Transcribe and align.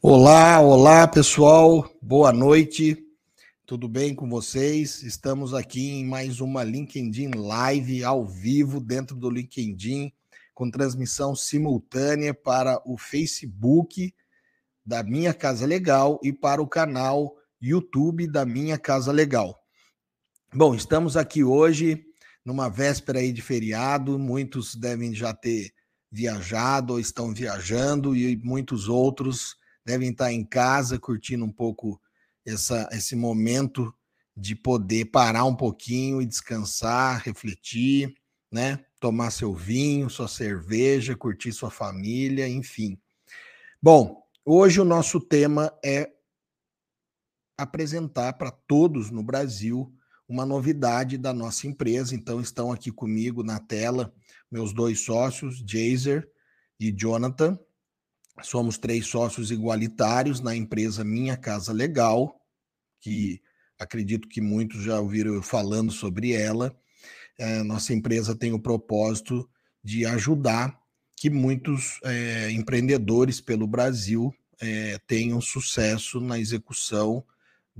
Olá, 0.00 0.60
olá 0.60 1.06
pessoal, 1.06 1.86
boa 2.00 2.32
noite, 2.32 2.96
tudo 3.66 3.86
bem 3.86 4.14
com 4.14 4.30
vocês? 4.30 5.02
Estamos 5.02 5.52
aqui 5.52 5.90
em 5.90 6.06
mais 6.06 6.40
uma 6.40 6.64
LinkedIn 6.64 7.32
Live 7.36 8.02
ao 8.02 8.24
vivo 8.24 8.80
dentro 8.80 9.14
do 9.14 9.28
LinkedIn, 9.28 10.10
com 10.54 10.70
transmissão 10.70 11.36
simultânea 11.36 12.32
para 12.32 12.80
o 12.86 12.96
Facebook 12.96 14.14
da 14.86 15.02
Minha 15.02 15.34
Casa 15.34 15.66
Legal 15.66 16.18
e 16.22 16.32
para 16.32 16.62
o 16.62 16.66
canal 16.66 17.36
YouTube 17.60 18.26
da 18.26 18.46
Minha 18.46 18.78
Casa 18.78 19.12
Legal. 19.12 19.59
Bom, 20.52 20.74
estamos 20.74 21.16
aqui 21.16 21.44
hoje 21.44 22.04
numa 22.44 22.68
véspera 22.68 23.20
aí 23.20 23.32
de 23.32 23.40
feriado, 23.40 24.18
muitos 24.18 24.74
devem 24.74 25.14
já 25.14 25.32
ter 25.32 25.70
viajado 26.10 26.94
ou 26.94 26.98
estão 26.98 27.32
viajando 27.32 28.16
e 28.16 28.36
muitos 28.36 28.88
outros 28.88 29.54
devem 29.86 30.10
estar 30.10 30.32
em 30.32 30.44
casa 30.44 30.98
curtindo 30.98 31.44
um 31.44 31.52
pouco 31.52 32.00
essa, 32.44 32.88
esse 32.90 33.14
momento 33.14 33.94
de 34.36 34.56
poder 34.56 35.04
parar 35.04 35.44
um 35.44 35.54
pouquinho 35.54 36.20
e 36.20 36.26
descansar, 36.26 37.22
refletir, 37.22 38.12
né? 38.50 38.84
Tomar 38.98 39.30
seu 39.30 39.54
vinho, 39.54 40.10
sua 40.10 40.26
cerveja, 40.26 41.14
curtir 41.14 41.52
sua 41.52 41.70
família, 41.70 42.48
enfim. 42.48 43.00
Bom, 43.80 44.20
hoje 44.44 44.80
o 44.80 44.84
nosso 44.84 45.20
tema 45.20 45.72
é 45.84 46.10
apresentar 47.56 48.32
para 48.32 48.50
todos 48.50 49.12
no 49.12 49.22
Brasil 49.22 49.94
uma 50.30 50.46
novidade 50.46 51.18
da 51.18 51.34
nossa 51.34 51.66
empresa. 51.66 52.14
Então, 52.14 52.40
estão 52.40 52.70
aqui 52.70 52.92
comigo 52.92 53.42
na 53.42 53.58
tela 53.58 54.14
meus 54.48 54.72
dois 54.72 55.00
sócios, 55.00 55.62
Jaser 55.66 56.28
e 56.78 56.92
Jonathan. 56.92 57.58
Somos 58.40 58.78
três 58.78 59.06
sócios 59.06 59.50
igualitários 59.50 60.40
na 60.40 60.54
empresa 60.54 61.02
Minha 61.02 61.36
Casa 61.36 61.72
Legal, 61.72 62.40
que 63.00 63.42
acredito 63.76 64.28
que 64.28 64.40
muitos 64.40 64.84
já 64.84 65.00
ouviram 65.00 65.34
eu 65.34 65.42
falando 65.42 65.90
sobre 65.90 66.32
ela. 66.32 66.74
É, 67.36 67.64
nossa 67.64 67.92
empresa 67.92 68.34
tem 68.34 68.52
o 68.52 68.60
propósito 68.60 69.50
de 69.82 70.06
ajudar 70.06 70.78
que 71.16 71.28
muitos 71.28 71.98
é, 72.04 72.50
empreendedores 72.52 73.40
pelo 73.40 73.66
Brasil 73.66 74.32
é, 74.60 74.96
tenham 75.08 75.40
sucesso 75.40 76.20
na 76.20 76.38
execução 76.38 77.24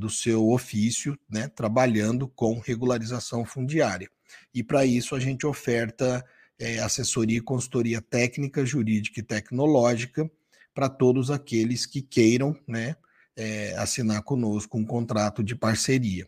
do 0.00 0.10
seu 0.10 0.48
ofício, 0.50 1.16
né, 1.28 1.46
trabalhando 1.46 2.26
com 2.26 2.58
regularização 2.58 3.44
fundiária. 3.44 4.10
E 4.54 4.62
para 4.62 4.84
isso 4.84 5.14
a 5.14 5.20
gente 5.20 5.46
oferta 5.46 6.24
é, 6.58 6.78
assessoria 6.78 7.38
e 7.38 7.42
consultoria 7.42 8.00
técnica, 8.00 8.64
jurídica 8.64 9.20
e 9.20 9.22
tecnológica 9.22 10.28
para 10.74 10.88
todos 10.88 11.30
aqueles 11.30 11.86
que 11.86 12.02
queiram 12.02 12.58
né, 12.66 12.96
é, 13.36 13.76
assinar 13.76 14.22
conosco 14.22 14.78
um 14.78 14.84
contrato 14.84 15.42
de 15.42 15.54
parceria. 15.54 16.26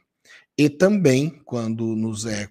E 0.56 0.69
também, 0.69 1.31
quando 1.45 1.97
nos 1.97 2.27
é 2.27 2.48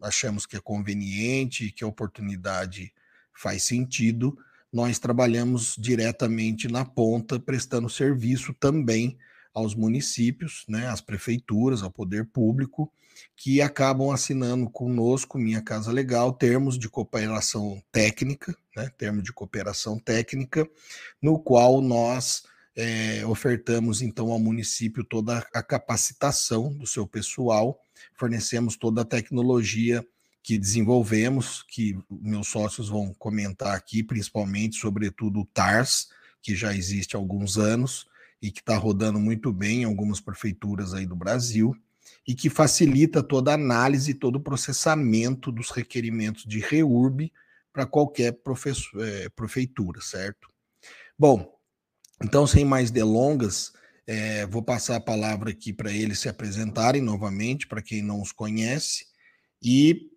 achamos 0.00 0.44
que 0.44 0.56
é 0.56 0.60
conveniente, 0.60 1.72
que 1.72 1.82
a 1.82 1.86
oportunidade 1.86 2.92
faz 3.32 3.64
sentido, 3.64 4.36
nós 4.70 4.98
trabalhamos 4.98 5.76
diretamente 5.78 6.68
na 6.68 6.84
ponta, 6.84 7.40
prestando 7.40 7.88
serviço 7.88 8.52
também 8.52 9.16
aos 9.54 9.74
municípios, 9.74 10.64
né, 10.68 10.88
às 10.88 11.00
prefeituras, 11.00 11.82
ao 11.82 11.90
poder 11.90 12.26
público, 12.26 12.92
que 13.36 13.60
acabam 13.60 14.10
assinando 14.10 14.68
conosco, 14.68 15.38
Minha 15.38 15.62
Casa 15.62 15.92
Legal, 15.92 16.32
termos 16.32 16.76
de 16.76 16.88
cooperação 16.88 17.80
técnica, 17.92 18.56
né, 18.76 18.90
termo 18.98 19.22
de 19.22 19.32
cooperação 19.32 19.98
técnica, 19.98 20.68
no 21.22 21.38
qual 21.38 21.80
nós 21.80 22.42
é, 22.74 23.24
ofertamos 23.24 24.02
então 24.02 24.32
ao 24.32 24.40
município 24.40 25.04
toda 25.04 25.46
a 25.54 25.62
capacitação 25.62 26.72
do 26.76 26.86
seu 26.86 27.06
pessoal, 27.06 27.80
fornecemos 28.14 28.76
toda 28.76 29.02
a 29.02 29.04
tecnologia 29.04 30.04
que 30.42 30.58
desenvolvemos, 30.58 31.62
que 31.62 31.96
meus 32.10 32.48
sócios 32.48 32.88
vão 32.88 33.14
comentar 33.14 33.74
aqui, 33.74 34.02
principalmente, 34.02 34.76
sobretudo 34.76 35.40
o 35.40 35.46
TARS, 35.46 36.08
que 36.42 36.54
já 36.54 36.74
existe 36.74 37.16
há 37.16 37.18
alguns 37.18 37.56
anos 37.56 38.06
e 38.44 38.52
que 38.52 38.60
está 38.60 38.76
rodando 38.76 39.18
muito 39.18 39.50
bem 39.50 39.80
em 39.80 39.84
algumas 39.84 40.20
prefeituras 40.20 40.92
aí 40.92 41.06
do 41.06 41.16
Brasil 41.16 41.74
e 42.28 42.34
que 42.34 42.50
facilita 42.50 43.22
toda 43.22 43.50
a 43.50 43.54
análise, 43.54 44.12
todo 44.12 44.36
o 44.36 44.42
processamento 44.42 45.50
dos 45.50 45.70
requerimentos 45.70 46.44
de 46.44 46.60
REURB 46.60 47.32
para 47.72 47.86
qualquer 47.86 48.38
é, 49.00 49.28
prefeitura, 49.30 50.02
certo? 50.02 50.46
Bom, 51.18 51.58
então, 52.22 52.46
sem 52.46 52.66
mais 52.66 52.90
delongas, 52.90 53.72
é, 54.06 54.44
vou 54.44 54.62
passar 54.62 54.96
a 54.96 55.00
palavra 55.00 55.50
aqui 55.50 55.72
para 55.72 55.90
eles 55.90 56.18
se 56.18 56.28
apresentarem 56.28 57.00
novamente, 57.00 57.66
para 57.66 57.80
quem 57.80 58.02
não 58.02 58.20
os 58.20 58.30
conhece, 58.30 59.06
e 59.62 60.10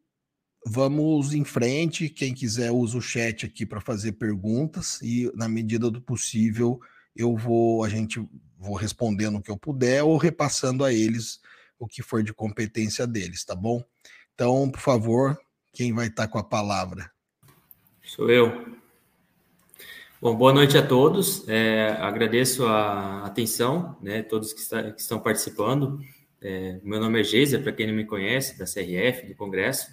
vamos 0.65 1.33
em 1.33 1.45
frente. 1.45 2.09
Quem 2.09 2.33
quiser, 2.33 2.71
usa 2.71 2.97
o 2.97 3.01
chat 3.01 3.45
aqui 3.45 3.65
para 3.65 3.79
fazer 3.79 4.13
perguntas, 4.13 4.99
e 5.01 5.31
na 5.33 5.47
medida 5.47 5.89
do 5.89 6.01
possível, 6.01 6.77
eu 7.17 7.35
vou, 7.35 7.83
a 7.83 7.89
gente 7.89 8.23
vou 8.57 8.75
respondendo 8.75 9.37
o 9.37 9.41
que 9.41 9.51
eu 9.51 9.57
puder 9.57 10.03
ou 10.03 10.17
repassando 10.17 10.83
a 10.83 10.93
eles 10.93 11.39
o 11.79 11.87
que 11.87 12.01
for 12.01 12.23
de 12.23 12.33
competência 12.33 13.05
deles, 13.05 13.43
tá 13.43 13.55
bom? 13.55 13.83
Então, 14.33 14.69
por 14.69 14.79
favor, 14.79 15.37
quem 15.73 15.93
vai 15.93 16.07
estar 16.07 16.27
com 16.27 16.37
a 16.37 16.43
palavra? 16.43 17.11
Sou 18.03 18.29
eu. 18.29 18.77
Bom, 20.19 20.35
boa 20.35 20.53
noite 20.53 20.77
a 20.77 20.85
todos. 20.85 21.47
É, 21.47 21.89
agradeço 21.99 22.65
a 22.65 23.25
atenção, 23.25 23.95
né, 24.01 24.23
todos 24.23 24.53
que, 24.53 24.61
está, 24.61 24.91
que 24.91 25.01
estão 25.01 25.19
participando. 25.19 25.99
É, 26.41 26.79
meu 26.83 26.99
nome 26.99 27.19
é 27.19 27.23
Geisa, 27.23 27.59
para 27.59 27.71
quem 27.71 27.87
não 27.87 27.93
me 27.93 28.05
conhece, 28.05 28.57
da 28.57 28.65
CRF, 28.65 29.27
do 29.27 29.35
Congresso. 29.35 29.87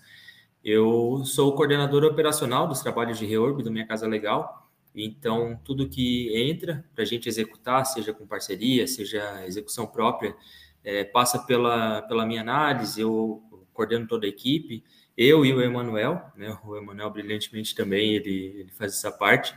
Eu 0.63 1.23
sou 1.27 1.55
coordenador 1.55 2.05
operacional 2.05 2.67
dos 2.67 2.81
trabalhos 2.81 3.19
de 3.19 3.27
reorb 3.27 3.63
do 3.63 3.71
Minha 3.71 3.87
Casa 3.87 4.07
Legal 4.07 4.64
então, 4.95 5.59
tudo 5.65 5.89
que 5.89 6.31
entra 6.37 6.85
para 6.95 7.03
a 7.03 7.07
gente 7.07 7.29
executar, 7.29 7.85
seja 7.85 8.13
com 8.13 8.27
parceria, 8.27 8.87
seja 8.87 9.45
execução 9.47 9.87
própria, 9.87 10.37
é, 10.85 11.03
passa 11.03 11.41
pela, 11.41 12.03
pela 12.03 12.25
minha 12.25 12.43
análise, 12.43 13.01
eu 13.01 13.43
coordeno 13.73 14.07
toda 14.07 14.25
a 14.25 14.29
equipe, 14.29 14.85
eu 15.17 15.45
e 15.45 15.53
o 15.53 15.61
Emanuel, 15.61 16.23
né, 16.37 16.57
o 16.65 16.77
Emanuel 16.77 17.11
brilhantemente 17.11 17.75
também, 17.75 18.15
ele, 18.15 18.55
ele 18.57 18.71
faz 18.71 18.93
essa 18.93 19.11
parte. 19.11 19.55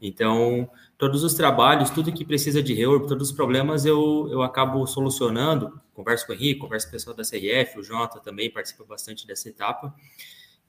Então, 0.00 0.68
todos 0.98 1.22
os 1.22 1.34
trabalhos, 1.34 1.90
tudo 1.90 2.12
que 2.12 2.24
precisa 2.24 2.60
de 2.60 2.74
reorb, 2.74 3.06
todos 3.06 3.30
os 3.30 3.36
problemas 3.36 3.84
eu, 3.84 4.28
eu 4.32 4.42
acabo 4.42 4.84
solucionando, 4.84 5.80
converso 5.94 6.26
com 6.26 6.32
o 6.32 6.34
Henrique, 6.34 6.58
converso 6.58 6.86
com 6.86 6.90
o 6.90 6.92
pessoal 6.92 7.14
da 7.14 7.22
CRF, 7.22 7.78
o 7.78 7.84
Jota 7.84 8.18
também 8.18 8.50
participa 8.50 8.84
bastante 8.84 9.24
dessa 9.24 9.48
etapa, 9.48 9.94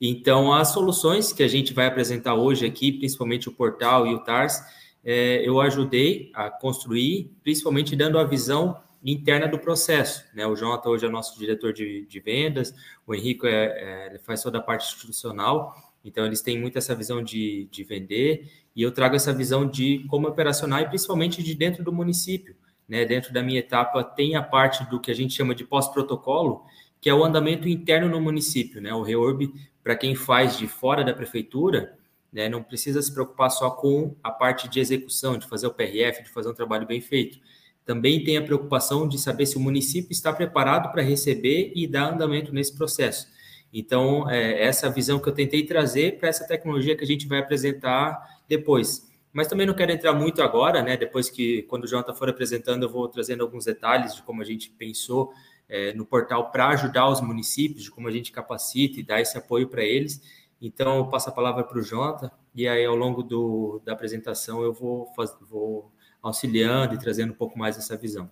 então, 0.06 0.52
as 0.52 0.68
soluções 0.68 1.32
que 1.32 1.42
a 1.42 1.48
gente 1.48 1.72
vai 1.72 1.86
apresentar 1.86 2.34
hoje 2.34 2.66
aqui, 2.66 2.92
principalmente 2.92 3.48
o 3.48 3.52
portal 3.52 4.06
e 4.06 4.14
o 4.14 4.18
TARS, 4.18 4.60
é, 5.04 5.46
eu 5.46 5.60
ajudei 5.60 6.30
a 6.34 6.50
construir, 6.50 7.30
principalmente 7.42 7.94
dando 7.94 8.18
a 8.18 8.24
visão 8.24 8.80
interna 9.02 9.46
do 9.46 9.58
processo. 9.58 10.24
Né? 10.34 10.46
O 10.46 10.56
Jonathan 10.56 10.88
hoje 10.88 11.06
é 11.06 11.08
nosso 11.08 11.38
diretor 11.38 11.72
de, 11.72 12.06
de 12.06 12.20
vendas, 12.20 12.74
o 13.06 13.14
Henrique 13.14 13.46
é, 13.46 14.14
é, 14.14 14.18
faz 14.18 14.42
toda 14.42 14.58
a 14.58 14.62
parte 14.62 14.86
institucional, 14.86 15.74
então 16.04 16.26
eles 16.26 16.42
têm 16.42 16.58
muito 16.58 16.76
essa 16.76 16.94
visão 16.94 17.22
de, 17.22 17.68
de 17.70 17.84
vender, 17.84 18.50
e 18.74 18.82
eu 18.82 18.92
trago 18.92 19.14
essa 19.14 19.32
visão 19.32 19.66
de 19.66 20.04
como 20.08 20.26
operacional 20.26 20.80
e 20.80 20.88
principalmente 20.88 21.42
de 21.42 21.54
dentro 21.54 21.84
do 21.84 21.92
município. 21.92 22.56
Né? 22.88 23.04
Dentro 23.04 23.32
da 23.32 23.42
minha 23.42 23.60
etapa 23.60 24.02
tem 24.02 24.36
a 24.36 24.42
parte 24.42 24.88
do 24.90 25.00
que 25.00 25.10
a 25.10 25.14
gente 25.14 25.32
chama 25.32 25.54
de 25.54 25.64
pós-protocolo, 25.64 26.62
que 27.00 27.08
é 27.08 27.14
o 27.14 27.22
andamento 27.22 27.68
interno 27.68 28.08
no 28.08 28.20
município. 28.20 28.80
Né? 28.80 28.92
O 28.92 29.02
REORB 29.02 29.52
para 29.84 29.94
quem 29.94 30.14
faz 30.14 30.56
de 30.56 30.66
fora 30.66 31.04
da 31.04 31.12
prefeitura, 31.12 31.96
né, 32.32 32.48
não 32.48 32.62
precisa 32.62 33.00
se 33.02 33.12
preocupar 33.12 33.50
só 33.50 33.70
com 33.70 34.16
a 34.22 34.30
parte 34.30 34.66
de 34.68 34.80
execução, 34.80 35.36
de 35.36 35.46
fazer 35.46 35.66
o 35.66 35.74
PRF, 35.74 36.22
de 36.22 36.30
fazer 36.30 36.48
um 36.48 36.54
trabalho 36.54 36.86
bem 36.86 37.00
feito. 37.00 37.38
Também 37.84 38.24
tem 38.24 38.38
a 38.38 38.42
preocupação 38.42 39.06
de 39.06 39.18
saber 39.18 39.44
se 39.44 39.58
o 39.58 39.60
município 39.60 40.10
está 40.10 40.32
preparado 40.32 40.90
para 40.90 41.02
receber 41.02 41.70
e 41.76 41.86
dar 41.86 42.14
andamento 42.14 42.52
nesse 42.52 42.74
processo. 42.74 43.28
Então, 43.72 44.28
é 44.30 44.64
essa 44.64 44.88
visão 44.88 45.18
que 45.18 45.28
eu 45.28 45.34
tentei 45.34 45.64
trazer 45.64 46.18
para 46.18 46.28
essa 46.28 46.46
tecnologia 46.46 46.96
que 46.96 47.04
a 47.04 47.06
gente 47.06 47.28
vai 47.28 47.40
apresentar 47.40 48.40
depois. 48.48 49.06
Mas 49.32 49.48
também 49.48 49.66
não 49.66 49.74
quero 49.74 49.92
entrar 49.92 50.14
muito 50.14 50.40
agora, 50.42 50.80
né? 50.80 50.96
Depois 50.96 51.28
que, 51.28 51.62
quando 51.64 51.84
o 51.84 51.86
Jonathan 51.88 52.14
for 52.14 52.28
apresentando, 52.28 52.84
eu 52.84 52.88
vou 52.88 53.06
trazendo 53.08 53.42
alguns 53.42 53.64
detalhes 53.64 54.14
de 54.14 54.22
como 54.22 54.40
a 54.40 54.44
gente 54.44 54.70
pensou 54.70 55.32
é, 55.68 55.92
no 55.94 56.04
portal 56.04 56.50
para 56.50 56.68
ajudar 56.68 57.08
os 57.08 57.20
municípios, 57.20 57.84
de 57.84 57.90
como 57.90 58.08
a 58.08 58.10
gente 58.10 58.32
capacita 58.32 59.00
e 59.00 59.02
dá 59.02 59.20
esse 59.20 59.36
apoio 59.36 59.68
para 59.68 59.82
eles. 59.82 60.20
Então, 60.60 60.98
eu 60.98 61.08
passo 61.08 61.28
a 61.28 61.32
palavra 61.32 61.64
para 61.64 61.78
o 61.78 61.82
Jota, 61.82 62.32
e 62.54 62.66
aí, 62.68 62.84
ao 62.84 62.94
longo 62.94 63.22
do, 63.22 63.80
da 63.84 63.92
apresentação, 63.92 64.62
eu 64.62 64.72
vou, 64.72 65.06
faz, 65.14 65.36
vou 65.50 65.90
auxiliando 66.22 66.94
e 66.94 66.98
trazendo 66.98 67.32
um 67.32 67.36
pouco 67.36 67.58
mais 67.58 67.76
essa 67.76 67.96
visão. 67.96 68.30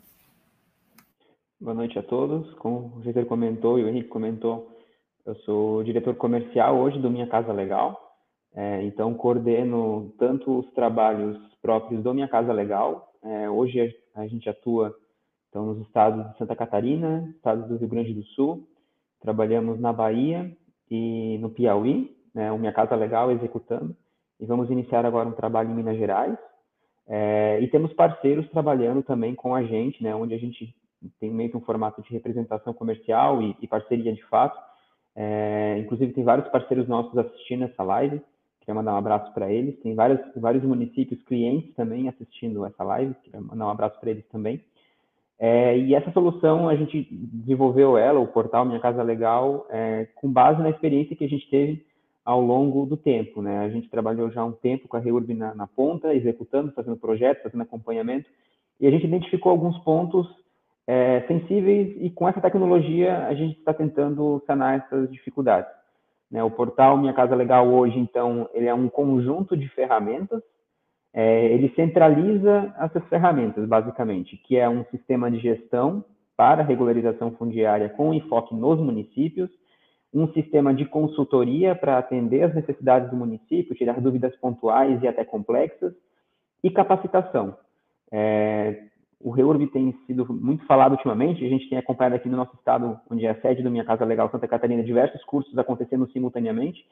Boa 1.61 1.75
noite 1.75 1.99
a 1.99 2.02
todos. 2.02 2.52
Como 2.55 2.96
o 2.96 3.02
Jeter 3.02 3.26
comentou 3.26 3.78
e 3.78 3.85
o 3.85 3.88
Henrique 3.88 4.08
comentou, 4.08 4.70
Eu 5.25 5.37
sou 5.44 5.85
diretor 5.85 6.14
comercial 6.17 6.78
hoje 6.78 6.99
do 6.99 7.11
Minha 7.11 7.28
Casa 7.28 7.52
Legal, 7.52 8.17
é, 8.55 8.82
então 8.82 9.14
coordeno 9.14 10.12
tanto 10.19 10.58
os 10.58 10.73
trabalhos 10.73 11.38
próprios 11.62 12.02
do 12.02 12.12
Minha 12.12 12.28
Casa 12.28 12.52
Legal. 12.52 13.12
É, 13.23 13.49
hoje 13.49 13.94
a 14.14 14.26
gente 14.26 14.49
atua 14.49 14.96
então, 15.52 15.66
nos 15.66 15.87
estados 15.87 16.32
de 16.32 16.38
Santa 16.38 16.56
Catarina, 16.56 17.31
estados 17.37 17.69
do 17.69 17.76
Rio 17.76 17.87
Grande 17.87 18.14
do 18.14 18.25
Sul, 18.28 18.66
trabalhamos 19.20 19.78
na 19.78 19.93
Bahia 19.93 20.50
e 20.90 21.37
no 21.43 21.50
Piauí, 21.50 22.16
né, 22.34 22.50
o 22.50 22.58
Minha 22.58 22.72
Casa 22.72 22.96
Legal 22.96 23.31
executando, 23.31 23.94
e 24.40 24.46
vamos 24.46 24.70
iniciar 24.70 25.04
agora 25.04 25.28
um 25.28 25.32
trabalho 25.32 25.70
em 25.70 25.75
Minas 25.75 25.99
Gerais. 25.99 26.38
É, 27.06 27.60
e 27.60 27.69
temos 27.69 27.93
parceiros 27.93 28.49
trabalhando 28.49 29.02
também 29.02 29.34
com 29.34 29.54
a 29.54 29.62
gente, 29.62 30.02
né, 30.02 30.14
onde 30.14 30.32
a 30.32 30.38
gente 30.38 30.75
tem 31.20 31.31
meio 31.31 31.50
que 31.50 31.56
um 31.58 31.60
formato 31.60 32.00
de 32.00 32.10
representação 32.10 32.72
comercial 32.72 33.43
e, 33.43 33.54
e 33.60 33.69
parceria 33.69 34.14
de 34.14 34.25
fato. 34.28 34.58
É, 35.14 35.76
inclusive, 35.81 36.14
tem 36.14 36.25
vários 36.25 36.49
parceiros 36.49 36.88
nossos 36.88 37.19
assistindo 37.19 37.64
essa 37.64 37.82
live. 37.82 38.22
Queria 38.60 38.75
mandar 38.75 38.94
um 38.94 38.99
abraço 38.99 39.31
para 39.34 39.52
eles. 39.52 39.78
Tem 39.81 39.94
vários, 39.94 40.19
vários 40.34 40.64
municípios 40.64 41.20
clientes 41.25 41.75
também 41.75 42.08
assistindo 42.08 42.64
essa 42.64 42.82
live. 42.82 43.14
Queria 43.22 43.43
mandar 43.43 43.66
um 43.66 43.70
abraço 43.70 44.00
para 44.00 44.12
eles 44.12 44.26
também. 44.28 44.64
É, 45.38 45.76
e 45.76 45.94
essa 45.94 46.12
solução 46.12 46.69
a 46.69 46.76
gente 46.76 47.08
desenvolveu 47.11 47.99
ela, 47.99 48.20
o 48.20 48.29
portal 48.29 48.64
Minha 48.64 48.81
Casa 48.81 49.02
Legal, 49.02 49.67
é, 49.70 50.06
com 50.14 50.31
base 50.31 50.62
na 50.62 50.70
experiência 50.70 51.17
que 51.17 51.25
a 51.25 51.29
gente 51.29 51.49
teve 51.50 51.84
ao 52.25 52.40
longo 52.40 52.87
do 52.87 52.96
tempo. 52.96 53.43
Né? 53.43 53.58
A 53.58 53.69
gente 53.69 53.88
trabalhou 53.90 54.31
já 54.31 54.44
um 54.44 54.52
tempo 54.52 54.87
com 54.87 54.96
a 54.96 55.00
Reurb 55.00 55.34
na, 55.34 55.55
na 55.55 55.67
ponta, 55.67 56.14
executando, 56.14 56.73
fazendo 56.73 56.96
projetos, 56.96 57.43
fazendo 57.43 57.62
acompanhamento, 57.62 58.29
e 58.81 58.87
a 58.87 58.90
gente 58.90 59.06
identificou 59.06 59.50
alguns 59.50 59.79
pontos 59.79 60.26
é, 60.87 61.23
sensíveis 61.23 61.96
e 62.00 62.11
com 62.11 62.28
essa 62.28 62.40
tecnologia 62.40 63.26
a 63.26 63.35
gente 63.35 63.58
está 63.58 63.73
tentando 63.73 64.43
sanar 64.46 64.78
essas 64.78 65.11
dificuldades. 65.11 65.70
Né? 66.31 66.43
O 66.43 66.50
portal 66.50 66.96
Minha 66.96 67.12
Casa 67.12 67.35
Legal 67.35 67.69
hoje, 67.69 67.99
então, 67.99 68.49
ele 68.55 68.67
é 68.67 68.75
um 68.75 68.88
conjunto 68.88 69.56
de 69.56 69.69
ferramentas 69.69 70.43
é, 71.14 71.47
ele 71.47 71.73
centraliza 71.75 72.75
essas 72.79 73.05
ferramentas, 73.09 73.69
basicamente, 73.69 74.37
que 74.38 74.56
é 74.56 74.69
um 74.69 74.85
sistema 74.87 75.31
de 75.31 75.38
gestão 75.38 76.05
para 76.37 76.62
regularização 76.62 77.32
fundiária 77.32 77.91
com 77.91 78.14
enfoque 78.14 78.55
nos 78.55 78.81
municípios, 78.81 79.50
um 80.12 80.31
sistema 80.32 80.75
de 80.75 80.85
consultoria 80.85 81.75
para 81.75 81.99
atender 81.99 82.43
as 82.43 82.55
necessidades 82.55 83.11
do 83.11 83.17
município, 83.17 83.75
tirar 83.75 84.00
dúvidas 84.00 84.35
pontuais 84.37 85.03
e 85.03 85.09
até 85.09 85.25
complexas, 85.25 85.94
e 86.62 86.70
capacitação. 86.70 87.56
É, 88.11 88.85
o 89.20 89.31
REURB 89.31 89.69
tem 89.69 89.97
sido 90.06 90.26
muito 90.32 90.64
falado 90.67 90.93
ultimamente, 90.93 91.44
a 91.44 91.49
gente 91.49 91.69
tem 91.69 91.79
acompanhado 91.79 92.17
aqui 92.17 92.29
no 92.29 92.37
nosso 92.37 92.55
estado, 92.56 92.99
onde 93.11 93.25
é 93.25 93.31
a 93.31 93.41
sede 93.41 93.62
do 93.62 93.70
Minha 93.70 93.85
Casa 93.85 94.05
Legal 94.05 94.31
Santa 94.31 94.49
Catarina, 94.49 94.82
diversos 94.82 95.23
cursos 95.25 95.56
acontecendo 95.56 96.11
simultaneamente, 96.11 96.85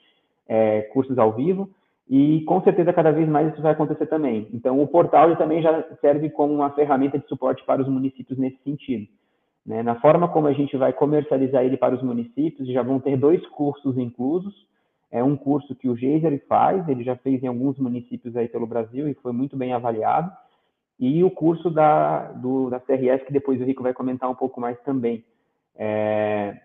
é, 0.48 0.82
cursos 0.92 1.18
ao 1.18 1.32
vivo, 1.32 1.68
e 2.10 2.40
com 2.40 2.60
certeza 2.62 2.92
cada 2.92 3.12
vez 3.12 3.28
mais 3.28 3.52
isso 3.52 3.62
vai 3.62 3.70
acontecer 3.70 4.06
também. 4.06 4.48
Então 4.52 4.82
o 4.82 4.88
portal 4.88 5.36
também 5.36 5.62
já 5.62 5.80
serve 6.00 6.28
como 6.28 6.52
uma 6.52 6.70
ferramenta 6.70 7.16
de 7.16 7.28
suporte 7.28 7.64
para 7.64 7.80
os 7.80 7.88
municípios 7.88 8.36
nesse 8.36 8.60
sentido. 8.64 9.06
Né? 9.64 9.80
Na 9.84 9.94
forma 10.00 10.26
como 10.26 10.48
a 10.48 10.52
gente 10.52 10.76
vai 10.76 10.92
comercializar 10.92 11.64
ele 11.64 11.76
para 11.76 11.94
os 11.94 12.02
municípios, 12.02 12.68
já 12.68 12.82
vão 12.82 12.98
ter 12.98 13.16
dois 13.16 13.46
cursos 13.50 13.96
inclusos. 13.96 14.52
É 15.08 15.22
um 15.22 15.36
curso 15.36 15.72
que 15.76 15.88
o 15.88 15.94
Geiser 15.94 16.44
faz, 16.48 16.88
ele 16.88 17.04
já 17.04 17.14
fez 17.14 17.44
em 17.44 17.46
alguns 17.46 17.78
municípios 17.78 18.36
aí 18.36 18.48
pelo 18.48 18.66
Brasil 18.66 19.08
e 19.08 19.14
foi 19.14 19.32
muito 19.32 19.56
bem 19.56 19.72
avaliado. 19.72 20.32
E 20.98 21.22
o 21.22 21.30
curso 21.30 21.70
da, 21.70 22.32
do, 22.32 22.70
da 22.70 22.80
CRS, 22.80 23.22
que 23.24 23.32
depois 23.32 23.60
o 23.60 23.64
Rico 23.64 23.84
vai 23.84 23.94
comentar 23.94 24.28
um 24.28 24.34
pouco 24.34 24.60
mais 24.60 24.78
também. 24.80 25.24
É, 25.76 26.56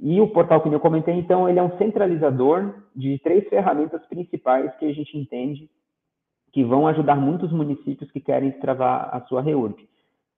e 0.00 0.20
o 0.20 0.28
portal 0.28 0.60
que 0.60 0.68
eu 0.68 0.80
comentei, 0.80 1.14
então, 1.14 1.48
ele 1.48 1.58
é 1.58 1.62
um 1.62 1.76
centralizador 1.76 2.74
de 2.94 3.18
três 3.18 3.48
ferramentas 3.48 4.04
principais 4.06 4.74
que 4.76 4.86
a 4.86 4.92
gente 4.92 5.16
entende 5.16 5.68
que 6.52 6.64
vão 6.64 6.86
ajudar 6.86 7.16
muitos 7.16 7.50
municípios 7.50 8.10
que 8.10 8.20
querem 8.20 8.52
travar 8.52 9.08
a 9.12 9.20
sua 9.22 9.40
REURB. 9.40 9.88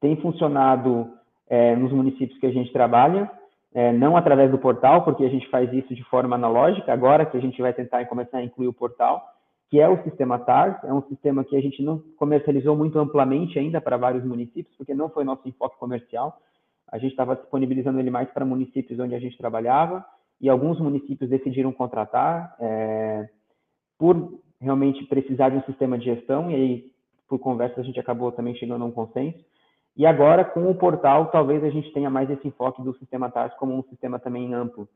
Tem 0.00 0.16
funcionado 0.16 1.08
é, 1.48 1.74
nos 1.74 1.92
municípios 1.92 2.38
que 2.38 2.46
a 2.46 2.52
gente 2.52 2.72
trabalha, 2.72 3.30
é, 3.72 3.92
não 3.92 4.16
através 4.16 4.50
do 4.50 4.58
portal, 4.58 5.02
porque 5.02 5.24
a 5.24 5.28
gente 5.28 5.48
faz 5.50 5.72
isso 5.72 5.94
de 5.94 6.04
forma 6.04 6.36
analógica, 6.36 6.92
agora 6.92 7.26
que 7.26 7.36
a 7.36 7.40
gente 7.40 7.60
vai 7.60 7.72
tentar 7.72 8.04
começar 8.06 8.38
a 8.38 8.44
incluir 8.44 8.68
o 8.68 8.72
portal, 8.72 9.24
que 9.70 9.80
é 9.80 9.88
o 9.88 10.02
sistema 10.04 10.38
TARS, 10.38 10.82
é 10.84 10.92
um 10.92 11.02
sistema 11.02 11.42
que 11.42 11.56
a 11.56 11.60
gente 11.60 11.82
não 11.82 12.00
comercializou 12.16 12.76
muito 12.76 12.98
amplamente 12.98 13.58
ainda 13.58 13.80
para 13.80 13.96
vários 13.96 14.24
municípios, 14.24 14.74
porque 14.76 14.94
não 14.94 15.08
foi 15.08 15.24
nosso 15.24 15.48
enfoque 15.48 15.76
comercial, 15.78 16.38
a 16.94 16.98
gente 16.98 17.10
estava 17.10 17.34
disponibilizando 17.34 17.98
ele 17.98 18.08
mais 18.08 18.30
para 18.30 18.44
municípios 18.44 19.00
onde 19.00 19.16
a 19.16 19.18
gente 19.18 19.36
trabalhava 19.36 20.06
e 20.40 20.48
alguns 20.48 20.78
municípios 20.78 21.28
decidiram 21.28 21.72
contratar 21.72 22.54
é, 22.60 23.28
por 23.98 24.38
realmente 24.60 25.04
precisar 25.06 25.48
de 25.48 25.56
um 25.56 25.64
sistema 25.64 25.98
de 25.98 26.04
gestão 26.04 26.52
e 26.52 26.54
aí 26.54 26.92
por 27.28 27.40
conversa 27.40 27.80
a 27.80 27.82
gente 27.82 27.98
acabou 27.98 28.30
também 28.30 28.54
chegando 28.54 28.82
a 28.82 28.86
um 28.86 28.92
consenso. 28.92 29.44
E 29.96 30.06
agora 30.06 30.44
com 30.44 30.70
o 30.70 30.74
portal 30.76 31.32
talvez 31.32 31.64
a 31.64 31.68
gente 31.68 31.92
tenha 31.92 32.08
mais 32.08 32.30
esse 32.30 32.46
enfoque 32.46 32.80
do 32.80 32.96
sistema 32.96 33.28
TARS 33.28 33.52
como 33.54 33.76
um 33.76 33.82
sistema 33.82 34.20
também 34.20 34.54
amplo. 34.54 34.88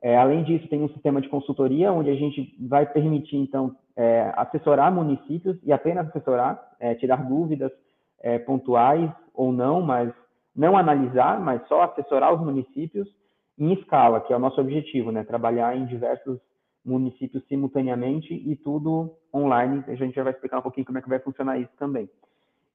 É, 0.00 0.16
além 0.16 0.44
disso, 0.44 0.66
tem 0.68 0.82
um 0.82 0.88
sistema 0.88 1.20
de 1.20 1.28
consultoria, 1.28 1.92
onde 1.92 2.08
a 2.08 2.14
gente 2.14 2.56
vai 2.66 2.86
permitir, 2.86 3.36
então, 3.36 3.76
é, 3.94 4.32
assessorar 4.36 4.90
municípios 4.90 5.56
e 5.62 5.70
apenas 5.70 6.08
assessorar, 6.08 6.60
é, 6.80 6.94
tirar 6.94 7.28
dúvidas 7.28 7.70
é, 8.20 8.38
pontuais 8.38 9.08
ou 9.34 9.52
não, 9.52 9.82
mas 9.82 10.12
não 10.54 10.76
analisar, 10.76 11.40
mas 11.40 11.66
só 11.68 11.82
assessorar 11.82 12.34
os 12.34 12.40
municípios 12.40 13.08
em 13.58 13.72
escala, 13.72 14.20
que 14.20 14.32
é 14.32 14.36
o 14.36 14.40
nosso 14.40 14.60
objetivo, 14.60 15.10
né? 15.10 15.24
Trabalhar 15.24 15.76
em 15.76 15.86
diversos 15.86 16.38
municípios 16.84 17.44
simultaneamente 17.46 18.34
e 18.34 18.56
tudo 18.56 19.14
online. 19.32 19.84
A 19.86 19.94
gente 19.94 20.14
já 20.14 20.22
vai 20.22 20.32
explicar 20.32 20.58
um 20.58 20.62
pouquinho 20.62 20.86
como 20.86 20.98
é 20.98 21.02
que 21.02 21.08
vai 21.08 21.20
funcionar 21.20 21.58
isso 21.58 21.72
também. 21.78 22.08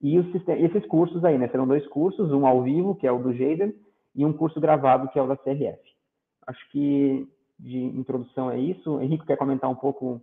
E 0.02 0.22
sistema, 0.32 0.60
esses 0.60 0.86
cursos 0.86 1.26
aí, 1.26 1.38
né? 1.38 1.48
Serão 1.50 1.68
dois 1.68 1.86
cursos, 1.88 2.32
um 2.32 2.46
ao 2.46 2.62
vivo, 2.62 2.96
que 2.96 3.08
é 3.08 3.12
o 3.12 3.20
do 3.20 3.34
Jaden, 3.34 3.74
e 4.16 4.26
um 4.26 4.34
curso 4.34 4.60
gravado, 4.60 5.10
que 5.10 5.20
é 5.20 5.22
o 5.22 5.28
da 5.28 5.36
CRF. 5.36 5.80
Acho 6.46 6.72
que 6.72 7.28
de 7.60 7.78
introdução 7.78 8.52
é 8.52 8.60
isso. 8.60 9.02
Henrique 9.02 9.26
quer 9.26 9.38
comentar 9.38 9.70
um 9.70 9.76
pouco 9.76 10.22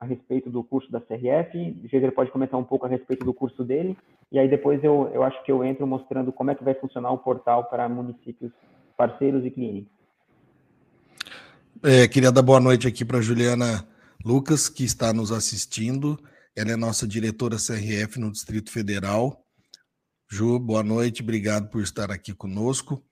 a 0.00 0.06
respeito 0.06 0.48
do 0.48 0.64
curso 0.64 0.90
da 0.90 0.98
CRF, 0.98 1.82
o 1.84 1.88
Geiger 1.88 2.10
pode 2.12 2.30
comentar 2.30 2.58
um 2.58 2.64
pouco 2.64 2.86
a 2.86 2.88
respeito 2.88 3.22
do 3.22 3.34
curso 3.34 3.62
dele, 3.62 3.96
e 4.32 4.38
aí 4.38 4.48
depois 4.48 4.82
eu, 4.82 5.10
eu 5.12 5.22
acho 5.22 5.44
que 5.44 5.52
eu 5.52 5.62
entro 5.62 5.86
mostrando 5.86 6.32
como 6.32 6.50
é 6.50 6.54
que 6.54 6.64
vai 6.64 6.72
funcionar 6.74 7.12
o 7.12 7.18
portal 7.18 7.64
para 7.64 7.86
municípios 7.86 8.50
parceiros 8.96 9.44
e 9.44 9.50
clientes. 9.50 9.92
É, 11.82 12.08
queria 12.08 12.32
dar 12.32 12.42
boa 12.42 12.60
noite 12.60 12.88
aqui 12.88 13.04
para 13.04 13.20
Juliana 13.20 13.86
Lucas, 14.24 14.68
que 14.70 14.84
está 14.84 15.12
nos 15.12 15.30
assistindo. 15.30 16.18
Ela 16.56 16.72
é 16.72 16.76
nossa 16.76 17.06
diretora 17.06 17.56
CRF 17.56 18.18
no 18.18 18.32
Distrito 18.32 18.70
Federal. 18.70 19.44
Ju, 20.30 20.58
boa 20.58 20.82
noite, 20.82 21.22
obrigado 21.22 21.68
por 21.68 21.82
estar 21.82 22.10
aqui 22.10 22.34
conosco. 22.34 23.02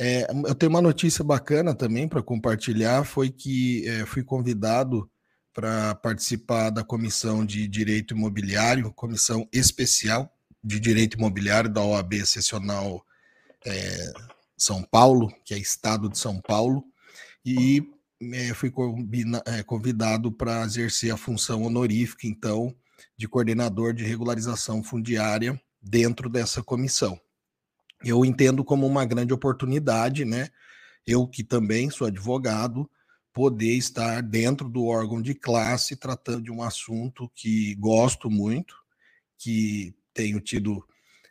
É, 0.00 0.26
eu 0.46 0.54
tenho 0.54 0.70
uma 0.70 0.82
notícia 0.82 1.24
bacana 1.24 1.74
também 1.74 2.06
para 2.06 2.22
compartilhar, 2.22 3.04
foi 3.04 3.30
que 3.30 3.88
é, 3.88 4.06
fui 4.06 4.22
convidado 4.22 5.10
para 5.58 5.92
participar 5.96 6.70
da 6.70 6.84
Comissão 6.84 7.44
de 7.44 7.66
Direito 7.66 8.14
Imobiliário, 8.14 8.92
Comissão 8.92 9.48
Especial 9.52 10.32
de 10.62 10.78
Direito 10.78 11.16
Imobiliário 11.16 11.68
da 11.68 11.82
OAB 11.82 12.24
Sessional 12.24 13.04
é, 13.66 14.12
São 14.56 14.84
Paulo, 14.84 15.28
que 15.44 15.52
é 15.52 15.58
Estado 15.58 16.08
de 16.08 16.16
São 16.16 16.40
Paulo, 16.40 16.84
e 17.44 17.82
é, 18.32 18.54
fui 18.54 18.72
é, 19.46 19.64
convidado 19.64 20.30
para 20.30 20.62
exercer 20.62 21.12
a 21.12 21.16
função 21.16 21.64
honorífica, 21.64 22.28
então, 22.28 22.72
de 23.16 23.26
coordenador 23.26 23.92
de 23.92 24.04
regularização 24.04 24.80
fundiária 24.80 25.60
dentro 25.82 26.28
dessa 26.28 26.62
comissão. 26.62 27.20
Eu 28.04 28.24
entendo 28.24 28.62
como 28.62 28.86
uma 28.86 29.04
grande 29.04 29.34
oportunidade, 29.34 30.24
né? 30.24 30.50
Eu 31.04 31.26
que 31.26 31.42
também 31.42 31.90
sou 31.90 32.06
advogado, 32.06 32.88
poder 33.38 33.74
estar 33.74 34.20
dentro 34.20 34.68
do 34.68 34.86
órgão 34.86 35.22
de 35.22 35.32
classe 35.32 35.94
tratando 35.94 36.42
de 36.42 36.50
um 36.50 36.60
assunto 36.60 37.30
que 37.36 37.76
gosto 37.76 38.28
muito, 38.28 38.74
que 39.38 39.94
tenho 40.12 40.40
tido, 40.40 40.84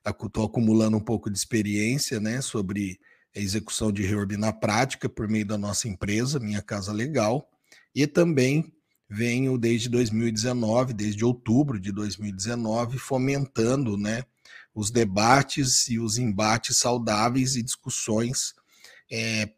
estou 0.06 0.46
acumulando 0.46 0.96
um 0.96 1.02
pouco 1.02 1.30
de 1.30 1.38
experiência 1.38 2.18
né, 2.18 2.40
sobre 2.40 2.98
a 3.36 3.40
execução 3.42 3.92
de 3.92 4.04
reorb 4.04 4.38
na 4.38 4.54
prática 4.54 5.10
por 5.10 5.28
meio 5.28 5.46
da 5.46 5.58
nossa 5.58 5.90
empresa, 5.90 6.40
Minha 6.40 6.62
Casa 6.62 6.94
Legal, 6.94 7.46
e 7.94 8.08
também 8.08 8.72
venho 9.10 9.58
desde 9.58 9.90
2019, 9.90 10.94
desde 10.94 11.26
outubro 11.26 11.78
de 11.78 11.92
2019, 11.92 12.98
fomentando 12.98 13.98
né, 13.98 14.24
os 14.74 14.90
debates 14.90 15.90
e 15.90 16.00
os 16.00 16.18
embates 16.18 16.78
saudáveis 16.78 17.58
e 17.58 17.62
discussões 17.62 18.54
é, 19.12 19.50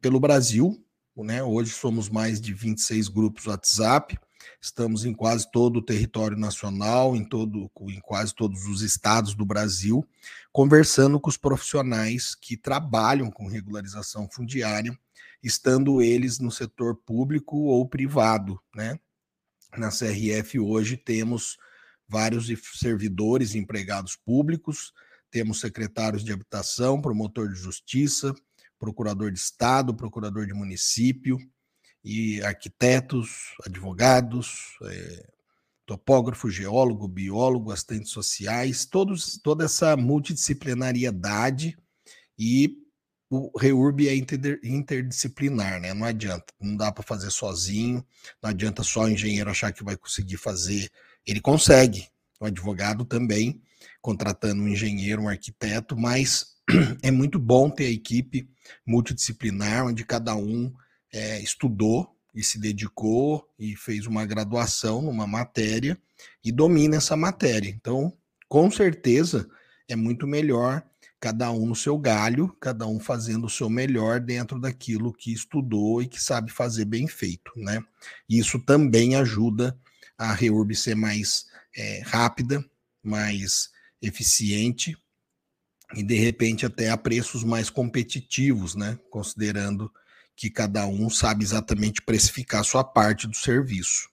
pelo 0.00 0.18
Brasil, 0.18 0.82
né? 1.22 1.42
Hoje 1.42 1.70
somos 1.70 2.08
mais 2.08 2.40
de 2.40 2.52
26 2.52 3.08
grupos 3.08 3.46
WhatsApp, 3.46 4.18
estamos 4.60 5.04
em 5.04 5.12
quase 5.12 5.50
todo 5.50 5.76
o 5.76 5.84
território 5.84 6.36
nacional, 6.36 7.14
em, 7.14 7.24
todo, 7.24 7.70
em 7.88 8.00
quase 8.00 8.34
todos 8.34 8.64
os 8.66 8.82
estados 8.82 9.34
do 9.34 9.44
Brasil, 9.44 10.06
conversando 10.52 11.20
com 11.20 11.28
os 11.28 11.36
profissionais 11.36 12.34
que 12.34 12.56
trabalham 12.56 13.30
com 13.30 13.46
regularização 13.46 14.28
fundiária 14.28 14.96
estando 15.44 16.00
eles 16.00 16.38
no 16.38 16.50
setor 16.50 16.96
público 16.96 17.56
ou 17.64 17.86
privado, 17.86 18.58
né? 18.74 18.98
Na 19.76 19.90
CRF 19.90 20.58
hoje 20.58 20.96
temos 20.96 21.58
vários 22.08 22.46
servidores 22.78 23.54
empregados 23.54 24.16
públicos, 24.16 24.92
temos 25.30 25.60
secretários 25.60 26.24
de 26.24 26.32
habitação, 26.32 27.02
promotor 27.02 27.52
de 27.52 27.58
justiça, 27.58 28.34
procurador 28.84 29.32
de 29.32 29.38
estado, 29.38 29.94
procurador 29.94 30.46
de 30.46 30.52
município 30.52 31.38
e 32.04 32.42
arquitetos, 32.42 33.54
advogados, 33.64 34.76
é, 34.82 35.26
topógrafo, 35.86 36.50
geólogo, 36.50 37.08
biólogo, 37.08 37.72
assistentes 37.72 38.12
sociais, 38.12 38.84
todos, 38.84 39.38
toda 39.42 39.64
essa 39.64 39.96
multidisciplinariedade 39.96 41.78
e 42.38 42.76
o 43.30 43.50
REURB 43.58 44.06
é 44.06 44.14
interdisciplinar, 44.14 45.80
né? 45.80 45.94
Não 45.94 46.06
adianta, 46.06 46.52
não 46.60 46.76
dá 46.76 46.92
para 46.92 47.02
fazer 47.02 47.30
sozinho, 47.30 48.04
não 48.42 48.50
adianta 48.50 48.82
só 48.82 49.04
o 49.04 49.08
engenheiro 49.08 49.50
achar 49.50 49.72
que 49.72 49.82
vai 49.82 49.96
conseguir 49.96 50.36
fazer. 50.36 50.90
Ele 51.26 51.40
consegue, 51.40 52.06
o 52.38 52.44
advogado 52.44 53.02
também, 53.04 53.62
contratando 54.02 54.62
um 54.62 54.68
engenheiro, 54.68 55.22
um 55.22 55.28
arquiteto, 55.28 55.96
mas 55.96 56.53
é 57.02 57.10
muito 57.10 57.38
bom 57.38 57.70
ter 57.70 57.86
a 57.86 57.90
equipe 57.90 58.48
multidisciplinar, 58.86 59.86
onde 59.86 60.04
cada 60.04 60.34
um 60.34 60.72
é, 61.12 61.40
estudou 61.40 62.14
e 62.34 62.42
se 62.42 62.58
dedicou 62.58 63.48
e 63.58 63.76
fez 63.76 64.06
uma 64.06 64.24
graduação 64.24 65.02
numa 65.02 65.26
matéria 65.26 65.96
e 66.42 66.50
domina 66.50 66.96
essa 66.96 67.16
matéria. 67.16 67.68
Então, 67.68 68.12
com 68.48 68.70
certeza, 68.70 69.48
é 69.88 69.94
muito 69.94 70.26
melhor 70.26 70.82
cada 71.20 71.50
um 71.50 71.64
no 71.64 71.74
seu 71.74 71.96
galho, 71.96 72.54
cada 72.60 72.86
um 72.86 73.00
fazendo 73.00 73.46
o 73.46 73.50
seu 73.50 73.70
melhor 73.70 74.20
dentro 74.20 74.60
daquilo 74.60 75.12
que 75.12 75.32
estudou 75.32 76.02
e 76.02 76.06
que 76.06 76.22
sabe 76.22 76.50
fazer 76.50 76.84
bem 76.84 77.06
feito, 77.06 77.50
né? 77.56 77.82
Isso 78.28 78.58
também 78.58 79.16
ajuda 79.16 79.78
a 80.18 80.34
reurb 80.34 80.74
ser 80.74 80.94
mais 80.94 81.46
é, 81.74 82.02
rápida, 82.04 82.62
mais 83.02 83.70
eficiente 84.02 84.96
e 85.96 86.02
de 86.02 86.16
repente 86.16 86.66
até 86.66 86.90
a 86.90 86.96
preços 86.96 87.44
mais 87.44 87.70
competitivos, 87.70 88.74
né? 88.74 88.98
Considerando 89.10 89.90
que 90.36 90.50
cada 90.50 90.86
um 90.86 91.08
sabe 91.08 91.44
exatamente 91.44 92.02
precificar 92.02 92.64
sua 92.64 92.82
parte 92.82 93.26
do 93.26 93.36
serviço. 93.36 94.08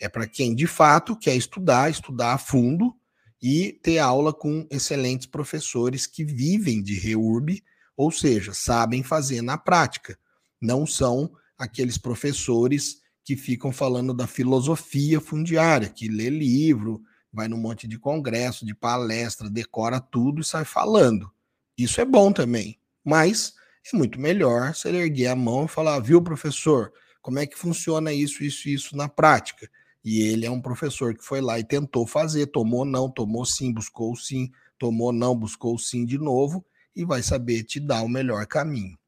É 0.00 0.08
para 0.08 0.26
quem 0.26 0.54
de 0.54 0.66
fato 0.66 1.14
quer 1.14 1.36
estudar, 1.36 1.90
estudar 1.90 2.32
a 2.32 2.38
fundo 2.38 2.96
e 3.42 3.78
ter 3.82 3.98
aula 3.98 4.32
com 4.32 4.66
excelentes 4.70 5.26
professores 5.26 6.06
que 6.06 6.24
vivem 6.24 6.82
de 6.82 6.94
REURB, 6.94 7.62
ou 7.96 8.10
seja, 8.10 8.54
sabem 8.54 9.02
fazer 9.02 9.42
na 9.42 9.58
prática. 9.58 10.18
Não 10.60 10.86
são 10.86 11.30
aqueles 11.58 11.98
professores 11.98 13.00
que 13.24 13.36
ficam 13.36 13.70
falando 13.72 14.14
da 14.14 14.26
filosofia 14.26 15.20
fundiária, 15.20 15.88
que 15.88 16.08
lê 16.08 16.30
livro, 16.30 17.02
vai 17.32 17.46
num 17.46 17.58
monte 17.58 17.86
de 17.86 17.98
congresso, 17.98 18.64
de 18.66 18.74
palestra, 18.74 19.48
decora 19.50 20.00
tudo 20.00 20.40
e 20.40 20.44
sai 20.44 20.64
falando. 20.64 21.30
Isso 21.76 22.00
é 22.00 22.04
bom 22.04 22.32
também, 22.32 22.78
mas 23.04 23.54
é 23.92 23.96
muito 23.96 24.18
melhor 24.18 24.74
você 24.74 24.88
erguer 24.88 25.28
a 25.28 25.36
mão 25.36 25.64
e 25.66 25.68
falar, 25.68 26.00
viu, 26.00 26.20
professor, 26.22 26.92
como 27.22 27.38
é 27.38 27.46
que 27.46 27.58
funciona 27.58 28.12
isso, 28.12 28.42
isso 28.42 28.68
isso 28.68 28.96
na 28.96 29.08
prática? 29.08 29.70
E 30.04 30.22
ele 30.22 30.46
é 30.46 30.50
um 30.50 30.60
professor 30.60 31.14
que 31.14 31.24
foi 31.24 31.40
lá 31.40 31.58
e 31.58 31.64
tentou 31.64 32.06
fazer, 32.06 32.46
tomou 32.46 32.84
não, 32.84 33.10
tomou 33.10 33.44
sim, 33.44 33.72
buscou 33.72 34.16
sim, 34.16 34.50
tomou 34.78 35.12
não, 35.12 35.36
buscou 35.36 35.78
sim 35.78 36.04
de 36.04 36.18
novo 36.18 36.64
e 36.96 37.04
vai 37.04 37.22
saber 37.22 37.64
te 37.64 37.78
dar 37.78 38.02
o 38.02 38.08
melhor 38.08 38.46
caminho. 38.46 38.98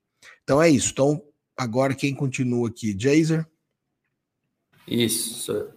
Então 0.43 0.61
é 0.61 0.69
isso. 0.69 0.93
Então, 0.93 1.23
agora 1.57 1.95
quem 1.95 2.15
continua 2.15 2.69
aqui? 2.69 2.97
Jazer? 2.99 3.47
Isso. 4.87 5.71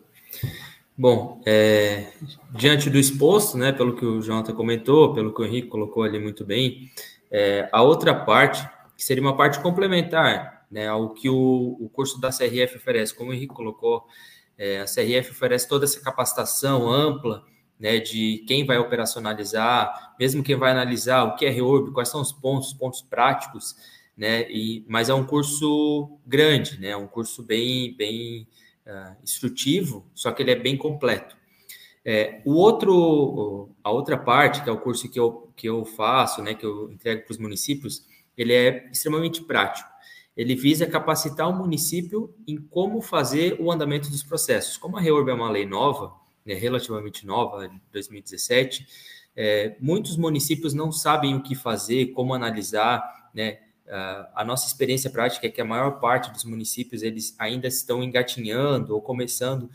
Bom, 0.97 1.41
é, 1.45 2.13
diante 2.51 2.89
do 2.89 2.97
exposto, 2.97 3.57
né, 3.57 3.71
pelo 3.71 3.95
que 3.95 4.05
o 4.05 4.21
Jonathan 4.21 4.53
comentou, 4.53 5.13
pelo 5.13 5.33
que 5.33 5.41
o 5.41 5.45
Henrique 5.45 5.67
colocou 5.67 6.03
ali 6.03 6.19
muito 6.19 6.45
bem, 6.45 6.89
é, 7.29 7.67
a 7.71 7.81
outra 7.81 8.13
parte, 8.13 8.67
que 8.95 9.03
seria 9.03 9.21
uma 9.21 9.35
parte 9.35 9.59
complementar 9.59 10.65
né, 10.71 10.87
ao 10.87 11.13
que 11.13 11.29
o, 11.29 11.77
o 11.79 11.89
curso 11.89 12.19
da 12.19 12.29
CRF 12.29 12.77
oferece, 12.77 13.13
como 13.13 13.31
o 13.31 13.33
Henrique 13.33 13.53
colocou, 13.53 14.05
é, 14.57 14.81
a 14.81 14.85
CRF 14.85 15.31
oferece 15.31 15.67
toda 15.67 15.85
essa 15.85 15.99
capacitação 16.01 16.89
ampla 16.89 17.43
né, 17.79 17.99
de 17.99 18.43
quem 18.47 18.65
vai 18.65 18.77
operacionalizar, 18.77 20.15
mesmo 20.19 20.43
quem 20.43 20.55
vai 20.55 20.71
analisar 20.71 21.23
o 21.23 21.35
que 21.35 21.45
é 21.45 21.49
reorb, 21.49 21.91
quais 21.91 22.09
são 22.09 22.21
os 22.21 22.31
pontos, 22.31 22.69
os 22.69 22.73
pontos 22.73 23.01
práticos, 23.01 23.75
né, 24.15 24.49
e, 24.49 24.85
mas 24.87 25.09
é 25.09 25.13
um 25.13 25.25
curso 25.25 26.17
grande, 26.25 26.79
né, 26.79 26.95
um 26.95 27.07
curso 27.07 27.43
bem, 27.43 27.93
bem 27.95 28.47
uh, 28.87 29.15
instrutivo, 29.21 30.09
só 30.13 30.31
que 30.31 30.41
ele 30.41 30.51
é 30.51 30.55
bem 30.55 30.77
completo. 30.77 31.35
É, 32.07 32.41
o 32.45 32.53
outro, 32.53 33.71
a 33.83 33.91
outra 33.91 34.17
parte, 34.17 34.63
que 34.63 34.69
é 34.69 34.71
o 34.71 34.79
curso 34.79 35.09
que 35.09 35.19
eu, 35.19 35.51
que 35.55 35.67
eu 35.67 35.83
faço, 35.83 36.41
né, 36.41 36.53
que 36.53 36.65
eu 36.65 36.91
entrego 36.91 37.25
para 37.25 37.31
os 37.31 37.37
municípios, 37.37 38.05
ele 38.37 38.53
é 38.53 38.89
extremamente 38.91 39.41
prático. 39.41 39.89
Ele 40.35 40.55
visa 40.55 40.85
capacitar 40.85 41.49
o 41.49 41.53
município 41.53 42.33
em 42.47 42.57
como 42.57 43.01
fazer 43.01 43.57
o 43.59 43.71
andamento 43.71 44.09
dos 44.09 44.23
processos. 44.23 44.77
Como 44.77 44.97
a 44.97 45.01
REORB 45.01 45.29
é 45.29 45.33
uma 45.33 45.49
lei 45.49 45.65
nova, 45.65 46.13
né, 46.45 46.53
relativamente 46.53 47.25
nova, 47.25 47.67
de 47.67 47.81
2017, 47.91 48.85
é, 49.35 49.75
muitos 49.79 50.17
municípios 50.17 50.73
não 50.73 50.91
sabem 50.91 51.35
o 51.35 51.41
que 51.41 51.55
fazer, 51.55 52.07
como 52.07 52.33
analisar, 52.33 53.29
né, 53.33 53.59
a 54.33 54.43
nossa 54.43 54.65
experiência 54.67 55.09
prática 55.09 55.45
é 55.45 55.49
que 55.49 55.61
a 55.61 55.65
maior 55.65 55.99
parte 55.99 56.31
dos 56.31 56.43
municípios 56.43 57.03
eles 57.03 57.35
ainda 57.37 57.67
estão 57.67 58.01
engatinhando 58.01 58.95
ou 58.95 59.01
começando 59.01 59.69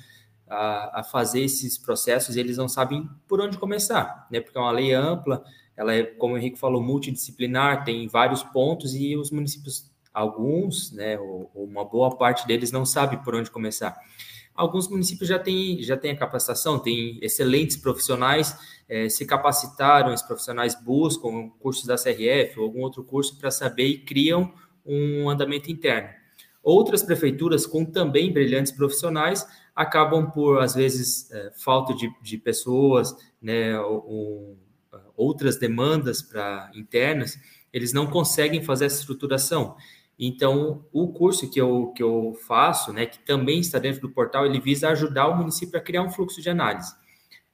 a, 0.49 1.01
a, 1.01 1.05
fazer 1.05 1.43
esses 1.43 1.79
processos 1.79 2.35
e 2.35 2.41
eles 2.41 2.57
não 2.57 2.69
sabem 2.69 3.09
por 3.29 3.41
onde 3.41 3.57
começar, 3.57 4.27
né? 4.31 4.41
Porque 4.41 4.59
é 4.59 4.61
uma 4.61 4.73
lei 4.73 4.93
ampla, 4.93 5.45
ela 5.77 5.95
é, 5.95 6.03
como 6.03 6.35
o 6.35 6.39
Henrique 6.39 6.59
falou, 6.59 6.83
multidisciplinar, 6.83 7.85
tem 7.85 8.09
vários 8.09 8.43
pontos 8.43 8.95
e 8.97 9.17
os 9.17 9.31
municípios, 9.31 9.89
alguns, 10.21 10.93
né, 10.93 11.19
ou, 11.19 11.51
ou 11.55 11.65
uma 11.65 11.85
boa 11.85 12.17
parte 12.17 12.47
deles 12.47 12.71
não 12.71 12.85
sabe 12.85 13.23
por 13.25 13.35
onde 13.35 13.51
começar. 13.51 13.97
Alguns 14.55 14.89
municípios 14.89 15.29
já 15.29 15.39
têm, 15.39 15.83
já 15.83 15.97
têm 15.97 16.11
a 16.11 16.17
capacitação, 16.17 16.79
têm 16.79 17.19
excelentes 17.23 17.77
profissionais, 17.77 18.55
é, 18.89 19.09
se 19.09 19.25
capacitaram, 19.25 20.13
esses 20.13 20.27
profissionais 20.27 20.75
buscam 20.75 21.49
cursos 21.61 21.87
da 21.87 21.97
CRF 21.97 22.59
ou 22.59 22.65
algum 22.67 22.83
outro 22.83 23.03
curso 23.03 23.39
para 23.39 23.51
saber 23.51 23.87
e 23.87 23.99
criam 23.99 24.53
um 24.85 25.31
andamento 25.31 25.71
interno. 25.71 26.11
Outras 26.63 27.03
prefeituras, 27.03 27.65
com 27.65 27.87
também 27.87 28.33
brilhantes 28.33 28.73
profissionais, 28.73 29.47
acabam 29.75 30.31
por, 30.31 30.61
às 30.61 30.75
vezes, 30.75 31.31
é, 31.31 31.53
falta 31.57 31.95
de, 31.95 32.13
de, 32.21 32.37
pessoas, 32.37 33.17
né, 33.41 33.81
ou, 33.81 34.59
outras 35.17 35.57
demandas 35.57 36.21
para 36.21 36.71
internas, 36.75 37.39
eles 37.73 37.93
não 37.93 38.07
conseguem 38.07 38.63
fazer 38.63 38.87
essa 38.87 39.01
estruturação. 39.01 39.77
Então, 40.23 40.85
o 40.93 41.09
curso 41.09 41.51
que 41.51 41.59
eu, 41.59 41.95
que 41.97 42.03
eu 42.03 42.37
faço, 42.47 42.93
né, 42.93 43.07
que 43.07 43.19
também 43.21 43.59
está 43.59 43.79
dentro 43.79 44.03
do 44.03 44.11
portal, 44.11 44.45
ele 44.45 44.61
visa 44.61 44.91
ajudar 44.91 45.29
o 45.29 45.37
município 45.39 45.79
a 45.79 45.83
criar 45.83 46.03
um 46.03 46.11
fluxo 46.11 46.43
de 46.43 46.51
análise, 46.51 46.95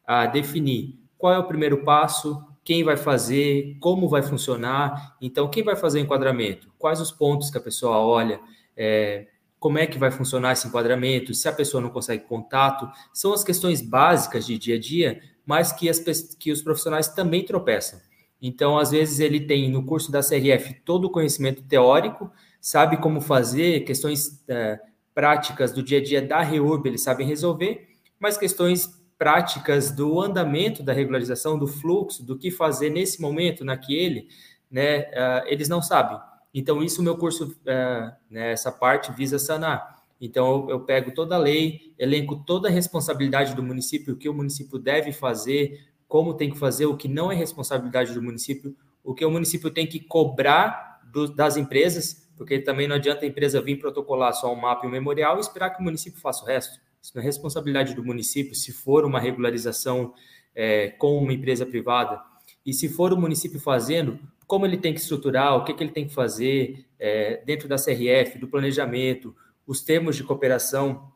a 0.04 0.26
definir 0.26 0.98
qual 1.16 1.32
é 1.32 1.38
o 1.38 1.46
primeiro 1.46 1.84
passo, 1.84 2.44
quem 2.64 2.82
vai 2.82 2.96
fazer, 2.96 3.76
como 3.78 4.08
vai 4.08 4.20
funcionar. 4.20 5.16
Então, 5.20 5.48
quem 5.48 5.62
vai 5.62 5.76
fazer 5.76 6.00
o 6.00 6.02
enquadramento? 6.02 6.68
Quais 6.76 7.00
os 7.00 7.12
pontos 7.12 7.50
que 7.50 7.56
a 7.56 7.60
pessoa 7.60 7.98
olha? 7.98 8.40
É, 8.76 9.28
como 9.60 9.78
é 9.78 9.86
que 9.86 9.96
vai 9.96 10.10
funcionar 10.10 10.52
esse 10.52 10.66
enquadramento? 10.66 11.32
Se 11.32 11.48
a 11.48 11.52
pessoa 11.52 11.80
não 11.80 11.90
consegue 11.90 12.24
contato, 12.24 12.90
são 13.14 13.32
as 13.32 13.44
questões 13.44 13.80
básicas 13.80 14.44
de 14.44 14.58
dia 14.58 14.74
a 14.74 14.80
dia, 14.80 15.20
mas 15.46 15.70
que, 15.70 15.88
as, 15.88 16.00
que 16.00 16.50
os 16.50 16.60
profissionais 16.60 17.06
também 17.06 17.44
tropeçam. 17.44 18.00
Então, 18.42 18.76
às 18.76 18.90
vezes, 18.90 19.20
ele 19.20 19.40
tem 19.40 19.70
no 19.70 19.84
curso 19.86 20.10
da 20.10 20.20
CRF 20.20 20.74
todo 20.84 21.04
o 21.04 21.10
conhecimento 21.10 21.62
teórico, 21.62 22.30
sabe 22.66 22.96
como 22.96 23.20
fazer, 23.20 23.84
questões 23.84 24.42
é, 24.48 24.80
práticas 25.14 25.70
do 25.70 25.84
dia 25.84 25.98
a 25.98 26.02
dia 26.02 26.20
da 26.20 26.40
REURB, 26.42 26.88
eles 26.88 27.00
sabem 27.00 27.24
resolver, 27.24 27.90
mas 28.18 28.36
questões 28.36 28.90
práticas 29.16 29.92
do 29.92 30.20
andamento 30.20 30.82
da 30.82 30.92
regularização, 30.92 31.56
do 31.56 31.68
fluxo, 31.68 32.26
do 32.26 32.36
que 32.36 32.50
fazer 32.50 32.90
nesse 32.90 33.22
momento, 33.22 33.64
naquele, 33.64 34.26
né, 34.68 35.02
uh, 35.02 35.46
eles 35.46 35.68
não 35.68 35.80
sabem. 35.80 36.18
Então, 36.52 36.82
isso 36.82 37.00
o 37.00 37.04
meu 37.04 37.16
curso, 37.16 37.44
uh, 37.44 38.12
né, 38.28 38.50
essa 38.50 38.72
parte 38.72 39.12
visa 39.12 39.38
sanar. 39.38 40.02
Então, 40.20 40.64
eu, 40.64 40.70
eu, 40.70 40.80
pego 40.80 41.12
toda 41.12 41.36
a 41.36 41.38
lei, 41.38 41.94
elenco 41.96 42.42
toda 42.44 42.66
a 42.66 42.72
responsabilidade 42.72 43.54
do 43.54 43.62
município, 43.62 44.14
o 44.14 44.16
que 44.16 44.28
o 44.28 44.34
município 44.34 44.76
deve 44.76 45.12
fazer, 45.12 45.86
como 46.08 46.34
tem 46.34 46.50
que 46.50 46.58
fazer, 46.58 46.86
o 46.86 46.96
que 46.96 47.06
não 47.06 47.30
é 47.30 47.34
responsabilidade 47.36 48.12
do 48.12 48.20
município, 48.20 48.76
o 49.04 49.14
que 49.14 49.24
o 49.24 49.30
município 49.30 49.70
tem 49.70 49.86
que 49.86 50.00
cobrar 50.00 51.00
do, 51.12 51.32
das 51.32 51.56
empresas, 51.56 52.25
porque 52.36 52.58
também 52.58 52.86
não 52.86 52.96
adianta 52.96 53.24
a 53.24 53.28
empresa 53.28 53.60
vir 53.60 53.78
protocolar 53.78 54.32
só 54.34 54.52
um 54.52 54.56
mapa 54.56 54.84
e 54.84 54.88
um 54.88 54.92
memorial 54.92 55.38
e 55.38 55.40
esperar 55.40 55.70
que 55.70 55.80
o 55.80 55.84
município 55.84 56.20
faça 56.20 56.44
o 56.44 56.46
resto. 56.46 56.78
Isso 57.02 57.12
não 57.14 57.22
é 57.22 57.24
responsabilidade 57.24 57.94
do 57.94 58.04
município, 58.04 58.54
se 58.54 58.72
for 58.72 59.04
uma 59.04 59.20
regularização 59.20 60.12
é, 60.54 60.88
com 60.88 61.16
uma 61.18 61.32
empresa 61.32 61.64
privada. 61.64 62.20
E 62.64 62.72
se 62.72 62.88
for 62.88 63.12
o 63.12 63.16
município 63.16 63.60
fazendo, 63.60 64.18
como 64.46 64.66
ele 64.66 64.76
tem 64.76 64.92
que 64.92 65.00
estruturar, 65.00 65.56
o 65.56 65.64
que, 65.64 65.72
que 65.72 65.82
ele 65.82 65.92
tem 65.92 66.06
que 66.06 66.12
fazer 66.12 66.84
é, 66.98 67.42
dentro 67.44 67.68
da 67.68 67.76
CRF, 67.76 68.38
do 68.38 68.48
planejamento, 68.48 69.34
os 69.66 69.80
termos 69.80 70.16
de 70.16 70.24
cooperação. 70.24 71.12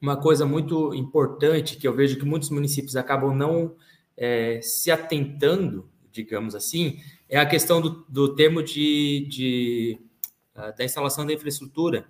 Uma 0.00 0.16
coisa 0.16 0.44
muito 0.44 0.94
importante 0.94 1.76
que 1.76 1.88
eu 1.88 1.94
vejo 1.94 2.18
que 2.18 2.24
muitos 2.24 2.50
municípios 2.50 2.96
acabam 2.96 3.34
não 3.34 3.74
é, 4.16 4.60
se 4.62 4.90
atentando, 4.90 5.88
digamos 6.12 6.54
assim, 6.54 6.98
é 7.28 7.38
a 7.38 7.46
questão 7.46 7.80
do, 7.80 8.04
do 8.08 8.34
termo 8.34 8.62
de, 8.62 9.26
de, 9.28 9.98
da 10.76 10.84
instalação 10.84 11.26
da 11.26 11.32
infraestrutura. 11.32 12.08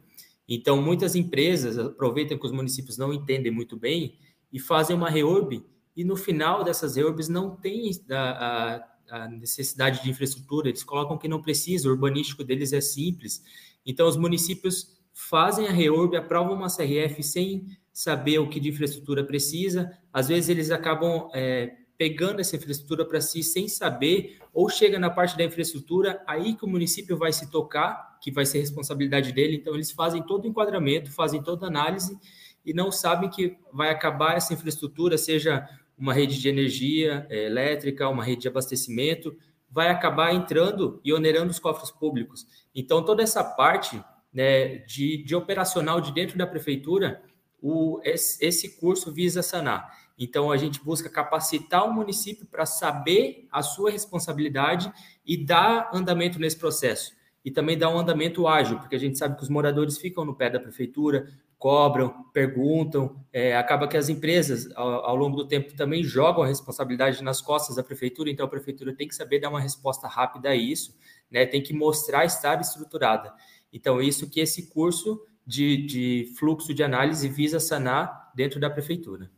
Então, 0.48 0.80
muitas 0.80 1.14
empresas 1.14 1.78
aproveitam 1.78 2.38
que 2.38 2.46
os 2.46 2.52
municípios 2.52 2.96
não 2.96 3.12
entendem 3.12 3.50
muito 3.50 3.76
bem 3.76 4.18
e 4.52 4.60
fazem 4.60 4.94
uma 4.94 5.10
reorb, 5.10 5.64
e 5.96 6.04
no 6.04 6.14
final 6.14 6.62
dessas 6.62 6.96
reorbs 6.96 7.28
não 7.28 7.56
tem 7.56 7.90
a, 8.10 8.84
a, 9.10 9.24
a 9.24 9.28
necessidade 9.28 10.02
de 10.02 10.10
infraestrutura, 10.10 10.68
eles 10.68 10.84
colocam 10.84 11.18
que 11.18 11.26
não 11.26 11.42
precisa, 11.42 11.88
o 11.88 11.92
urbanístico 11.92 12.44
deles 12.44 12.72
é 12.72 12.80
simples. 12.80 13.42
Então, 13.84 14.06
os 14.06 14.16
municípios 14.16 14.96
fazem 15.12 15.66
a 15.66 15.72
reorb, 15.72 16.14
aprovam 16.16 16.54
uma 16.54 16.68
CRF 16.68 17.22
sem 17.22 17.66
saber 17.92 18.38
o 18.38 18.48
que 18.48 18.60
de 18.60 18.68
infraestrutura 18.68 19.24
precisa, 19.24 19.90
às 20.12 20.28
vezes 20.28 20.50
eles 20.50 20.70
acabam 20.70 21.30
é, 21.34 21.74
pegando 21.98 22.40
essa 22.40 22.56
infraestrutura 22.56 23.04
para 23.04 23.20
si 23.20 23.42
sem 23.42 23.68
saber, 23.68 24.38
ou 24.52 24.68
chega 24.68 24.98
na 24.98 25.10
parte 25.10 25.36
da 25.36 25.44
infraestrutura, 25.44 26.22
aí 26.26 26.54
que 26.54 26.64
o 26.64 26.68
município 26.68 27.16
vai 27.16 27.32
se 27.32 27.50
tocar, 27.50 28.18
que 28.20 28.30
vai 28.30 28.44
ser 28.44 28.58
responsabilidade 28.58 29.32
dele. 29.32 29.56
Então, 29.56 29.74
eles 29.74 29.90
fazem 29.90 30.22
todo 30.22 30.44
o 30.44 30.48
enquadramento, 30.48 31.10
fazem 31.12 31.42
toda 31.42 31.66
a 31.66 31.68
análise 31.68 32.18
e 32.64 32.74
não 32.74 32.90
sabem 32.90 33.30
que 33.30 33.56
vai 33.72 33.90
acabar 33.90 34.36
essa 34.36 34.52
infraestrutura, 34.52 35.16
seja 35.16 35.66
uma 35.96 36.12
rede 36.12 36.38
de 36.38 36.48
energia 36.48 37.26
é, 37.30 37.46
elétrica, 37.46 38.08
uma 38.08 38.24
rede 38.24 38.42
de 38.42 38.48
abastecimento, 38.48 39.36
vai 39.70 39.88
acabar 39.88 40.34
entrando 40.34 41.00
e 41.04 41.12
onerando 41.12 41.50
os 41.50 41.58
cofres 41.58 41.90
públicos. 41.90 42.46
Então, 42.74 43.04
toda 43.04 43.22
essa 43.22 43.42
parte 43.42 44.02
né, 44.32 44.78
de, 44.78 45.22
de 45.22 45.34
operacional 45.34 46.00
de 46.00 46.12
dentro 46.12 46.36
da 46.36 46.46
prefeitura, 46.46 47.22
o, 47.60 48.00
esse, 48.04 48.78
curso 48.78 49.12
visa 49.12 49.42
sanar. 49.42 50.05
Então, 50.18 50.50
a 50.50 50.56
gente 50.56 50.82
busca 50.82 51.10
capacitar 51.10 51.86
o 51.86 51.92
município 51.92 52.46
para 52.46 52.64
saber 52.64 53.46
a 53.50 53.62
sua 53.62 53.90
responsabilidade 53.90 54.90
e 55.24 55.36
dar 55.36 55.90
andamento 55.92 56.38
nesse 56.38 56.56
processo. 56.56 57.12
E 57.44 57.50
também 57.50 57.76
dar 57.76 57.90
um 57.90 57.98
andamento 57.98 58.48
ágil, 58.48 58.78
porque 58.78 58.96
a 58.96 58.98
gente 58.98 59.18
sabe 59.18 59.36
que 59.36 59.42
os 59.42 59.48
moradores 59.48 59.98
ficam 59.98 60.24
no 60.24 60.34
pé 60.34 60.50
da 60.50 60.58
prefeitura, 60.58 61.28
cobram, 61.58 62.24
perguntam, 62.32 63.24
é, 63.32 63.56
acaba 63.56 63.88
que 63.88 63.96
as 63.96 64.08
empresas, 64.08 64.68
ao, 64.74 65.06
ao, 65.06 65.16
longo 65.16 65.36
do 65.36 65.48
tempo, 65.48 65.74
também 65.74 66.02
jogam 66.02 66.42
a 66.42 66.46
responsabilidade 66.46 67.22
nas 67.22 67.40
costas 67.40 67.76
da 67.76 67.82
prefeitura, 67.82 68.30
então 68.30 68.44
a 68.44 68.48
prefeitura 68.48 68.94
tem 68.94 69.08
que 69.08 69.14
saber 69.14 69.40
dar 69.40 69.48
uma 69.48 69.60
resposta 69.60 70.06
rápida 70.06 70.50
a 70.50 70.56
isso, 70.56 70.96
né? 71.30 71.46
tem 71.46 71.62
que 71.62 71.72
mostrar 71.72 72.24
estar 72.24 72.60
estruturada. 72.60 73.32
Então, 73.72 74.00
isso 74.00 74.28
que 74.28 74.40
esse 74.40 74.70
curso 74.70 75.20
de, 75.46 75.86
de 75.86 76.34
fluxo 76.38 76.74
de 76.74 76.82
análise 76.82 77.28
visa 77.28 77.60
sanar 77.60 78.32
dentro 78.34 78.58
da 78.58 78.68
prefeitura. 78.68 79.30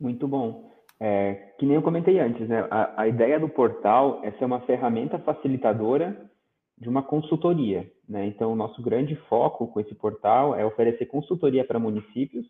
Muito 0.00 0.26
bom. 0.26 0.70
É, 0.98 1.34
que 1.58 1.66
nem 1.66 1.76
eu 1.76 1.82
comentei 1.82 2.18
antes, 2.18 2.48
né? 2.48 2.66
A, 2.70 3.02
a, 3.02 3.08
ideia 3.08 3.38
do 3.38 3.48
portal 3.48 4.20
é 4.22 4.30
ser 4.32 4.44
uma 4.44 4.60
ferramenta 4.60 5.18
facilitadora 5.18 6.30
de 6.76 6.88
uma 6.88 7.02
consultoria, 7.02 7.90
né? 8.08 8.26
Então, 8.26 8.52
o 8.52 8.56
nosso 8.56 8.82
grande 8.82 9.14
foco 9.28 9.68
com 9.68 9.80
esse 9.80 9.94
portal 9.94 10.54
é 10.54 10.64
oferecer 10.64 11.06
consultoria 11.06 11.64
para 11.64 11.78
municípios, 11.78 12.46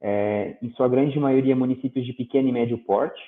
é, 0.00 0.56
em 0.60 0.70
sua 0.72 0.88
grande 0.88 1.18
maioria 1.18 1.54
municípios 1.54 2.04
de 2.04 2.12
pequeno 2.12 2.48
e 2.48 2.52
médio 2.52 2.78
porte, 2.78 3.22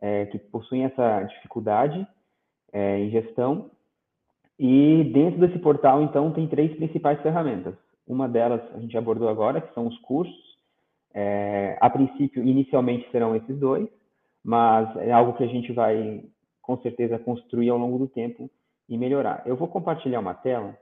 é, 0.00 0.26
que 0.26 0.38
possuem 0.38 0.84
essa 0.84 1.22
dificuldade 1.22 2.06
é, 2.72 2.98
em 2.98 3.10
gestão. 3.10 3.70
E 4.58 5.10
dentro 5.12 5.40
desse 5.40 5.58
portal, 5.58 6.02
então, 6.02 6.32
tem 6.32 6.46
três 6.46 6.72
principais 6.76 7.20
ferramentas. 7.22 7.74
Uma 8.06 8.28
delas 8.28 8.60
a 8.74 8.78
gente 8.78 8.96
abordou 8.96 9.28
agora, 9.28 9.60
que 9.60 9.72
são 9.74 9.86
os 9.86 9.98
cursos, 9.98 10.43
é, 11.14 11.78
a 11.80 11.88
princípio, 11.88 12.42
inicialmente 12.42 13.08
serão 13.10 13.36
esses 13.36 13.56
dois, 13.58 13.88
mas 14.42 14.94
é 14.96 15.12
algo 15.12 15.34
que 15.34 15.44
a 15.44 15.46
gente 15.46 15.72
vai, 15.72 16.24
com 16.60 16.76
certeza, 16.78 17.18
construir 17.18 17.70
ao 17.70 17.78
longo 17.78 17.98
do 17.98 18.08
tempo 18.08 18.50
e 18.88 18.98
melhorar. 18.98 19.42
Eu 19.46 19.56
vou 19.56 19.68
compartilhar 19.68 20.20
uma 20.20 20.34
tela 20.34 20.76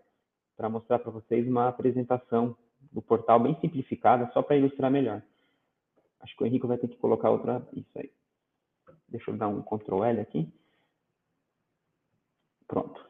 para 0.56 0.68
mostrar 0.68 0.98
para 0.98 1.12
vocês 1.12 1.46
uma 1.46 1.68
apresentação 1.68 2.56
do 2.90 3.02
portal 3.02 3.38
bem 3.38 3.56
simplificada, 3.60 4.30
só 4.32 4.42
para 4.42 4.56
ilustrar 4.56 4.90
melhor. 4.90 5.22
Acho 6.20 6.36
que 6.36 6.42
o 6.42 6.46
Henrique 6.46 6.66
vai 6.66 6.78
ter 6.78 6.88
que 6.88 6.96
colocar 6.96 7.30
outra. 7.30 7.66
Isso 7.74 7.90
aí. 7.96 8.10
Deixa 9.08 9.30
eu 9.30 9.36
dar 9.36 9.48
um 9.48 9.62
Ctrl 9.62 10.04
L 10.04 10.20
aqui. 10.20 10.48
Pronto. 12.66 13.04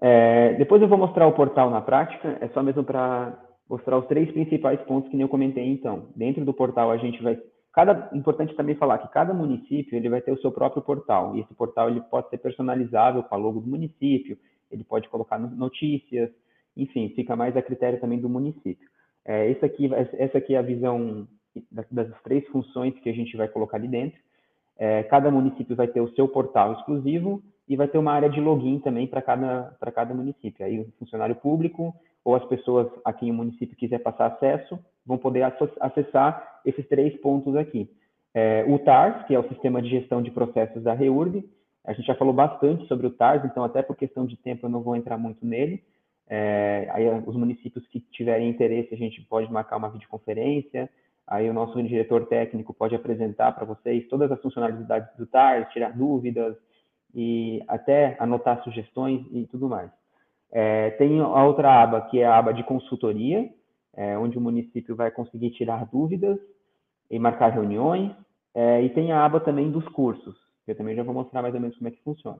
É, 0.00 0.54
depois 0.54 0.82
eu 0.82 0.88
vou 0.88 0.98
mostrar 0.98 1.28
o 1.28 1.34
portal 1.34 1.70
na 1.70 1.80
prática, 1.80 2.36
é 2.40 2.48
só 2.48 2.62
mesmo 2.62 2.82
para 2.82 3.38
mostrar 3.68 3.98
os 3.98 4.06
três 4.06 4.30
principais 4.30 4.80
pontos 4.82 5.10
que 5.10 5.20
eu 5.20 5.28
comentei 5.28 5.66
então. 5.66 6.08
Dentro 6.14 6.44
do 6.44 6.52
portal 6.52 6.90
a 6.90 6.96
gente 6.96 7.22
vai 7.22 7.38
cada 7.72 8.10
importante 8.12 8.54
também 8.54 8.74
falar 8.74 8.98
que 8.98 9.12
cada 9.12 9.32
município 9.32 9.96
ele 9.96 10.08
vai 10.08 10.20
ter 10.20 10.30
o 10.30 10.40
seu 10.40 10.52
próprio 10.52 10.82
portal 10.82 11.34
e 11.34 11.40
esse 11.40 11.54
portal 11.54 11.88
ele 11.88 12.02
pode 12.02 12.28
ser 12.28 12.38
personalizável 12.38 13.22
com 13.22 13.34
a 13.34 13.38
logo 13.38 13.60
do 13.60 13.66
município, 13.66 14.36
ele 14.70 14.84
pode 14.84 15.08
colocar 15.08 15.38
notícias, 15.38 16.30
enfim, 16.76 17.10
fica 17.16 17.34
mais 17.34 17.56
a 17.56 17.62
critério 17.62 18.00
também 18.00 18.20
do 18.20 18.28
município. 18.28 18.88
É, 19.24 19.50
esse 19.50 19.64
aqui, 19.64 19.90
essa 19.94 20.38
aqui 20.38 20.54
é 20.54 20.58
a 20.58 20.62
visão 20.62 21.26
das, 21.70 21.86
três 22.22 22.46
funções 22.48 22.98
que 23.00 23.08
a 23.08 23.12
gente 23.12 23.36
vai 23.36 23.48
colocar 23.48 23.76
ali 23.76 23.88
dentro. 23.88 24.18
É, 24.78 25.02
cada 25.04 25.30
município 25.30 25.76
vai 25.76 25.86
ter 25.86 26.00
o 26.00 26.12
seu 26.14 26.26
portal 26.26 26.72
exclusivo 26.74 27.42
e 27.68 27.76
vai 27.76 27.88
ter 27.88 27.98
uma 27.98 28.12
área 28.12 28.28
de 28.28 28.40
login 28.40 28.80
também 28.80 29.06
para 29.06 29.22
cada, 29.22 29.76
cada 29.94 30.14
município. 30.14 30.64
Aí 30.64 30.80
o 30.80 30.92
funcionário 30.98 31.36
público 31.36 31.94
ou 32.24 32.34
as 32.34 32.44
pessoas 32.46 32.88
a 33.04 33.12
quem 33.12 33.30
o 33.30 33.34
município 33.34 33.76
quiser 33.76 33.98
passar 33.98 34.26
acesso 34.26 34.78
vão 35.04 35.18
poder 35.18 35.42
acessar 35.80 36.60
esses 36.64 36.86
três 36.88 37.14
pontos 37.20 37.56
aqui. 37.56 37.90
É, 38.34 38.64
o 38.66 38.78
TARS, 38.78 39.26
que 39.26 39.34
é 39.34 39.38
o 39.38 39.48
Sistema 39.48 39.82
de 39.82 39.88
Gestão 39.88 40.22
de 40.22 40.30
Processos 40.30 40.82
da 40.82 40.94
REURB, 40.94 41.44
a 41.84 41.92
gente 41.92 42.06
já 42.06 42.14
falou 42.14 42.32
bastante 42.32 42.86
sobre 42.86 43.06
o 43.06 43.10
TARS, 43.10 43.44
então 43.44 43.64
até 43.64 43.82
por 43.82 43.96
questão 43.96 44.24
de 44.24 44.36
tempo 44.36 44.66
eu 44.66 44.70
não 44.70 44.82
vou 44.82 44.96
entrar 44.96 45.18
muito 45.18 45.44
nele. 45.44 45.82
É, 46.28 46.88
aí 46.92 47.04
os 47.26 47.36
municípios 47.36 47.86
que 47.88 48.00
tiverem 48.12 48.48
interesse, 48.48 48.94
a 48.94 48.96
gente 48.96 49.20
pode 49.22 49.52
marcar 49.52 49.76
uma 49.76 49.90
videoconferência, 49.90 50.88
aí 51.26 51.50
o 51.50 51.52
nosso 51.52 51.82
diretor 51.82 52.26
técnico 52.26 52.72
pode 52.72 52.94
apresentar 52.94 53.52
para 53.52 53.66
vocês 53.66 54.08
todas 54.08 54.30
as 54.30 54.40
funcionalidades 54.40 55.14
do 55.16 55.26
TARS, 55.26 55.70
tirar 55.72 55.96
dúvidas 55.96 56.56
e 57.14 57.62
até 57.68 58.16
anotar 58.18 58.62
sugestões 58.62 59.26
e 59.32 59.46
tudo 59.48 59.68
mais. 59.68 59.90
É, 60.52 60.90
tem 60.90 61.18
a 61.20 61.44
outra 61.44 61.82
aba, 61.82 62.02
que 62.02 62.20
é 62.20 62.26
a 62.26 62.36
aba 62.36 62.52
de 62.52 62.62
consultoria, 62.62 63.48
é, 63.94 64.18
onde 64.18 64.36
o 64.36 64.40
município 64.40 64.94
vai 64.94 65.10
conseguir 65.10 65.50
tirar 65.50 65.86
dúvidas 65.86 66.38
e 67.10 67.18
marcar 67.18 67.48
reuniões. 67.48 68.12
É, 68.54 68.82
e 68.82 68.90
tem 68.90 69.12
a 69.12 69.24
aba 69.24 69.40
também 69.40 69.70
dos 69.70 69.86
cursos, 69.88 70.36
que 70.64 70.72
eu 70.72 70.76
também 70.76 70.94
já 70.94 71.02
vou 71.02 71.14
mostrar 71.14 71.40
mais 71.40 71.54
ou 71.54 71.60
menos 71.60 71.76
como 71.76 71.88
é 71.88 71.90
que 71.90 72.02
funciona. 72.02 72.38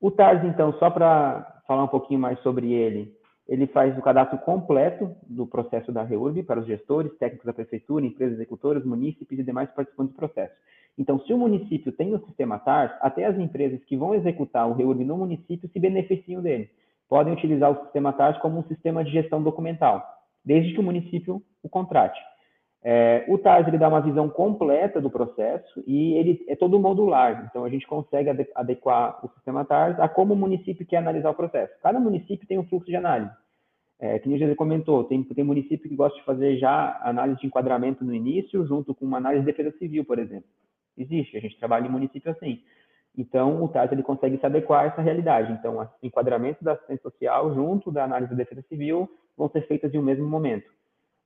O 0.00 0.10
TARS, 0.10 0.42
então, 0.44 0.72
só 0.74 0.88
para 0.88 1.60
falar 1.66 1.84
um 1.84 1.88
pouquinho 1.88 2.18
mais 2.18 2.40
sobre 2.40 2.72
ele, 2.72 3.14
ele 3.46 3.66
faz 3.66 3.96
o 3.98 4.02
cadastro 4.02 4.38
completo 4.38 5.14
do 5.26 5.46
processo 5.46 5.90
da 5.90 6.02
REURB 6.02 6.42
para 6.44 6.60
os 6.60 6.66
gestores, 6.66 7.16
técnicos 7.18 7.46
da 7.46 7.52
prefeitura, 7.52 8.06
empresas 8.06 8.34
executoras, 8.34 8.84
munícipes 8.84 9.38
e 9.38 9.42
demais 9.42 9.70
participantes 9.70 10.14
do 10.14 10.18
processo. 10.18 10.54
Então, 10.96 11.18
se 11.20 11.32
o 11.32 11.38
município 11.38 11.92
tem 11.92 12.14
o 12.14 12.24
sistema 12.26 12.58
TARS, 12.58 12.92
até 13.00 13.24
as 13.24 13.38
empresas 13.38 13.82
que 13.84 13.96
vão 13.96 14.14
executar 14.14 14.68
o 14.68 14.72
REURB 14.72 15.04
no 15.04 15.16
município 15.16 15.68
se 15.68 15.78
beneficiam 15.78 16.42
dele. 16.42 16.70
Podem 17.08 17.32
utilizar 17.32 17.70
o 17.70 17.82
sistema 17.84 18.12
TARS 18.12 18.38
como 18.38 18.58
um 18.58 18.64
sistema 18.64 19.02
de 19.04 19.10
gestão 19.10 19.42
documental, 19.42 20.04
desde 20.44 20.74
que 20.74 20.80
o 20.80 20.82
município 20.82 21.42
o 21.62 21.68
contrate. 21.68 22.20
É, 22.82 23.24
o 23.28 23.36
TARS 23.36 23.66
ele 23.66 23.78
dá 23.78 23.88
uma 23.88 24.00
visão 24.00 24.28
completa 24.28 25.00
do 25.00 25.10
processo 25.10 25.82
e 25.86 26.14
ele 26.14 26.44
é 26.46 26.54
todo 26.54 26.78
modular, 26.78 27.46
então 27.50 27.64
a 27.64 27.68
gente 27.68 27.86
consegue 27.86 28.30
adequar 28.54 29.18
o 29.24 29.28
sistema 29.30 29.64
TARS 29.64 29.98
a 29.98 30.08
como 30.08 30.34
o 30.34 30.36
município 30.36 30.86
quer 30.86 30.98
analisar 30.98 31.30
o 31.30 31.34
processo. 31.34 31.72
Cada 31.82 31.98
município 31.98 32.46
tem 32.46 32.58
um 32.58 32.64
fluxo 32.64 32.88
de 32.88 32.96
análise. 32.96 33.32
É, 34.00 34.16
que 34.20 34.28
você 34.28 34.54
comentou, 34.54 35.02
tem, 35.04 35.24
tem 35.24 35.44
município 35.44 35.88
que 35.88 35.96
gosta 35.96 36.16
de 36.16 36.24
fazer 36.24 36.56
já 36.56 37.00
análise 37.02 37.40
de 37.40 37.48
enquadramento 37.48 38.04
no 38.04 38.14
início, 38.14 38.64
junto 38.64 38.94
com 38.94 39.04
uma 39.04 39.16
análise 39.16 39.44
de 39.44 39.50
defesa 39.50 39.76
civil, 39.76 40.04
por 40.04 40.20
exemplo. 40.20 40.48
Existe, 40.96 41.36
a 41.36 41.40
gente 41.40 41.58
trabalha 41.58 41.86
em 41.86 41.90
município 41.90 42.30
assim. 42.30 42.62
Então, 43.18 43.62
o 43.62 43.68
TARS 43.68 43.92
ele 43.92 44.02
consegue 44.02 44.38
se 44.38 44.46
adequar 44.46 44.84
a 44.84 44.86
essa 44.86 45.02
realidade. 45.02 45.52
Então, 45.52 45.78
o 45.78 46.06
enquadramento 46.06 46.64
da 46.64 46.72
assistência 46.72 47.02
social 47.02 47.52
junto 47.52 47.90
da 47.90 48.04
análise 48.04 48.30
de 48.30 48.36
defesa 48.36 48.62
civil 48.62 49.10
vão 49.36 49.50
ser 49.50 49.66
feitas 49.66 49.92
em 49.92 49.98
um 49.98 50.02
mesmo 50.02 50.26
momento 50.26 50.78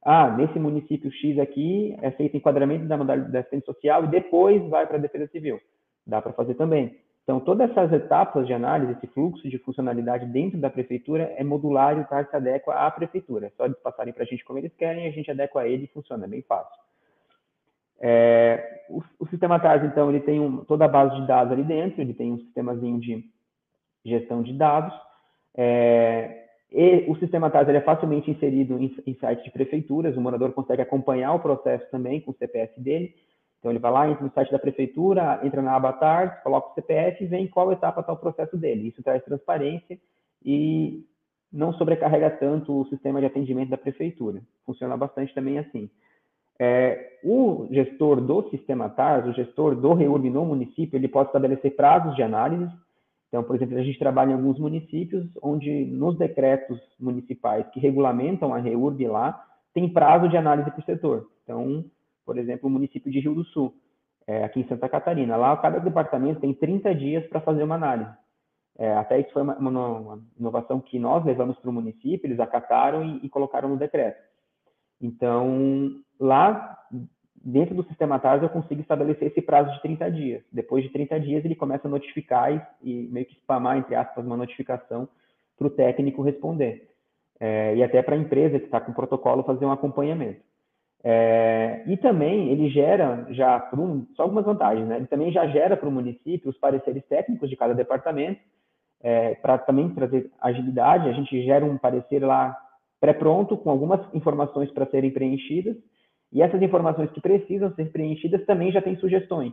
ah, 0.05 0.31
nesse 0.37 0.59
município 0.59 1.13
X 1.13 1.39
aqui 1.39 1.97
é 2.03 2.11
feito 2.11 2.37
enquadramento 2.37 2.87
da 2.87 2.97
modalidade 2.97 3.33
da 3.33 3.39
assistência 3.39 3.67
social 3.67 4.05
e 4.05 4.09
depois 4.09 4.69
vai 4.69 4.87
para 4.87 4.97
a 4.97 5.01
defesa 5.01 5.29
civil. 5.29 5.61
Dá 6.05 6.21
para 6.21 6.33
fazer 6.33 6.55
também. 6.55 6.99
Então, 7.23 7.39
todas 7.39 7.71
essas 7.71 7.93
etapas 7.93 8.49
de 8.49 8.53
análise, 8.53 8.93
esse 8.93 9.07
fluxo 9.07 9.49
de 9.49 9.57
funcionalidade 9.59 10.27
dentro 10.27 10.59
da 10.59 10.69
prefeitura 10.69 11.33
é 11.37 11.45
modular 11.45 11.97
e 11.97 12.01
o 12.01 12.05
TAR 12.05 12.29
se 12.29 12.35
adequa 12.35 12.75
à 12.75 12.91
prefeitura. 12.91 13.47
É 13.47 13.51
só 13.51 13.65
eles 13.65 13.79
passarem 13.79 14.13
para 14.13 14.25
a 14.25 14.27
gente 14.27 14.45
como 14.45 14.59
eles 14.59 14.75
querem, 14.75 15.07
a 15.07 15.13
gente 15.13 15.31
adequa 15.31 15.61
a 15.61 15.69
ele 15.69 15.85
e 15.85 15.95
funciona, 15.95 16.25
é 16.25 16.29
bem 16.29 16.43
fácil. 16.43 16.83
É, 18.05 18.83
o, 18.91 19.01
o, 19.21 19.27
sistema 19.29 19.61
TARS, 19.61 19.85
então, 19.85 20.11
ele 20.11 20.19
tem 20.19 20.41
um, 20.41 20.65
toda 20.65 20.85
a 20.85 20.89
base 20.89 21.15
de 21.15 21.27
dados 21.27 21.53
ali 21.53 21.63
dentro, 21.63 22.01
ele 22.01 22.13
tem 22.13 22.33
um 22.33 22.39
sistemazinho 22.39 22.99
de 22.99 23.25
gestão 24.05 24.43
de 24.43 24.53
dados. 24.53 24.93
É, 25.57 26.47
e 26.73 27.05
o 27.09 27.17
sistema 27.17 27.49
TAS 27.49 27.69
é 27.69 27.81
facilmente 27.81 28.31
inserido 28.31 28.79
em, 28.79 28.93
em 29.07 29.15
sites 29.15 29.45
de 29.45 29.51
prefeituras, 29.53 30.17
o 30.17 30.21
morador 30.21 30.53
consegue 30.53 30.83
acompanhar 30.83 31.35
o 31.35 31.41
processo 31.41 31.89
também 31.91 32.21
com 32.21 32.33
o 32.33 32.35
CPF 32.35 32.81
dele. 32.81 33.15
Então, 33.59 33.71
ele 33.71 33.79
vai 33.79 33.93
lá, 33.93 34.11
entra 34.11 34.25
no 34.25 34.33
site 34.33 34.51
da 34.51 34.59
prefeitura, 34.59 35.39
entra 35.45 35.63
na 35.63 35.77
aba 35.77 35.93
TARS, 35.93 36.43
coloca 36.43 36.71
o 36.71 36.75
CPF 36.75 37.23
e 37.23 37.27
vê 37.29 37.37
em 37.37 37.47
qual 37.47 37.71
etapa 37.71 38.01
está 38.01 38.13
o 38.13 38.17
processo 38.17 38.57
dele. 38.57 38.89
Isso 38.89 39.03
traz 39.05 39.23
transparência 39.23 40.01
e 40.45 41.05
não 41.53 41.73
sobrecarrega 41.75 42.31
tanto 42.31 42.81
o 42.81 42.87
sistema 42.87 43.21
de 43.21 43.27
atendimento 43.27 43.69
da 43.69 43.77
prefeitura. 43.77 44.43
Funciona 44.67 44.97
bastante 44.97 45.33
também 45.33 45.59
assim. 45.59 45.89
É, 46.61 47.19
o 47.25 47.67
gestor 47.71 48.21
do 48.21 48.49
sistema 48.51 48.89
TARS, 48.89 49.27
o 49.27 49.33
gestor 49.33 49.75
do 49.75 49.95
REURB 49.95 50.31
no 50.31 50.45
município, 50.45 50.97
ele 50.97 51.09
pode 51.09 51.29
estabelecer 51.29 51.75
prazos 51.75 52.15
de 52.15 52.23
análise 52.23 52.71
então, 53.33 53.43
por 53.43 53.57
exemplo, 53.57 53.79
a 53.79 53.83
gente 53.83 53.99
trabalha 53.99 54.33
em 54.33 54.35
alguns 54.35 54.59
municípios 54.59 55.27
onde 55.43 55.87
nos 55.87 56.19
decretos 56.19 56.79
municipais 57.01 57.67
que 57.71 57.81
regulamentam 57.81 58.53
a 58.53 58.59
REURB 58.59 59.09
lá, 59.09 59.43
tem 59.73 59.91
prazo 59.91 60.29
de 60.29 60.37
análise 60.37 60.71
por 60.71 60.85
setor. 60.85 61.27
Então, 61.43 61.83
por 62.27 62.37
exemplo, 62.37 62.69
o 62.69 62.71
município 62.71 63.11
de 63.11 63.21
Rio 63.21 63.35
do 63.35 63.45
Sul, 63.45 63.75
é, 64.27 64.45
aqui 64.45 64.61
em 64.61 64.69
Santa 64.69 64.87
Catarina, 64.87 65.35
lá 65.35 65.57
cada 65.57 65.79
departamento 65.79 66.43
tem 66.43 66.53
30 66.53 66.95
dias 66.95 67.27
para 67.29 67.41
fazer 67.41 67.63
uma 67.63 67.77
análise. 67.77 68.11
É, 68.79 68.93
até 68.93 69.19
isso 69.19 69.33
foi 69.33 69.41
uma, 69.41 69.57
uma, 69.57 70.23
inovação 70.39 70.79
que 70.79 70.99
nós 70.99 71.25
levamos 71.25 71.59
para 71.59 71.71
o 71.71 71.73
município, 71.73 72.27
eles 72.27 72.39
acataram 72.39 73.03
e, 73.03 73.25
e 73.25 73.31
colocaram 73.31 73.71
no 73.71 73.79
decreto. 73.79 74.23
Então, 75.03 76.01
lá 76.19 76.79
dentro 77.45 77.75
do 77.75 77.83
sistema 77.85 78.21
TARS 78.21 78.43
eu 78.43 78.49
consigo 78.49 78.81
estabelecer 78.81 79.29
esse 79.29 79.43
prazo 79.43 79.73
de 79.73 79.83
30 79.83 80.11
dias. 80.11 80.43
Depois 80.53 80.85
de 80.85 80.91
30 80.91 81.19
dias, 81.21 81.45
ele 81.45 81.57
começa 81.57 81.89
a 81.89 81.91
notificar 81.91 82.53
e, 82.81 83.07
e 83.07 83.09
meio 83.09 83.27
que 83.27 83.35
spamar, 83.35 83.77
entre 83.77 83.97
aspas, 83.97 84.25
uma 84.25 84.37
notificação 84.37 85.09
para 85.59 85.67
o 85.67 85.71
técnico 85.71 86.23
responder. 86.23 86.89
É, 87.41 87.75
e 87.75 87.83
até 87.83 88.01
para 88.01 88.15
a 88.15 88.19
empresa 88.19 88.61
que 88.61 88.67
está 88.67 88.81
com 88.81 88.93
o 88.93 88.95
protocolo 88.95 89.43
fazer 89.43 89.67
um 89.67 89.73
acompanhamento. 89.73 90.41
É, 91.05 91.83
e 91.89 91.97
também 91.97 92.51
ele 92.51 92.69
gera 92.71 93.27
já, 93.31 93.69
só 94.15 94.23
algumas 94.23 94.45
vantagens, 94.45 94.87
né? 94.87 94.97
Ele 94.99 95.09
também 95.09 95.33
já 95.33 95.45
gera 95.49 95.77
para 95.77 95.89
o 95.89 95.93
município 95.93 96.49
os 96.49 96.57
pareceres 96.57 97.05
técnicos 97.07 97.51
de 97.51 97.57
cada 97.57 97.75
departamento, 97.75 98.41
é, 99.03 99.35
para 99.35 99.59
também 99.59 99.93
trazer 99.93 100.31
agilidade. 100.41 101.09
A 101.09 101.13
gente 101.13 101.43
gera 101.43 101.65
um 101.65 101.77
parecer 101.77 102.25
lá 102.25 102.57
pré-pronto 103.03 103.57
com 103.57 103.69
algumas 103.69 104.01
informações 104.15 104.71
para 104.71 104.87
serem 104.87 105.11
preenchidas 105.11 105.77
e 106.33 106.41
essas 106.41 106.63
informações 106.63 107.11
que 107.11 107.21
precisam 107.21 107.75
ser 107.75 107.91
preenchidas 107.91 108.47
também 108.47 108.71
já 108.71 108.81
tem 108.81 108.97
sugestões. 108.97 109.53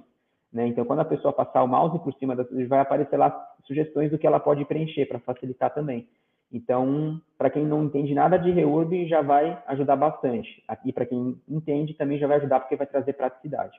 Né? 0.54 0.68
Então, 0.68 0.86
quando 0.86 1.00
a 1.00 1.06
pessoa 1.06 1.34
passar 1.34 1.64
o 1.64 1.68
mouse 1.68 1.98
por 2.04 2.14
cima, 2.14 2.36
das, 2.36 2.48
vai 2.68 2.80
aparecer 2.80 3.18
lá 3.18 3.36
sugestões 3.66 4.12
do 4.12 4.20
que 4.20 4.28
ela 4.28 4.40
pode 4.40 4.64
preencher 4.66 5.08
para 5.08 5.18
facilitar 5.18 5.74
também. 5.74 6.08
Então, 6.54 7.20
para 7.40 7.50
quem 7.50 7.66
não 7.66 7.86
entende 7.86 8.14
nada 8.14 8.38
de 8.38 8.52
reurb, 8.52 9.08
já 9.08 9.24
vai 9.24 9.60
ajudar 9.66 9.96
bastante. 9.96 10.64
E 10.86 10.94
para 10.94 11.08
quem 11.08 11.42
entende, 11.48 11.96
também 11.96 12.20
já 12.20 12.28
vai 12.28 12.38
ajudar 12.38 12.60
porque 12.60 12.76
vai 12.76 12.86
trazer 12.86 13.14
praticidade. 13.14 13.76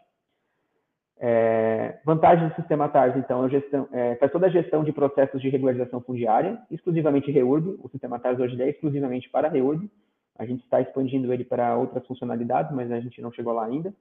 É, 1.23 1.99
do 2.03 2.55
sistema 2.55 2.89
TARS, 2.89 3.15
então, 3.15 3.45
é 3.45 3.51
gestão, 3.51 3.87
é, 3.93 4.15
faz 4.17 4.33
toda 4.33 4.47
a 4.47 4.51
gestão 4.51 4.83
de 4.83 4.91
processos 4.91 5.41
de 5.43 5.51
regularização 5.51 6.01
fundiária, 6.01 6.59
exclusivamente 6.71 7.31
reurb. 7.31 7.79
O 7.83 7.89
sistema 7.91 8.19
TARS 8.19 8.41
hoje 8.41 8.61
é 8.61 8.71
exclusivamente 8.71 9.29
para 9.29 9.49
reurb. 9.49 9.91
A 10.39 10.47
gente 10.47 10.65
está 10.65 10.81
expandindo 10.81 11.31
ele 11.31 11.45
para 11.45 11.77
outras 11.77 12.07
funcionalidades, 12.07 12.73
mas 12.75 12.91
a 12.91 12.99
gente 12.99 13.21
não 13.21 13.31
chegou 13.31 13.53
lá 13.53 13.67
ainda. 13.67 13.93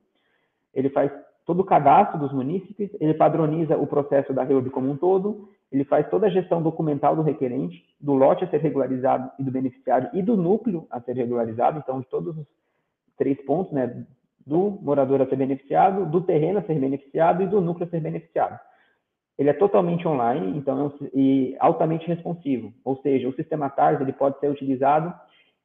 Ele 0.73 0.89
faz 0.89 1.11
todo 1.45 1.61
o 1.61 1.65
cadastro 1.65 2.17
dos 2.19 2.31
munícipes, 2.31 2.89
ele 3.01 3.13
padroniza 3.13 3.75
o 3.75 3.87
processo 3.87 4.31
da 4.31 4.43
REUB 4.43 4.69
como 4.69 4.89
um 4.89 4.95
todo, 4.95 5.49
ele 5.71 5.83
faz 5.83 6.07
toda 6.09 6.27
a 6.27 6.29
gestão 6.29 6.61
documental 6.61 7.15
do 7.15 7.23
requerente, 7.23 7.83
do 7.99 8.13
lote 8.13 8.43
a 8.43 8.47
ser 8.49 8.61
regularizado 8.61 9.31
e 9.39 9.43
do 9.43 9.51
beneficiário 9.51 10.09
e 10.13 10.21
do 10.21 10.37
núcleo 10.37 10.87
a 10.91 11.01
ser 11.01 11.15
regularizado, 11.15 11.79
então 11.79 11.99
de 11.99 12.07
todos 12.07 12.37
os 12.37 12.45
três 13.17 13.43
pontos, 13.45 13.73
né, 13.73 14.05
do 14.49 14.79
morador 14.81 15.21
a 15.21 15.27
ser 15.27 15.35
beneficiado, 15.35 16.07
do 16.07 16.21
terreno 16.21 16.59
a 16.59 16.63
ser 16.63 16.79
beneficiado 16.79 17.43
e 17.43 17.47
do 17.47 17.61
núcleo 17.61 17.87
a 17.87 17.89
ser 17.89 18.01
beneficiado. 18.01 18.59
Ele 19.37 19.49
é 19.49 19.53
totalmente 19.53 20.05
online, 20.07 20.57
então 20.57 20.91
e 21.13 21.55
altamente 21.59 22.07
responsivo, 22.07 22.73
ou 22.83 22.97
seja, 22.97 23.29
o 23.29 23.33
sistema 23.33 23.69
TARS 23.69 24.01
ele 24.01 24.11
pode 24.11 24.39
ser 24.39 24.49
utilizado 24.49 25.13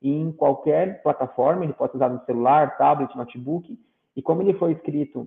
em 0.01 0.31
qualquer 0.33 1.03
plataforma, 1.03 1.65
ele 1.65 1.73
pode 1.73 1.93
ser 1.93 1.97
usado 1.97 2.15
no 2.15 2.25
celular, 2.27 2.77
tablet, 2.77 3.17
notebook, 3.17 3.77
e 4.15 4.23
como 4.23 4.43
ele 4.43 4.53
foi 4.55 4.73
escrito 4.73 5.27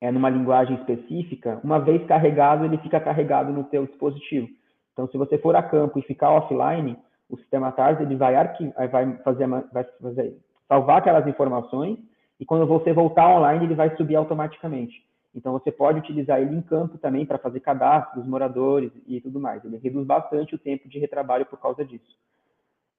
é, 0.00 0.10
numa 0.10 0.30
linguagem 0.30 0.76
específica, 0.76 1.60
uma 1.62 1.78
vez 1.78 2.06
carregado, 2.06 2.64
ele 2.64 2.78
fica 2.78 3.00
carregado 3.00 3.52
no 3.52 3.68
seu 3.68 3.84
dispositivo. 3.84 4.48
Então, 4.92 5.08
se 5.08 5.18
você 5.18 5.36
for 5.38 5.54
a 5.56 5.62
campo 5.62 5.98
e 5.98 6.02
ficar 6.02 6.30
offline, 6.30 6.96
o 7.28 7.36
sistema 7.36 7.72
TARS 7.72 8.00
ele 8.00 8.16
vai, 8.16 8.34
vai, 8.90 9.16
fazer, 9.18 9.46
vai 9.46 9.84
fazer, 10.00 10.36
salvar 10.66 10.98
aquelas 10.98 11.26
informações 11.26 11.98
e 12.40 12.44
quando 12.44 12.66
você 12.66 12.92
voltar 12.92 13.28
online, 13.28 13.66
ele 13.66 13.74
vai 13.74 13.94
subir 13.96 14.16
automaticamente. 14.16 15.04
Então, 15.32 15.52
você 15.52 15.70
pode 15.70 16.00
utilizar 16.00 16.40
ele 16.40 16.56
em 16.56 16.62
campo 16.62 16.98
também 16.98 17.24
para 17.24 17.38
fazer 17.38 17.60
cadastro 17.60 18.20
dos 18.20 18.28
moradores 18.28 18.90
e 19.06 19.20
tudo 19.20 19.38
mais. 19.38 19.64
Ele 19.64 19.76
reduz 19.76 20.04
bastante 20.04 20.54
o 20.56 20.58
tempo 20.58 20.88
de 20.88 20.98
retrabalho 20.98 21.46
por 21.46 21.60
causa 21.60 21.84
disso. 21.84 22.18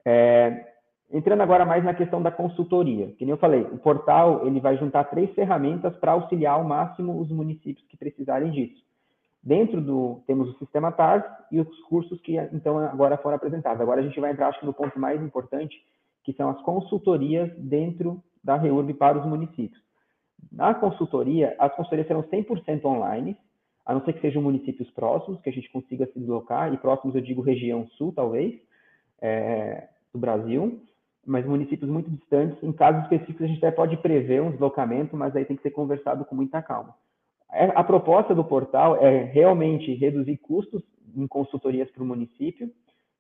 É, 0.06 0.72
Entrando 1.14 1.42
agora 1.42 1.66
mais 1.66 1.84
na 1.84 1.94
questão 1.94 2.22
da 2.22 2.32
consultoria, 2.32 3.08
que 3.18 3.26
nem 3.26 3.32
eu 3.32 3.38
falei, 3.38 3.64
o 3.64 3.78
portal 3.78 4.48
ele 4.48 4.62
vai 4.62 4.78
juntar 4.78 5.04
três 5.06 5.30
ferramentas 5.34 5.94
para 5.98 6.14
auxiliar 6.14 6.54
ao 6.54 6.64
máximo 6.64 7.20
os 7.20 7.30
municípios 7.30 7.86
que 7.90 7.98
precisarem 7.98 8.50
disso. 8.50 8.82
Dentro 9.44 9.82
do 9.82 10.24
temos 10.26 10.50
o 10.50 10.58
sistema 10.58 10.90
TARS 10.90 11.26
e 11.52 11.60
os 11.60 11.80
cursos 11.82 12.22
que 12.22 12.38
então 12.54 12.78
agora 12.78 13.18
foram 13.18 13.36
apresentados. 13.36 13.82
Agora 13.82 14.00
a 14.00 14.04
gente 14.04 14.20
vai 14.22 14.32
entrar 14.32 14.48
acho 14.48 14.62
que 14.62 14.66
no 14.66 14.74
ponto 14.74 14.98
mais 14.98 15.22
importante, 15.22 15.76
que 16.24 16.32
são 16.32 16.50
as 16.50 16.62
consultorias 16.62 17.52
dentro 17.58 18.24
da 18.44 18.56
REURB 18.56 18.94
para 18.94 19.20
os 19.20 19.26
municípios. 19.26 19.82
Na 20.52 20.74
consultoria, 20.74 21.56
as 21.60 21.74
consultorias 21.76 22.08
serão 22.08 22.24
100% 22.24 22.86
online, 22.86 23.38
a 23.86 23.94
não 23.94 24.04
ser 24.04 24.14
que 24.14 24.22
sejam 24.22 24.42
municípios 24.42 24.90
próximos, 24.92 25.40
que 25.42 25.50
a 25.50 25.54
gente 25.54 25.72
consiga 25.72 26.06
se 26.08 26.20
deslocar, 26.20 26.74
e 26.74 26.78
próximos 26.78 27.16
eu 27.16 27.22
digo 27.22 27.42
região 27.42 27.88
sul, 27.98 28.12
talvez, 28.14 28.60
é, 29.22 29.88
do 30.14 30.20
Brasil 30.20 30.82
mas 31.26 31.46
municípios 31.46 31.90
muito 31.90 32.10
distantes, 32.10 32.62
em 32.64 32.72
casos 32.72 33.04
específicos, 33.04 33.44
a 33.44 33.48
gente 33.48 33.60
até 33.60 33.72
pode 33.72 33.98
prever 33.98 34.42
um 34.42 34.52
deslocamento, 34.52 35.16
mas 35.16 35.36
aí 35.36 35.46
tem 35.46 35.56
que 35.56 35.62
ser 35.62 35.72
conversado 35.72 36.26
com 36.26 36.36
muita 36.36 36.62
calma. 36.62 36.96
É, 37.52 37.66
a 37.76 37.84
proposta 37.84 38.34
do 38.34 38.44
portal 38.44 38.96
é 38.98 39.24
realmente 39.26 39.94
reduzir 39.94 40.38
custos 40.38 40.82
em 41.16 41.28
consultorias 41.28 41.90
para 41.92 42.04
o 42.04 42.06
município, 42.06 42.72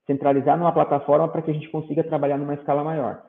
centralizar 0.08 0.58
numa 0.58 0.72
plataforma 0.72 1.28
para 1.28 1.42
que 1.42 1.52
a 1.52 1.54
gente 1.54 1.70
consiga 1.70 2.04
trabalhar 2.04 2.38
numa 2.38 2.54
escala 2.54 2.84
maior. 2.84 3.24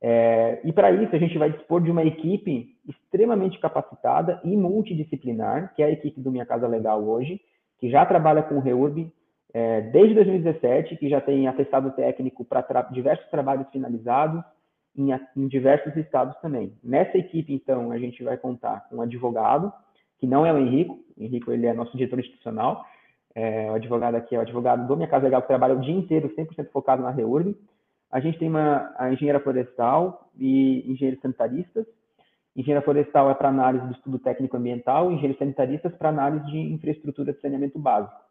É, 0.00 0.60
e 0.64 0.72
para 0.72 0.90
isso, 0.92 1.14
a 1.14 1.18
gente 1.18 1.36
vai 1.38 1.50
dispor 1.50 1.82
de 1.82 1.90
uma 1.90 2.04
equipe 2.04 2.76
extremamente 2.88 3.58
capacitada 3.58 4.40
e 4.44 4.56
multidisciplinar, 4.56 5.74
que 5.74 5.82
é 5.82 5.86
a 5.86 5.90
equipe 5.90 6.20
do 6.20 6.30
Minha 6.30 6.46
Casa 6.46 6.68
Legal 6.68 7.02
hoje, 7.02 7.40
que 7.78 7.90
já 7.90 8.06
trabalha 8.06 8.42
com 8.42 8.56
o 8.56 8.60
REURB 8.60 9.12
é, 9.52 9.80
desde 9.80 10.14
2017, 10.14 10.96
que 10.96 11.08
já 11.08 11.20
tem 11.20 11.48
atestado 11.48 11.90
técnico 11.92 12.44
para 12.44 12.62
tra 12.62 12.82
diversos 12.82 13.28
trabalhos 13.30 13.68
finalizados 13.70 14.42
em, 14.96 15.10
em, 15.36 15.48
diversos 15.48 15.96
estados 15.96 16.36
também. 16.40 16.72
Nessa 16.82 17.16
equipe, 17.18 17.52
então, 17.52 17.90
a 17.90 17.98
gente 17.98 18.22
vai 18.22 18.36
contar 18.36 18.88
com 18.88 18.96
um 18.96 19.02
advogado, 19.02 19.72
que 20.18 20.26
não 20.26 20.44
é 20.44 20.52
o 20.52 20.58
Henrico, 20.58 20.98
o 21.16 21.22
Henrico 21.22 21.52
ele 21.52 21.66
é 21.66 21.72
nosso 21.72 21.96
diretor 21.96 22.18
institucional, 22.18 22.84
é, 23.34 23.70
o 23.70 23.74
advogado 23.74 24.16
aqui 24.16 24.34
é 24.34 24.38
o 24.38 24.42
advogado 24.42 24.86
do 24.86 24.96
Minha 24.96 25.08
Casa 25.08 25.24
Legal, 25.24 25.42
que 25.42 25.48
trabalha 25.48 25.74
o 25.74 25.80
dia 25.80 25.94
inteiro 25.94 26.28
100% 26.36 26.70
focado 26.70 27.02
na 27.02 27.10
REURB. 27.10 27.56
A 28.10 28.20
gente 28.20 28.38
tem 28.38 28.48
uma 28.48 28.94
a 28.96 29.12
engenheira 29.12 29.40
florestal 29.40 30.30
e 30.36 30.90
engenheiros 30.90 31.20
sanitaristas. 31.20 31.86
Engenheira 32.56 32.82
florestal 32.82 33.30
é 33.30 33.34
para 33.34 33.48
análise 33.48 33.86
do 33.86 33.92
estudo 33.92 34.18
técnico 34.18 34.56
ambiental, 34.56 35.12
engenheiros 35.12 35.38
sanitaristas 35.38 35.94
para 35.94 36.08
análise 36.08 36.46
de 36.46 36.58
infraestrutura 36.58 37.32
de 37.32 37.40
saneamento 37.40 37.78
básico 37.78 38.28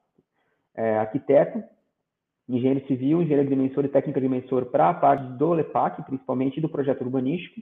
é, 0.78 0.98
arquiteto, 1.00 1.62
engenheiro 2.48 2.86
civil, 2.88 3.22
engenheiro 3.22 3.42
agrimensor 3.42 3.84
e 3.84 3.90
técnico 3.90 4.20
agrimensor 4.20 4.68
para 4.68 4.90
a 4.90 4.94
parte 4.94 5.26
do 5.34 5.54
LEPAC, 5.54 6.04
principalmente 6.04 6.62
do 6.62 6.70
projeto 6.70 7.02
urbanístico, 7.02 7.60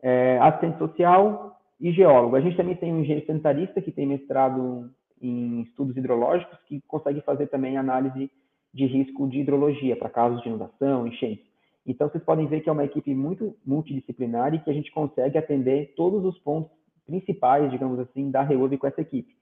é, 0.00 0.38
assistente 0.38 0.78
social 0.78 1.60
e 1.80 1.92
geólogo. 1.92 2.36
A 2.36 2.40
gente 2.40 2.56
também 2.56 2.76
tem 2.76 2.94
um 2.94 3.00
engenheiro 3.00 3.26
sanitarista 3.26 3.82
que 3.82 3.90
tem 3.90 4.06
mestrado 4.06 4.90
em 5.20 5.62
estudos 5.62 5.96
hidrológicos, 5.96 6.58
que 6.66 6.80
consegue 6.86 7.20
fazer 7.22 7.48
também 7.48 7.76
análise 7.76 8.30
de 8.76 8.86
risco 8.86 9.28
de 9.28 9.40
hidrologia 9.40 9.96
para 9.96 10.10
casos 10.10 10.42
de 10.42 10.48
inundação, 10.48 11.06
enchente. 11.06 11.44
Então, 11.86 12.08
vocês 12.08 12.22
podem 12.22 12.46
ver 12.46 12.60
que 12.60 12.68
é 12.68 12.72
uma 12.72 12.84
equipe 12.84 13.14
muito 13.14 13.56
multidisciplinar 13.64 14.54
e 14.54 14.58
que 14.58 14.70
a 14.70 14.72
gente 14.72 14.92
consegue 14.92 15.38
atender 15.38 15.94
todos 15.96 16.24
os 16.24 16.38
pontos 16.40 16.70
principais, 17.06 17.70
digamos 17.70 17.98
assim, 17.98 18.30
da 18.30 18.42
REURB 18.42 18.76
com 18.76 18.86
essa 18.86 19.00
equipe, 19.00 19.34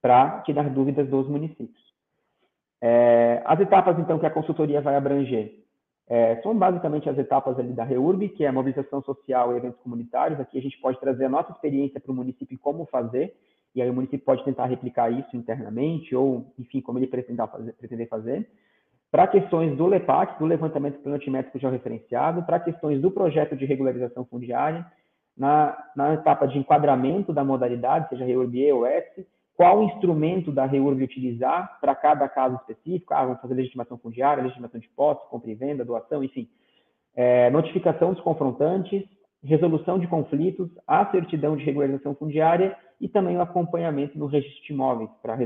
para 0.00 0.40
tirar 0.40 0.68
dúvidas 0.70 1.08
dos 1.08 1.28
municípios. 1.28 1.80
É, 2.80 3.42
as 3.44 3.60
etapas, 3.60 3.98
então, 3.98 4.18
que 4.18 4.26
a 4.26 4.30
consultoria 4.30 4.80
vai 4.80 4.96
abranger 4.96 5.62
é, 6.08 6.36
são 6.42 6.56
basicamente 6.56 7.08
as 7.08 7.16
etapas 7.16 7.58
ali 7.58 7.72
da 7.72 7.84
REURB, 7.84 8.28
que 8.30 8.44
é 8.44 8.48
a 8.48 8.52
mobilização 8.52 9.02
social 9.02 9.52
e 9.52 9.56
eventos 9.56 9.80
comunitários. 9.80 10.40
Aqui 10.40 10.58
a 10.58 10.62
gente 10.62 10.78
pode 10.80 10.98
trazer 11.00 11.24
a 11.24 11.28
nossa 11.28 11.52
experiência 11.52 12.00
para 12.00 12.12
o 12.12 12.14
município 12.14 12.58
como 12.58 12.84
fazer, 12.86 13.34
e 13.74 13.80
aí 13.80 13.88
o 13.88 13.94
município 13.94 14.24
pode 14.24 14.44
tentar 14.44 14.66
replicar 14.66 15.10
isso 15.10 15.34
internamente, 15.34 16.14
ou, 16.14 16.52
enfim, 16.58 16.80
como 16.80 16.98
ele. 16.98 17.06
Pretender 17.06 18.08
fazer. 18.08 18.46
Para 19.12 19.26
questões 19.26 19.76
do 19.76 19.86
LEPAC, 19.86 20.38
do 20.38 20.46
levantamento 20.46 20.98
planimétrico 21.00 21.58
georreferenciado, 21.58 22.44
para 22.44 22.58
questões 22.58 22.98
do 22.98 23.10
projeto 23.10 23.54
de 23.54 23.66
regularização 23.66 24.24
fundiária, 24.24 24.86
na, 25.36 25.76
na 25.94 26.14
etapa 26.14 26.48
de 26.48 26.58
enquadramento 26.58 27.30
da 27.30 27.44
modalidade, 27.44 28.08
seja 28.08 28.24
REURB 28.24 28.72
ou 28.72 28.86
S, 28.86 29.26
qual 29.54 29.82
instrumento 29.82 30.50
da 30.50 30.64
REURB 30.64 31.02
utilizar 31.02 31.78
para 31.78 31.94
cada 31.94 32.26
caso 32.26 32.56
específico. 32.56 33.12
Ah, 33.12 33.26
vamos 33.26 33.42
fazer 33.42 33.52
legitimação 33.52 33.98
fundiária, 33.98 34.42
legitimação 34.42 34.80
de 34.80 34.88
posse, 34.88 35.28
compra 35.28 35.50
e 35.50 35.54
venda, 35.54 35.84
doação, 35.84 36.24
enfim. 36.24 36.48
É, 37.14 37.50
notificação 37.50 38.14
dos 38.14 38.22
confrontantes, 38.22 39.04
resolução 39.44 39.98
de 39.98 40.06
conflitos, 40.06 40.70
a 40.86 41.04
certidão 41.10 41.54
de 41.54 41.64
regularização 41.64 42.14
fundiária 42.14 42.74
e 42.98 43.08
também 43.08 43.36
o 43.36 43.42
acompanhamento 43.42 44.18
no 44.18 44.24
registro 44.24 44.64
de 44.64 44.72
imóveis 44.72 45.10
para 45.20 45.36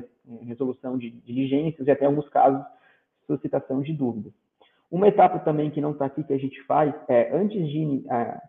resolução 0.43 0.97
de 0.97 1.11
diligências 1.11 1.85
e 1.85 1.91
até 1.91 2.05
alguns 2.05 2.29
casos 2.29 2.65
suscitação 3.27 3.83
de 3.83 3.93
dúvidas. 3.93 4.33
Uma 4.91 5.09
etapa 5.09 5.39
também 5.41 5.71
que 5.71 5.81
não 5.81 5.93
está 5.93 6.07
aqui 6.07 6.23
que 6.23 6.33
a 6.33 6.39
gente 6.39 6.63
faz 6.63 6.95
é 7.09 7.37
antes 7.37 7.69
de 7.69 8.05
é, 8.09 8.41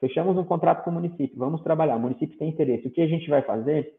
fechamos 0.00 0.36
um 0.36 0.44
contrato 0.44 0.84
com 0.84 0.90
o 0.90 0.94
município, 0.94 1.38
vamos 1.38 1.62
trabalhar, 1.62 1.96
o 1.96 2.00
município 2.00 2.38
tem 2.38 2.48
interesse. 2.48 2.86
O 2.86 2.90
que 2.90 3.00
a 3.00 3.08
gente 3.08 3.28
vai 3.28 3.42
fazer 3.42 3.94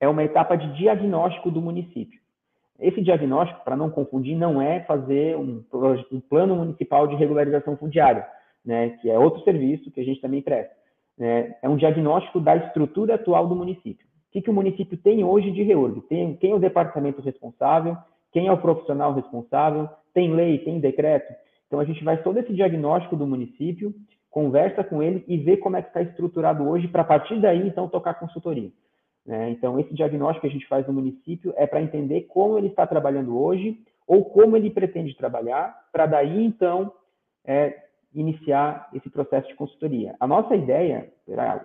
é 0.00 0.08
uma 0.08 0.24
etapa 0.24 0.56
de 0.56 0.72
diagnóstico 0.76 1.50
do 1.50 1.60
município. 1.60 2.20
Esse 2.78 3.00
diagnóstico, 3.00 3.64
para 3.64 3.76
não 3.76 3.90
confundir, 3.90 4.36
não 4.36 4.60
é 4.60 4.80
fazer 4.80 5.36
um, 5.36 5.64
um, 6.12 6.20
plano 6.20 6.56
municipal 6.56 7.06
de 7.06 7.14
regularização 7.14 7.76
fundiária, 7.76 8.26
né, 8.64 8.90
que 9.00 9.10
é 9.10 9.18
outro 9.18 9.42
serviço 9.44 9.90
que 9.90 10.00
a 10.00 10.04
gente 10.04 10.20
também 10.20 10.42
presta. 10.42 10.74
Né, 11.16 11.56
é 11.62 11.68
um 11.68 11.76
diagnóstico 11.76 12.38
da 12.38 12.54
estrutura 12.56 13.14
atual 13.14 13.46
do 13.46 13.56
município. 13.56 14.06
O 14.28 14.32
que, 14.32 14.42
que 14.42 14.50
o 14.50 14.54
município 14.54 14.98
tem 14.98 15.24
hoje 15.24 15.50
de 15.52 15.62
reúbe? 15.62 16.02
Tem, 16.02 16.36
quem 16.36 16.50
é 16.50 16.54
o 16.54 16.58
departamento 16.58 17.22
responsável? 17.22 17.96
Quem 18.36 18.48
é 18.48 18.52
o 18.52 18.58
profissional 18.58 19.14
responsável? 19.14 19.88
Tem 20.12 20.30
lei? 20.34 20.58
Tem 20.58 20.78
decreto? 20.78 21.34
Então, 21.66 21.80
a 21.80 21.86
gente 21.86 22.04
vai 22.04 22.22
todo 22.22 22.38
esse 22.38 22.52
diagnóstico 22.52 23.16
do 23.16 23.26
município, 23.26 23.94
conversa 24.30 24.84
com 24.84 25.02
ele 25.02 25.24
e 25.26 25.38
vê 25.38 25.56
como 25.56 25.78
é 25.78 25.80
que 25.80 25.88
está 25.88 26.02
estruturado 26.02 26.68
hoje, 26.68 26.86
para 26.86 27.00
a 27.00 27.04
partir 27.06 27.40
daí, 27.40 27.66
então, 27.66 27.88
tocar 27.88 28.12
consultoria. 28.12 28.70
Né? 29.24 29.48
Então, 29.52 29.80
esse 29.80 29.94
diagnóstico 29.94 30.42
que 30.42 30.48
a 30.48 30.50
gente 30.50 30.68
faz 30.68 30.86
no 30.86 30.92
município 30.92 31.54
é 31.56 31.66
para 31.66 31.80
entender 31.80 32.24
como 32.24 32.58
ele 32.58 32.66
está 32.66 32.86
trabalhando 32.86 33.42
hoje 33.42 33.78
ou 34.06 34.22
como 34.26 34.54
ele 34.54 34.68
pretende 34.68 35.16
trabalhar, 35.16 35.74
para 35.90 36.04
daí, 36.04 36.44
então, 36.44 36.92
é, 37.42 37.84
iniciar 38.14 38.90
esse 38.92 39.08
processo 39.08 39.48
de 39.48 39.54
consultoria. 39.54 40.14
A 40.20 40.26
nossa 40.26 40.54
ideia, 40.54 41.10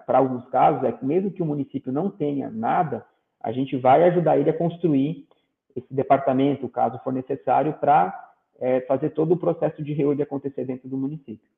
para 0.06 0.20
alguns 0.20 0.48
casos, 0.48 0.86
é 0.86 0.94
que 0.94 1.06
mesmo 1.06 1.32
que 1.32 1.44
o 1.44 1.46
município 1.46 1.92
não 1.92 2.10
tenha 2.10 2.50
nada, 2.50 3.06
a 3.42 3.52
gente 3.52 3.76
vai 3.76 4.06
ajudar 4.06 4.38
ele 4.38 4.50
a 4.50 4.58
construir 4.58 5.30
esse 5.76 5.94
departamento, 5.94 6.68
caso 6.70 7.00
for 7.04 7.14
necessário, 7.14 7.74
para 7.74 8.14
é, 8.60 8.82
fazer 8.82 9.12
todo 9.12 9.34
o 9.34 9.38
processo 9.38 9.84
de 9.84 9.94
reúne 9.94 10.22
acontecer 10.22 10.66
dentro 10.66 10.88
do 10.88 10.98
município. 10.98 11.50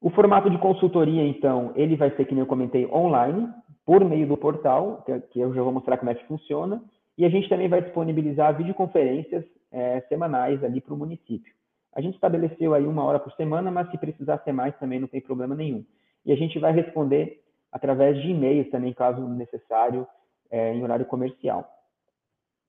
O 0.00 0.10
formato 0.10 0.48
de 0.50 0.58
consultoria, 0.58 1.26
então, 1.26 1.72
ele 1.74 1.96
vai 1.96 2.14
ser, 2.14 2.24
que 2.26 2.36
eu 2.36 2.46
comentei, 2.46 2.86
online, 2.86 3.48
por 3.84 4.04
meio 4.04 4.26
do 4.26 4.36
portal, 4.36 5.04
que 5.30 5.40
eu 5.40 5.54
já 5.54 5.62
vou 5.62 5.72
mostrar 5.72 5.96
como 5.96 6.10
é 6.10 6.14
que 6.14 6.26
funciona, 6.26 6.82
e 7.16 7.24
a 7.24 7.28
gente 7.28 7.48
também 7.48 7.68
vai 7.68 7.82
disponibilizar 7.82 8.56
videoconferências 8.56 9.44
é, 9.72 10.00
semanais 10.02 10.62
ali 10.62 10.80
para 10.80 10.94
o 10.94 10.96
município. 10.96 11.52
A 11.94 12.00
gente 12.00 12.14
estabeleceu 12.14 12.74
aí 12.74 12.86
uma 12.86 13.04
hora 13.04 13.18
por 13.18 13.32
semana, 13.32 13.70
mas 13.70 13.90
se 13.90 13.96
precisar 13.96 14.38
ser 14.44 14.52
mais 14.52 14.76
também 14.78 15.00
não 15.00 15.08
tem 15.08 15.20
problema 15.20 15.54
nenhum. 15.54 15.84
E 16.26 16.32
a 16.32 16.36
gente 16.36 16.58
vai 16.58 16.72
responder 16.72 17.40
através 17.72 18.20
de 18.20 18.30
e-mails 18.30 18.70
também, 18.70 18.92
caso 18.92 19.26
necessário, 19.28 20.06
é, 20.50 20.74
em 20.74 20.82
horário 20.82 21.06
comercial. 21.06 21.66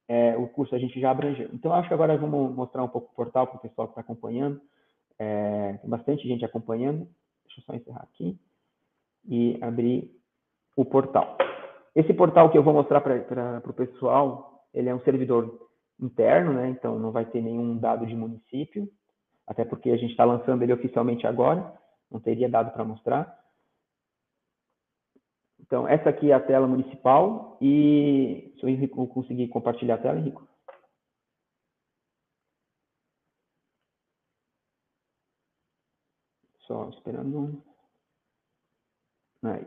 É, 0.07 0.37
o 0.37 0.47
curso 0.47 0.73
a 0.73 0.79
gente 0.79 0.99
já 0.99 1.11
abrangeu. 1.11 1.49
Então, 1.53 1.73
acho 1.73 1.87
que 1.87 1.93
agora 1.93 2.17
vamos 2.17 2.55
mostrar 2.55 2.83
um 2.83 2.87
pouco 2.87 3.11
o 3.11 3.15
portal 3.15 3.47
para 3.47 3.57
o 3.57 3.61
pessoal 3.61 3.87
que 3.87 3.91
está 3.91 4.01
acompanhando. 4.01 4.61
É, 5.19 5.73
tem 5.73 5.89
bastante 5.89 6.27
gente 6.27 6.45
acompanhando. 6.45 7.07
Deixa 7.45 7.59
eu 7.59 7.63
só 7.65 7.73
encerrar 7.73 8.03
aqui 8.03 8.39
e 9.27 9.57
abrir 9.61 10.09
o 10.75 10.85
portal. 10.85 11.37
Esse 11.95 12.13
portal 12.13 12.49
que 12.49 12.57
eu 12.57 12.63
vou 12.63 12.73
mostrar 12.73 13.01
para 13.01 13.61
o 13.65 13.73
pessoal, 13.73 14.63
ele 14.73 14.87
é 14.87 14.95
um 14.95 15.01
servidor 15.01 15.67
interno, 15.99 16.53
né? 16.53 16.69
Então 16.69 16.99
não 16.99 17.11
vai 17.11 17.25
ter 17.25 17.41
nenhum 17.41 17.77
dado 17.77 18.05
de 18.05 18.15
município, 18.15 18.87
até 19.45 19.65
porque 19.65 19.89
a 19.89 19.97
gente 19.97 20.11
está 20.11 20.23
lançando 20.23 20.61
ele 20.61 20.73
oficialmente 20.73 21.25
agora, 21.25 21.73
não 22.11 22.19
teria 22.19 22.47
dado 22.47 22.71
para 22.71 22.85
mostrar. 22.85 23.37
Então, 25.67 25.85
essa 25.87 26.09
aqui 26.09 26.31
é 26.31 26.33
a 26.33 26.39
tela 26.39 26.65
municipal 26.65 27.57
e 27.61 28.53
se 28.57 28.65
o 28.65 28.69
Henrico 28.69 29.05
conseguir 29.07 29.49
compartilhar 29.49 29.95
a 29.95 29.97
tela, 29.97 30.17
Henrico. 30.17 30.47
Só 36.61 36.89
esperando. 36.89 37.61
Aí. 39.43 39.65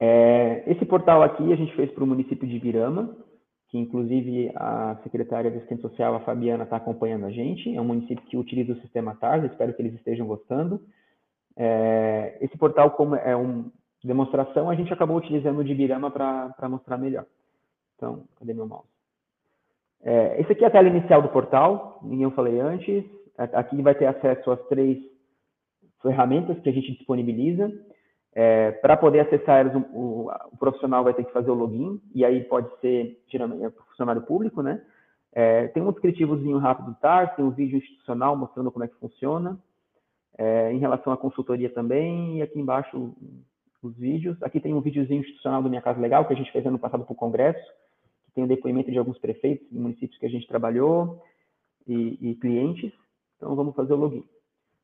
É, 0.00 0.70
esse 0.70 0.84
portal 0.84 1.22
aqui 1.22 1.50
a 1.52 1.56
gente 1.56 1.74
fez 1.74 1.90
para 1.90 2.04
o 2.04 2.06
município 2.06 2.46
de 2.46 2.56
Ibirama, 2.56 3.16
que 3.68 3.78
inclusive 3.78 4.52
a 4.54 5.00
secretária 5.02 5.50
de 5.50 5.56
Assistência 5.56 5.88
Social, 5.88 6.14
a 6.14 6.20
Fabiana, 6.20 6.64
está 6.64 6.76
acompanhando 6.76 7.24
a 7.24 7.30
gente. 7.30 7.74
É 7.74 7.80
um 7.80 7.84
município 7.84 8.24
que 8.26 8.36
utiliza 8.36 8.74
o 8.74 8.80
sistema 8.80 9.16
TARS, 9.16 9.44
espero 9.50 9.74
que 9.74 9.80
eles 9.80 9.94
estejam 9.94 10.26
gostando. 10.26 10.86
É, 11.56 12.38
esse 12.40 12.56
portal, 12.56 12.92
como 12.92 13.16
é 13.16 13.34
uma 13.34 13.72
demonstração, 14.06 14.70
a 14.70 14.74
gente 14.74 14.92
acabou 14.92 15.16
utilizando 15.16 15.58
o 15.58 15.64
de 15.64 15.72
Ibirama 15.72 16.10
para 16.10 16.68
mostrar 16.68 16.96
melhor. 16.96 17.26
Então, 17.96 18.24
cadê 18.38 18.54
meu 18.54 18.66
mouse? 18.66 18.88
É, 20.02 20.40
esse 20.40 20.52
aqui 20.52 20.64
é 20.64 20.68
a 20.68 20.70
tela 20.70 20.88
inicial 20.88 21.20
do 21.20 21.28
portal, 21.28 22.00
eu 22.18 22.30
falei 22.30 22.60
antes. 22.60 23.04
Aqui 23.36 23.80
vai 23.82 23.94
ter 23.94 24.06
acesso 24.06 24.50
às 24.50 24.60
três 24.68 24.98
ferramentas 26.02 26.58
que 26.60 26.68
a 26.68 26.72
gente 26.72 26.92
disponibiliza. 26.92 27.72
É, 28.34 28.72
para 28.72 28.96
poder 28.96 29.20
acessar 29.20 29.60
eles, 29.60 29.74
o, 29.74 29.78
o, 29.96 30.30
o, 30.52 30.56
profissional 30.58 31.02
vai 31.02 31.12
ter 31.14 31.24
que 31.24 31.32
fazer 31.32 31.50
o 31.50 31.54
login, 31.54 32.00
e 32.14 32.24
aí 32.24 32.44
pode 32.44 32.68
ser, 32.80 33.20
geralmente, 33.26 33.64
é 33.64 33.70
funcionário 33.70 34.22
público, 34.22 34.62
né? 34.62 34.80
É, 35.32 35.66
tem 35.68 35.82
um 35.82 35.90
descritivozinho 35.90 36.58
rápido 36.58 36.92
do 36.92 36.94
TAR, 36.96 37.34
tem 37.34 37.44
um 37.44 37.50
vídeo 37.50 37.78
institucional 37.78 38.36
mostrando 38.36 38.70
como 38.70 38.84
é 38.84 38.88
que 38.88 38.94
funciona, 38.96 39.58
é, 40.36 40.72
em 40.72 40.78
relação 40.78 41.12
à 41.12 41.16
consultoria 41.16 41.68
também, 41.70 42.38
e 42.38 42.42
aqui 42.42 42.60
embaixo 42.60 43.12
os 43.82 43.96
vídeos. 43.96 44.42
Aqui 44.42 44.60
tem 44.60 44.74
um 44.74 44.80
videozinho 44.80 45.20
institucional 45.20 45.62
do 45.62 45.68
Minha 45.68 45.82
Casa 45.82 46.00
Legal, 46.00 46.26
que 46.26 46.32
a 46.32 46.36
gente 46.36 46.52
fez 46.52 46.66
ano 46.66 46.78
passado 46.78 47.04
para 47.04 47.12
o 47.12 47.16
Congresso, 47.16 47.64
que 48.26 48.32
tem 48.34 48.44
o 48.44 48.48
depoimento 48.48 48.90
de 48.90 48.98
alguns 48.98 49.18
prefeitos 49.18 49.66
e 49.70 49.78
municípios 49.78 50.18
que 50.18 50.26
a 50.26 50.30
gente 50.30 50.46
trabalhou, 50.46 51.22
e, 51.88 52.30
e 52.30 52.34
clientes. 52.36 52.92
Então, 53.36 53.56
vamos 53.56 53.74
fazer 53.74 53.94
o 53.94 53.96
login. 53.96 54.24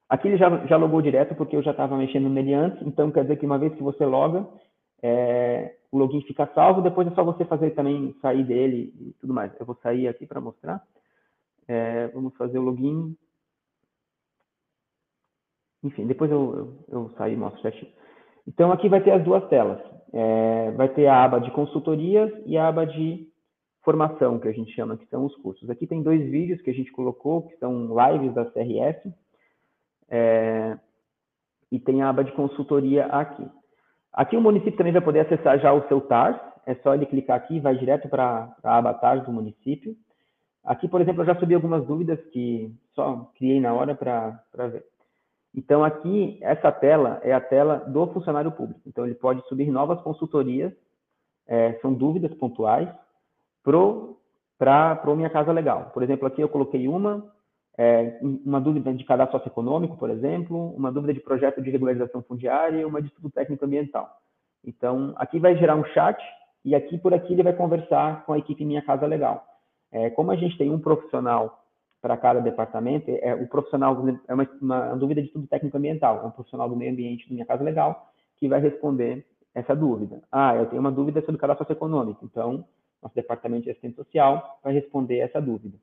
Aqui 0.08 0.28
ele 0.28 0.36
já, 0.36 0.66
já 0.66 0.76
logou 0.76 1.02
direto 1.02 1.34
porque 1.34 1.56
eu 1.56 1.62
já 1.62 1.70
estava 1.70 1.96
mexendo 1.96 2.28
nele 2.28 2.54
antes, 2.54 2.86
então 2.86 3.10
quer 3.10 3.22
dizer 3.22 3.36
que 3.36 3.46
uma 3.46 3.58
vez 3.58 3.74
que 3.74 3.82
você 3.82 4.04
loga, 4.04 4.46
é, 5.02 5.76
o 5.90 5.98
login 5.98 6.22
fica 6.22 6.46
salvo, 6.54 6.82
depois 6.82 7.06
é 7.06 7.14
só 7.14 7.22
você 7.22 7.44
fazer 7.44 7.70
também, 7.70 8.14
sair 8.20 8.44
dele 8.44 8.94
e 8.98 9.12
tudo 9.20 9.34
mais. 9.34 9.52
Eu 9.58 9.66
vou 9.66 9.76
sair 9.82 10.08
aqui 10.08 10.26
para 10.26 10.40
mostrar. 10.40 10.82
É, 11.68 12.08
vamos 12.08 12.34
fazer 12.36 12.58
o 12.58 12.62
login. 12.62 13.16
Enfim, 15.82 16.06
depois 16.06 16.30
eu, 16.30 16.54
eu, 16.88 17.00
eu 17.00 17.10
saio 17.16 17.34
e 17.34 17.36
mostro 17.36 17.60
certinho. 17.60 17.92
Então, 18.46 18.72
aqui 18.72 18.88
vai 18.88 19.02
ter 19.02 19.12
as 19.12 19.24
duas 19.24 19.46
telas. 19.48 19.80
É, 20.12 20.70
vai 20.72 20.88
ter 20.88 21.06
a 21.06 21.24
aba 21.24 21.40
de 21.40 21.50
consultorias 21.50 22.30
e 22.46 22.56
a 22.56 22.68
aba 22.68 22.86
de 22.86 23.26
formação, 23.82 24.38
que 24.38 24.48
a 24.48 24.52
gente 24.52 24.72
chama, 24.72 24.96
que 24.96 25.06
são 25.06 25.24
os 25.24 25.36
cursos. 25.36 25.68
Aqui 25.68 25.86
tem 25.86 26.02
dois 26.02 26.22
vídeos 26.30 26.60
que 26.62 26.70
a 26.70 26.74
gente 26.74 26.90
colocou, 26.92 27.42
que 27.42 27.56
são 27.58 27.88
lives 27.88 28.32
da 28.32 28.44
CRS, 28.46 29.12
é, 30.08 30.78
e 31.70 31.78
tem 31.78 32.02
a 32.02 32.08
aba 32.08 32.24
de 32.24 32.32
consultoria 32.32 33.06
aqui. 33.06 33.44
Aqui 34.12 34.36
o 34.36 34.40
município 34.40 34.76
também 34.76 34.92
vai 34.92 35.02
poder 35.02 35.20
acessar 35.20 35.58
já 35.58 35.72
o 35.72 35.86
seu 35.88 36.00
TARS, 36.00 36.40
é 36.66 36.74
só 36.76 36.94
ele 36.94 37.04
clicar 37.04 37.36
aqui, 37.36 37.60
vai 37.60 37.76
direto 37.76 38.08
para 38.08 38.54
a 38.62 38.78
aba 38.78 38.94
TARS 38.94 39.24
do 39.24 39.32
município. 39.32 39.94
Aqui, 40.64 40.88
por 40.88 41.00
exemplo, 41.00 41.22
eu 41.22 41.26
já 41.26 41.34
subi 41.38 41.54
algumas 41.54 41.86
dúvidas 41.86 42.18
que 42.32 42.72
só 42.94 43.30
criei 43.36 43.60
na 43.60 43.74
hora 43.74 43.94
para 43.94 44.40
ver. 44.68 44.84
Então, 45.54 45.84
aqui, 45.84 46.38
essa 46.42 46.72
tela 46.72 47.20
é 47.22 47.32
a 47.32 47.40
tela 47.40 47.76
do 47.86 48.06
funcionário 48.08 48.50
público. 48.50 48.80
Então, 48.86 49.06
ele 49.06 49.14
pode 49.14 49.46
subir 49.48 49.70
novas 49.70 50.00
consultorias, 50.02 50.72
é, 51.46 51.74
são 51.74 51.94
dúvidas 51.94 52.34
pontuais, 52.34 52.88
para 53.62 55.10
o 55.10 55.16
Minha 55.16 55.30
Casa 55.30 55.52
Legal. 55.52 55.90
Por 55.94 56.02
exemplo, 56.02 56.26
aqui 56.26 56.40
eu 56.40 56.48
coloquei 56.48 56.88
uma, 56.88 57.32
é, 57.78 58.18
uma 58.22 58.60
dúvida 58.60 58.92
de 58.92 59.04
cadastro 59.04 59.38
socioeconômico, 59.38 59.96
por 59.96 60.10
exemplo, 60.10 60.74
uma 60.74 60.90
dúvida 60.90 61.14
de 61.14 61.20
projeto 61.20 61.62
de 61.62 61.70
regularização 61.70 62.22
fundiária 62.22 62.80
e 62.80 62.84
uma 62.84 63.00
de 63.00 63.08
estudo 63.08 63.30
técnico 63.30 63.64
ambiental. 63.64 64.10
Então, 64.64 65.14
aqui 65.16 65.38
vai 65.38 65.56
gerar 65.56 65.76
um 65.76 65.84
chat 65.86 66.20
e 66.64 66.74
aqui 66.74 66.98
por 66.98 67.14
aqui 67.14 67.32
ele 67.32 67.42
vai 67.42 67.52
conversar 67.52 68.24
com 68.24 68.32
a 68.32 68.38
equipe 68.38 68.64
Minha 68.64 68.82
Casa 68.82 69.06
Legal. 69.06 69.44
É, 69.92 70.10
como 70.10 70.32
a 70.32 70.36
gente 70.36 70.58
tem 70.58 70.72
um 70.72 70.80
profissional 70.80 71.63
para 72.04 72.18
cada 72.18 72.38
departamento, 72.38 73.10
é, 73.10 73.34
o 73.34 73.48
profissional 73.48 73.96
é 74.28 74.34
uma, 74.34 74.46
uma, 74.60 74.94
dúvida 74.94 75.22
de 75.22 75.28
estudo 75.28 75.46
técnico 75.46 75.78
ambiental, 75.78 76.20
é 76.22 76.26
um 76.26 76.30
profissional 76.30 76.68
do 76.68 76.76
meio 76.76 76.92
ambiente 76.92 77.26
do 77.26 77.32
Minha 77.32 77.46
Casa 77.46 77.64
Legal 77.64 78.10
que 78.36 78.46
vai 78.46 78.60
responder 78.60 79.24
essa 79.54 79.74
dúvida. 79.74 80.20
Ah, 80.30 80.54
eu 80.54 80.66
tenho 80.66 80.80
uma 80.80 80.92
dúvida 80.92 81.22
sobre 81.22 81.40
cadastro 81.40 81.64
socioeconômico, 81.64 82.22
então 82.26 82.66
nosso 83.02 83.14
departamento 83.14 83.64
de 83.64 83.70
assistência 83.70 84.04
social 84.04 84.60
vai 84.62 84.74
responder 84.74 85.20
essa 85.20 85.40
dúvida. 85.40 85.78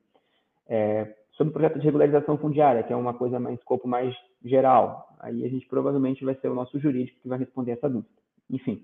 É, 0.68 1.12
sobre 1.32 1.50
o 1.50 1.52
projeto 1.54 1.80
de 1.80 1.86
regularização 1.86 2.38
fundiária, 2.38 2.84
que 2.84 2.92
é 2.92 2.96
uma 2.96 3.14
coisa 3.14 3.40
mais 3.40 3.58
escopo 3.58 3.88
mais 3.88 4.14
geral, 4.44 5.08
aí 5.18 5.44
a 5.44 5.48
gente 5.48 5.66
provavelmente 5.66 6.24
vai 6.24 6.36
ser 6.36 6.46
o 6.46 6.54
nosso 6.54 6.78
jurídico 6.78 7.18
que 7.20 7.28
vai 7.28 7.38
responder 7.38 7.72
essa 7.72 7.90
dúvida. 7.90 8.14
Enfim, 8.48 8.80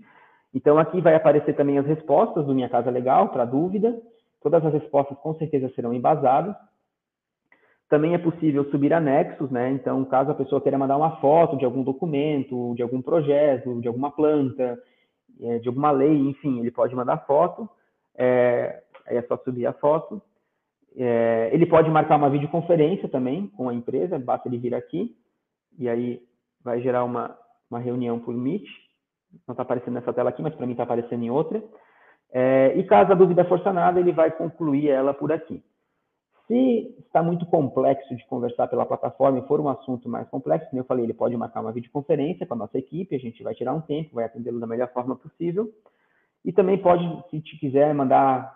então 0.53 0.77
aqui 0.77 1.01
vai 1.01 1.15
aparecer 1.15 1.55
também 1.55 1.79
as 1.79 1.87
respostas 1.87 2.45
do 2.45 2.53
Minha 2.53 2.69
Casa 2.69 2.91
Legal 2.91 3.29
para 3.29 3.45
dúvida. 3.45 3.97
Todas 4.43 4.65
as 4.67 4.73
respostas 4.73 5.17
com 5.19 5.37
certeza 5.37 5.73
serão 5.77 5.95
embasadas. 5.95 6.57
Também 7.89 8.15
é 8.15 8.19
possível 8.19 8.71
subir 8.71 8.93
anexos, 8.93 9.51
né? 9.51 9.71
Então, 9.71 10.05
caso 10.05 10.31
a 10.31 10.35
pessoa 10.35 10.61
queira 10.61 10.77
mandar 10.77 10.97
uma 10.97 11.17
foto 11.21 11.57
de 11.57 11.65
algum 11.65 11.83
documento, 11.83 12.75
de 12.75 12.83
algum 12.83 13.01
projeto, 13.01 13.81
de 13.81 13.89
alguma 13.89 14.11
planta, 14.11 14.79
é, 15.41 15.59
de 15.59 15.69
alguma 15.69 15.91
lei, 15.91 16.17
enfim, 16.19 16.61
ele 16.61 16.71
pode 16.71 16.95
mandar 16.95 17.25
foto. 17.27 17.69
É, 18.15 18.83
aí 19.07 19.17
é 19.17 19.23
só 19.23 19.39
subir 19.39 19.67
a 19.67 19.73
foto. 19.73 20.21
É, 20.97 21.51
ele 21.53 21.65
pode 21.65 21.89
marcar 21.91 22.17
uma 22.17 22.29
videoconferência 22.29 23.09
também 23.09 23.47
com 23.49 23.69
a 23.69 23.75
empresa, 23.75 24.19
basta 24.19 24.49
ele 24.49 24.59
vir 24.59 24.75
aqui, 24.75 25.17
e 25.79 25.89
aí 25.89 26.21
vai 26.63 26.81
gerar 26.81 27.05
uma, 27.05 27.39
uma 27.71 27.79
reunião 27.79 28.19
por 28.19 28.35
Meet. 28.35 28.67
Não 29.47 29.53
está 29.53 29.63
aparecendo 29.63 29.95
nessa 29.95 30.13
tela 30.13 30.31
aqui, 30.31 30.43
mas 30.43 30.55
para 30.55 30.67
mim 30.67 30.73
está 30.73 30.83
aparecendo 30.83 31.23
em 31.23 31.31
outra. 31.31 31.63
É, 32.33 32.75
e 32.77 32.85
caso 32.85 33.13
a 33.13 33.15
dúvida 33.15 33.45
for 33.45 33.61
sanada, 33.61 34.01
ele 34.01 34.13
vai 34.13 34.31
concluir 34.31 34.89
ela 34.89 35.15
por 35.15 35.33
aqui. 35.33 35.63
Se 36.49 36.97
está 37.07 37.23
muito 37.23 37.45
complexo 37.45 38.17
de 38.17 38.27
conversar 38.27 38.69
pela 38.69 38.87
plataforma 38.87 39.39
e 39.39 39.47
for 39.47 39.61
um 39.61 39.69
assunto 39.69 40.09
mais 40.09 40.27
complexo, 40.31 40.71
como 40.71 40.81
eu 40.81 40.87
falei, 40.87 41.05
ele 41.05 41.13
pode 41.13 41.37
marcar 41.37 41.61
uma 41.61 41.73
videoconferência 41.73 42.47
com 42.47 42.55
a 42.55 42.57
nossa 42.57 42.79
equipe, 42.79 43.15
a 43.15 43.19
gente 43.19 43.43
vai 43.43 43.55
tirar 43.55 43.75
um 43.75 43.83
tempo, 43.83 44.15
vai 44.15 44.25
atendê-lo 44.25 44.59
da 44.59 44.67
melhor 44.67 44.91
forma 44.91 45.15
possível. 45.15 45.71
E 46.43 46.51
também 46.51 46.79
pode, 46.79 47.05
se 47.31 47.39
te 47.43 47.59
quiser 47.59 47.95
mandar, 47.95 48.51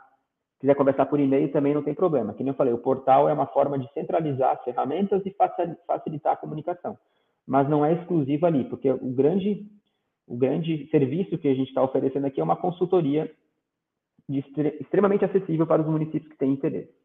quiser 0.59 0.75
conversar 0.75 1.05
por 1.05 1.21
e-mail, 1.21 1.53
também 1.53 1.75
não 1.75 1.83
tem 1.83 1.93
problema. 1.93 2.33
Como 2.33 2.49
eu 2.49 2.55
falei, 2.55 2.73
o 2.73 2.79
portal 2.79 3.29
é 3.29 3.33
uma 3.35 3.47
forma 3.47 3.79
de 3.79 3.93
centralizar 3.93 4.53
as 4.53 4.65
ferramentas 4.65 5.21
e 5.27 5.37
facilitar 5.87 6.33
a 6.33 6.37
comunicação. 6.37 6.97
Mas 7.47 7.69
não 7.69 7.85
é 7.85 7.93
exclusivo 7.93 8.47
ali, 8.47 8.65
porque 8.65 8.91
o 8.91 9.13
grande, 9.13 9.67
o 10.27 10.35
grande 10.35 10.89
serviço 10.91 11.37
que 11.37 11.49
a 11.49 11.55
gente 11.55 11.69
está 11.69 11.83
oferecendo 11.83 12.27
aqui 12.27 12.41
é 12.41 12.45
uma 12.45 12.57
consultoria 12.57 13.31
de, 14.27 14.39
extremamente 14.81 15.27
acessível 15.27 15.67
para 15.67 15.83
os 15.83 15.89
municípios 15.89 16.33
que 16.33 16.39
têm 16.39 16.53
interesse. 16.53 17.02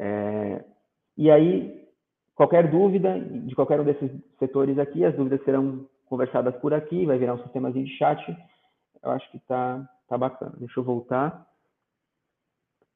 É, 0.00 0.64
e 1.16 1.30
aí, 1.30 1.86
qualquer 2.34 2.70
dúvida 2.70 3.20
de 3.20 3.54
qualquer 3.54 3.78
um 3.80 3.84
desses 3.84 4.10
setores 4.38 4.78
aqui, 4.78 5.04
as 5.04 5.14
dúvidas 5.14 5.44
serão 5.44 5.86
conversadas 6.06 6.56
por 6.56 6.74
aqui, 6.74 7.06
vai 7.06 7.18
virar 7.18 7.34
um 7.34 7.42
sistema 7.42 7.70
de 7.70 7.86
chat 7.96 8.36
eu 9.02 9.10
acho 9.10 9.30
que 9.30 9.38
está 9.38 9.88
tá 10.08 10.18
bacana. 10.18 10.52
Deixa 10.58 10.78
eu 10.78 10.84
voltar 10.84 11.46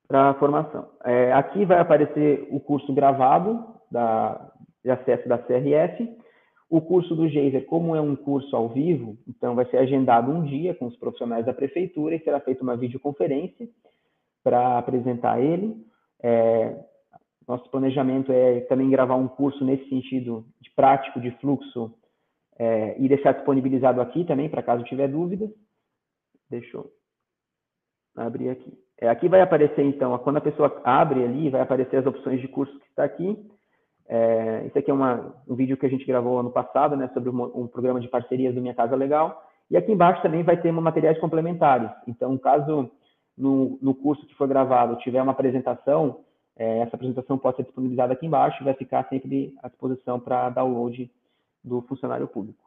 para 0.06 0.30
a 0.30 0.34
formação. 0.34 0.88
É, 1.04 1.32
aqui 1.32 1.64
vai 1.64 1.78
aparecer 1.78 2.46
o 2.50 2.60
curso 2.60 2.92
gravado 2.92 3.64
da, 3.90 4.52
de 4.82 4.90
acesso 4.90 5.28
da 5.28 5.38
CRF. 5.38 6.18
O 6.68 6.80
curso 6.80 7.14
do 7.14 7.28
Geiser, 7.28 7.64
como 7.66 7.94
é 7.94 8.00
um 8.00 8.16
curso 8.16 8.54
ao 8.56 8.68
vivo, 8.68 9.16
então 9.28 9.54
vai 9.54 9.64
ser 9.66 9.78
agendado 9.78 10.30
um 10.30 10.44
dia 10.44 10.74
com 10.74 10.86
os 10.86 10.96
profissionais 10.96 11.46
da 11.46 11.54
prefeitura 11.54 12.14
e 12.14 12.20
será 12.20 12.40
feita 12.40 12.62
uma 12.62 12.76
videoconferência 12.76 13.68
para 14.42 14.78
apresentar 14.78 15.40
ele. 15.40 15.76
É, 16.22 16.76
nosso 17.46 17.68
planejamento 17.70 18.32
é 18.32 18.60
também 18.62 18.90
gravar 18.90 19.16
um 19.16 19.28
curso 19.28 19.64
nesse 19.64 19.88
sentido 19.88 20.46
de 20.60 20.70
prático 20.70 21.20
de 21.20 21.30
fluxo 21.38 21.94
é, 22.58 22.96
e 22.98 23.08
deixar 23.08 23.32
disponibilizado 23.32 24.00
aqui 24.00 24.24
também, 24.24 24.48
para 24.48 24.62
caso 24.62 24.84
tiver 24.84 25.08
dúvidas. 25.08 25.50
Deixa 26.48 26.76
eu 26.76 26.90
abrir 28.16 28.50
aqui. 28.50 28.72
É, 29.00 29.08
aqui 29.08 29.28
vai 29.28 29.40
aparecer, 29.40 29.82
então, 29.84 30.16
quando 30.18 30.36
a 30.36 30.40
pessoa 30.40 30.80
abre 30.84 31.24
ali, 31.24 31.50
vai 31.50 31.60
aparecer 31.60 31.96
as 31.96 32.06
opções 32.06 32.40
de 32.40 32.48
curso 32.48 32.78
que 32.78 32.86
está 32.86 33.04
aqui. 33.04 33.36
É, 34.06 34.64
esse 34.66 34.78
aqui 34.78 34.90
é 34.90 34.94
uma, 34.94 35.34
um 35.48 35.54
vídeo 35.54 35.76
que 35.76 35.86
a 35.86 35.88
gente 35.88 36.04
gravou 36.04 36.38
ano 36.38 36.50
passado, 36.50 36.96
né, 36.96 37.08
sobre 37.12 37.30
um, 37.30 37.62
um, 37.62 37.66
programa 37.66 38.00
de 38.00 38.08
parcerias 38.08 38.54
do 38.54 38.60
Minha 38.60 38.74
Casa 38.74 38.94
Legal. 38.94 39.42
E 39.70 39.76
aqui 39.76 39.90
embaixo 39.90 40.22
também 40.22 40.42
vai 40.42 40.60
ter 40.60 40.70
materiais 40.70 41.18
complementares. 41.18 41.90
Então, 42.06 42.36
caso 42.38 42.90
no, 43.36 43.78
no 43.82 43.94
curso 43.94 44.26
que 44.26 44.34
for 44.34 44.46
gravado 44.46 44.96
tiver 44.96 45.22
uma 45.22 45.32
apresentação, 45.32 46.23
é, 46.56 46.78
essa 46.78 46.96
apresentação 46.96 47.38
pode 47.38 47.56
ser 47.56 47.64
disponibilizada 47.64 48.12
aqui 48.12 48.26
embaixo 48.26 48.60
e 48.60 48.64
vai 48.64 48.74
ficar 48.74 49.08
sempre 49.08 49.54
à 49.62 49.68
disposição 49.68 50.20
para 50.20 50.50
download 50.50 51.10
do 51.62 51.82
funcionário 51.82 52.28
público. 52.28 52.62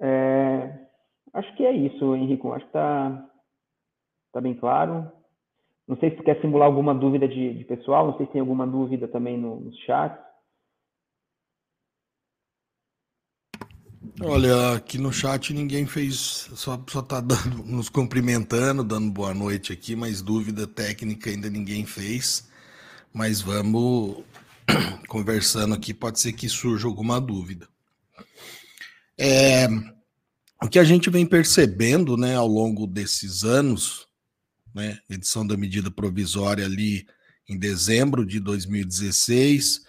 É, 0.00 0.88
Acho 1.32 1.54
que 1.56 1.64
é 1.64 1.72
isso, 1.72 2.14
Henrico. 2.14 2.52
Acho 2.52 2.64
que 2.64 2.70
está 2.70 3.30
tá 4.32 4.40
bem 4.40 4.54
claro. 4.54 5.10
Não 5.86 5.96
sei 5.96 6.10
se 6.10 6.16
tu 6.16 6.22
quer 6.22 6.40
simular 6.40 6.66
alguma 6.66 6.94
dúvida 6.94 7.26
de, 7.26 7.54
de 7.54 7.64
pessoal, 7.64 8.06
não 8.06 8.16
sei 8.16 8.26
se 8.26 8.32
tem 8.32 8.40
alguma 8.40 8.66
dúvida 8.66 9.08
também 9.08 9.38
no, 9.38 9.60
no 9.60 9.72
chat. 9.72 10.18
Olha, 14.20 14.72
aqui 14.72 14.98
no 14.98 15.12
chat 15.12 15.54
ninguém 15.54 15.86
fez, 15.86 16.50
só, 16.54 16.82
só 16.88 17.00
tá 17.00 17.20
dando, 17.20 17.62
nos 17.66 17.88
cumprimentando, 17.88 18.82
dando 18.82 19.12
boa 19.12 19.32
noite 19.32 19.72
aqui, 19.72 19.94
mas 19.94 20.20
dúvida 20.20 20.66
técnica 20.66 21.30
ainda 21.30 21.48
ninguém 21.48 21.86
fez. 21.86 22.48
Mas 23.12 23.40
vamos 23.40 24.24
conversando 25.06 25.74
aqui, 25.74 25.94
pode 25.94 26.18
ser 26.18 26.32
que 26.32 26.48
surja 26.48 26.86
alguma 26.86 27.20
dúvida. 27.20 27.68
É, 29.16 29.68
o 30.62 30.68
que 30.68 30.78
a 30.78 30.84
gente 30.84 31.08
vem 31.10 31.24
percebendo 31.24 32.16
né, 32.16 32.34
ao 32.34 32.48
longo 32.48 32.86
desses 32.86 33.44
anos, 33.44 34.08
né, 34.74 34.98
edição 35.08 35.46
da 35.46 35.56
medida 35.56 35.90
provisória 35.90 36.64
ali 36.64 37.06
em 37.48 37.56
dezembro 37.56 38.26
de 38.26 38.40
2016, 38.40 39.86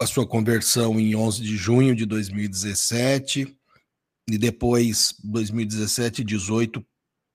a 0.00 0.06
sua 0.06 0.26
conversão 0.26 0.98
em 0.98 1.14
11 1.14 1.42
de 1.42 1.56
junho 1.58 1.94
de 1.94 2.06
2017, 2.06 3.54
e 4.30 4.38
depois 4.38 5.14
2017 5.22 6.22
e 6.22 6.24
18, 6.24 6.82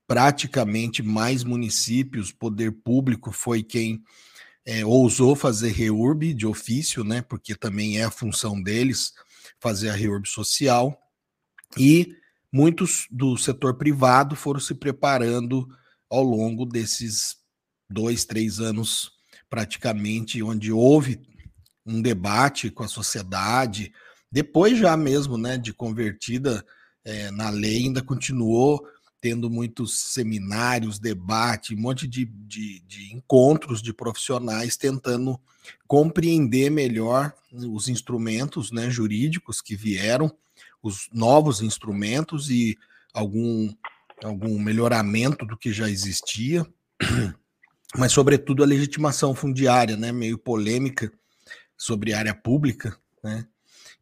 praticamente 0.07 1.03
mais 1.03 1.43
municípios, 1.43 2.31
poder 2.31 2.71
público 2.71 3.31
foi 3.31 3.61
quem 3.61 4.01
é, 4.65 4.83
ousou 4.83 5.35
fazer 5.35 5.73
reurb 5.73 6.33
de 6.33 6.47
ofício, 6.47 7.03
né, 7.03 7.21
porque 7.21 7.53
também 7.53 7.99
é 7.99 8.03
a 8.03 8.11
função 8.11 8.59
deles 8.59 9.13
fazer 9.59 9.89
a 9.89 9.93
reurb 9.93 10.27
social, 10.27 10.99
e 11.77 12.15
muitos 12.51 13.05
do 13.11 13.37
setor 13.37 13.77
privado 13.77 14.35
foram 14.35 14.59
se 14.59 14.73
preparando 14.73 15.67
ao 16.09 16.23
longo 16.23 16.65
desses 16.65 17.37
dois, 17.87 18.25
três 18.25 18.59
anos, 18.59 19.11
praticamente, 19.51 20.41
onde 20.41 20.71
houve 20.71 21.21
um 21.85 22.01
debate 22.01 22.69
com 22.69 22.83
a 22.83 22.87
sociedade, 22.87 23.93
depois 24.31 24.77
já 24.77 24.97
mesmo, 24.97 25.37
né, 25.37 25.57
de 25.57 25.73
convertida 25.73 26.65
é, 27.03 27.29
na 27.31 27.49
lei 27.49 27.83
ainda 27.83 28.01
continuou 28.01 28.85
tendo 29.21 29.49
muitos 29.49 29.97
seminários, 29.97 30.99
debate, 30.99 31.73
um 31.73 31.79
monte 31.79 32.07
de, 32.07 32.25
de, 32.25 32.79
de, 32.81 33.11
encontros 33.11 33.81
de 33.81 33.91
profissionais 33.91 34.77
tentando 34.77 35.39
compreender 35.87 36.69
melhor 36.69 37.33
os 37.51 37.87
instrumentos 37.87 38.71
né, 38.71 38.87
jurídicos 38.87 39.61
que 39.61 39.75
vieram, 39.75 40.31
os 40.83 41.09
novos 41.11 41.61
instrumentos 41.61 42.51
e 42.51 42.77
algum, 43.13 43.73
algum 44.23 44.59
melhoramento 44.59 45.43
do 45.43 45.57
que 45.57 45.73
já 45.73 45.89
existia, 45.89 46.63
mas, 47.97 48.11
sobretudo, 48.11 48.61
a 48.61 48.67
legitimação 48.67 49.33
fundiária, 49.33 49.97
né, 49.97 50.11
meio 50.11 50.37
polêmica 50.37 51.11
sobre 51.77 52.13
área 52.13 52.33
pública, 52.33 52.97
né, 53.23 53.47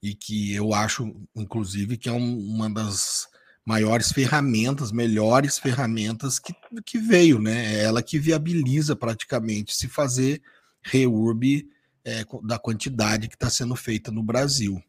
e 0.01 0.13
que 0.13 0.53
eu 0.53 0.73
acho, 0.73 1.15
inclusive, 1.35 1.97
que 1.97 2.09
é 2.09 2.11
um, 2.11 2.37
uma 2.37 2.69
das 2.69 3.27
maiores 3.65 4.11
ferramentas, 4.11 4.91
melhores 4.91 5.57
ferramentas 5.57 6.39
que, 6.39 6.53
que 6.85 6.97
veio, 6.97 7.39
né? 7.39 7.75
É 7.75 7.83
ela 7.83 8.03
que 8.03 8.19
viabiliza 8.19 8.95
praticamente 8.95 9.73
se 9.73 9.87
fazer 9.87 10.41
reurb 10.81 11.65
é, 12.03 12.25
da 12.43 12.59
quantidade 12.59 13.29
que 13.29 13.35
está 13.35 13.49
sendo 13.49 13.75
feita 13.75 14.11
no 14.11 14.21
Brasil. 14.21 14.83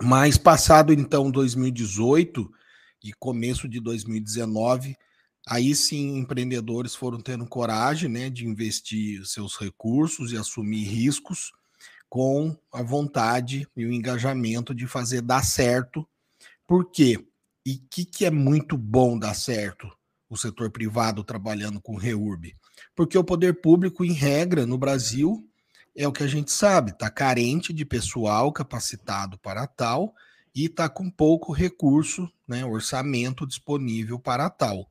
Mas 0.00 0.38
passado 0.38 0.92
então 0.92 1.30
2018 1.30 2.50
e 3.02 3.12
começo 3.12 3.68
de 3.68 3.80
2019, 3.80 4.96
aí 5.46 5.74
sim 5.74 6.16
empreendedores 6.16 6.94
foram 6.94 7.20
tendo 7.20 7.46
coragem 7.46 8.08
né, 8.08 8.30
de 8.30 8.46
investir 8.46 9.26
seus 9.26 9.56
recursos 9.56 10.32
e 10.32 10.36
assumir 10.36 10.84
riscos 10.84 11.50
com 12.10 12.56
a 12.72 12.82
vontade 12.82 13.68
e 13.76 13.86
o 13.86 13.92
engajamento 13.92 14.74
de 14.74 14.88
fazer 14.88 15.22
dar 15.22 15.44
certo. 15.44 16.06
Por 16.66 16.90
quê? 16.90 17.24
E 17.64 17.74
o 17.74 17.82
que, 17.88 18.04
que 18.04 18.24
é 18.26 18.30
muito 18.30 18.76
bom 18.76 19.16
dar 19.16 19.34
certo 19.34 19.88
o 20.28 20.36
setor 20.36 20.70
privado 20.70 21.22
trabalhando 21.22 21.80
com 21.80 21.96
REURB? 21.96 22.56
Porque 22.96 23.16
o 23.16 23.22
poder 23.22 23.60
público, 23.60 24.04
em 24.04 24.12
regra, 24.12 24.66
no 24.66 24.76
Brasil, 24.76 25.48
é 25.94 26.06
o 26.08 26.12
que 26.12 26.24
a 26.24 26.26
gente 26.26 26.50
sabe, 26.50 26.90
está 26.90 27.08
carente 27.08 27.72
de 27.72 27.84
pessoal 27.84 28.52
capacitado 28.52 29.38
para 29.38 29.66
tal 29.68 30.12
e 30.52 30.64
está 30.64 30.88
com 30.88 31.08
pouco 31.08 31.52
recurso, 31.52 32.28
né, 32.46 32.64
orçamento 32.64 33.46
disponível 33.46 34.18
para 34.18 34.50
tal. 34.50 34.88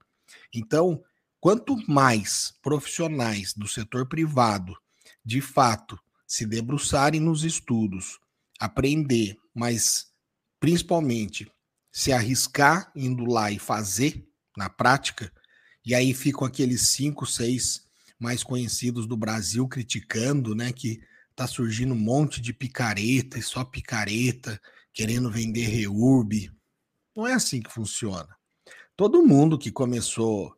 Então, 0.53 1.03
quanto 1.41 1.75
mais 1.85 2.53
profissionais 2.61 3.53
do 3.53 3.67
setor 3.67 4.07
privado, 4.07 4.77
de 5.25 5.41
fato, 5.41 5.99
se 6.29 6.45
debruçarem 6.45 7.19
nos 7.19 7.43
estudos, 7.43 8.19
aprender, 8.59 9.35
mas 9.51 10.11
principalmente 10.59 11.51
se 11.91 12.13
arriscar 12.13 12.91
indo 12.95 13.25
lá 13.25 13.51
e 13.51 13.57
fazer 13.57 14.23
na 14.55 14.69
prática, 14.69 15.33
e 15.83 15.95
aí 15.95 16.13
ficam 16.13 16.45
aqueles 16.45 16.89
cinco, 16.89 17.25
seis 17.25 17.83
mais 18.19 18.43
conhecidos 18.43 19.07
do 19.07 19.17
Brasil 19.17 19.67
criticando, 19.67 20.53
né, 20.53 20.71
que 20.71 21.01
tá 21.35 21.47
surgindo 21.47 21.95
um 21.95 21.99
monte 21.99 22.39
de 22.39 22.53
picareta 22.53 23.39
e 23.39 23.41
só 23.41 23.63
picareta 23.63 24.61
querendo 24.93 25.31
vender 25.31 25.65
reurb. 25.65 26.51
Não 27.15 27.25
é 27.25 27.33
assim 27.33 27.59
que 27.59 27.71
funciona. 27.71 28.29
Todo 28.95 29.25
mundo 29.25 29.57
que 29.57 29.71
começou, 29.71 30.53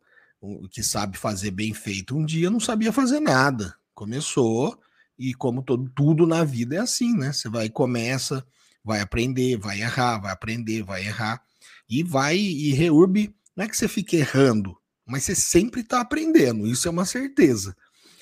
que 0.70 0.82
sabe 0.82 1.16
fazer 1.16 1.52
bem 1.52 1.72
feito 1.72 2.14
um 2.14 2.26
dia, 2.26 2.50
não 2.50 2.60
sabia 2.60 2.92
fazer 2.92 3.20
nada. 3.20 3.74
Começou 3.94 4.78
e 5.18 5.34
como 5.34 5.62
todo, 5.62 5.90
tudo 5.94 6.26
na 6.26 6.44
vida 6.44 6.76
é 6.76 6.78
assim, 6.78 7.16
né? 7.16 7.32
Você 7.32 7.48
vai 7.48 7.68
começa, 7.68 8.44
vai 8.84 9.00
aprender, 9.00 9.56
vai 9.56 9.80
errar, 9.80 10.18
vai 10.18 10.32
aprender, 10.32 10.82
vai 10.82 11.04
errar, 11.04 11.42
e 11.88 12.02
vai, 12.02 12.36
e 12.36 12.72
reurb, 12.72 13.34
não 13.56 13.64
é 13.64 13.68
que 13.68 13.76
você 13.76 13.86
fique 13.86 14.16
errando, 14.16 14.76
mas 15.06 15.24
você 15.24 15.34
sempre 15.34 15.82
está 15.82 16.00
aprendendo, 16.00 16.66
isso 16.66 16.88
é 16.88 16.90
uma 16.90 17.04
certeza. 17.04 17.76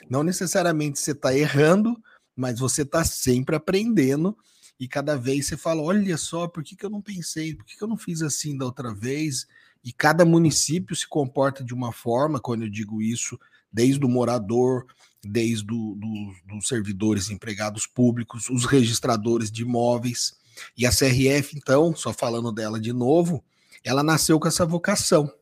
Não 0.09 0.23
necessariamente 0.23 0.99
você 0.99 1.13
está 1.13 1.35
errando, 1.37 1.97
mas 2.35 2.59
você 2.59 2.83
está 2.83 3.05
sempre 3.05 3.55
aprendendo, 3.55 4.37
e 4.79 4.89
cada 4.89 5.17
vez 5.17 5.47
você 5.47 5.57
fala: 5.57 5.83
olha 5.83 6.17
só, 6.17 6.49
por 6.49 6.65
que, 6.65 6.75
que 6.75 6.85
eu 6.85 6.91
não 6.91 7.03
pensei, 7.03 7.55
por 7.55 7.65
que, 7.65 7.77
que 7.77 7.85
eu 7.85 7.89
não 7.89 7.99
fiz 7.99 8.23
assim 8.23 8.57
da 8.57 8.65
outra 8.65 8.95
vez? 8.95 9.47
E 9.85 9.93
cada 9.93 10.25
município 10.25 10.97
se 10.97 11.07
comporta 11.07 11.63
de 11.63 11.73
uma 11.73 11.93
forma, 11.93 12.41
quando 12.41 12.63
eu 12.63 12.71
digo 12.71 13.01
isso, 13.01 13.39
desde 13.73 14.05
o 14.05 14.09
morador, 14.09 14.87
desde 15.23 15.65
do, 15.65 15.95
do, 15.95 16.35
dos 16.55 16.69
servidores 16.69 17.31
empregados 17.31 17.87
públicos, 17.87 18.49
os 18.49 18.65
registradores 18.65 19.51
de 19.51 19.63
imóveis. 19.63 20.35
E 20.77 20.87
a 20.87 20.91
CRF, 20.91 21.57
então, 21.57 21.95
só 21.95 22.13
falando 22.13 22.53
dela 22.53 22.81
de 22.81 22.93
novo, 22.93 23.43
ela 23.85 24.03
nasceu 24.03 24.39
com 24.39 24.49
essa 24.49 24.67
vocação 24.67 25.33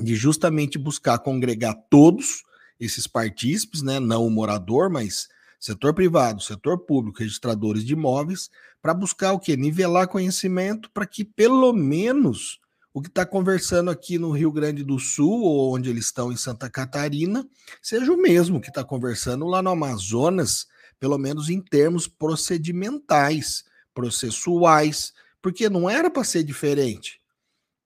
de 0.00 0.14
justamente 0.14 0.78
buscar 0.78 1.18
congregar 1.18 1.74
todos 1.88 2.44
esses 2.78 3.06
partícipes, 3.06 3.82
né, 3.82 3.98
não 3.98 4.26
o 4.26 4.30
morador, 4.30 4.90
mas 4.90 5.28
setor 5.58 5.94
privado, 5.94 6.42
setor 6.42 6.78
público, 6.80 7.18
registradores 7.18 7.84
de 7.84 7.94
imóveis, 7.94 8.50
para 8.82 8.92
buscar 8.92 9.32
o 9.32 9.40
que? 9.40 9.56
Nivelar 9.56 10.06
conhecimento 10.06 10.90
para 10.90 11.06
que 11.06 11.24
pelo 11.24 11.72
menos 11.72 12.60
o 12.96 13.02
que 13.02 13.08
está 13.08 13.26
conversando 13.26 13.90
aqui 13.90 14.18
no 14.18 14.30
Rio 14.30 14.50
Grande 14.50 14.82
do 14.82 14.98
Sul, 14.98 15.42
ou 15.42 15.74
onde 15.74 15.90
eles 15.90 16.06
estão 16.06 16.32
em 16.32 16.36
Santa 16.36 16.70
Catarina, 16.70 17.46
seja 17.82 18.10
o 18.10 18.16
mesmo 18.16 18.58
que 18.58 18.68
está 18.68 18.82
conversando 18.82 19.44
lá 19.44 19.60
no 19.60 19.68
Amazonas, 19.68 20.66
pelo 20.98 21.18
menos 21.18 21.50
em 21.50 21.60
termos 21.60 22.08
procedimentais 22.08 23.64
processuais, 23.92 25.12
porque 25.42 25.68
não 25.68 25.90
era 25.90 26.08
para 26.08 26.24
ser 26.24 26.42
diferente. 26.42 27.20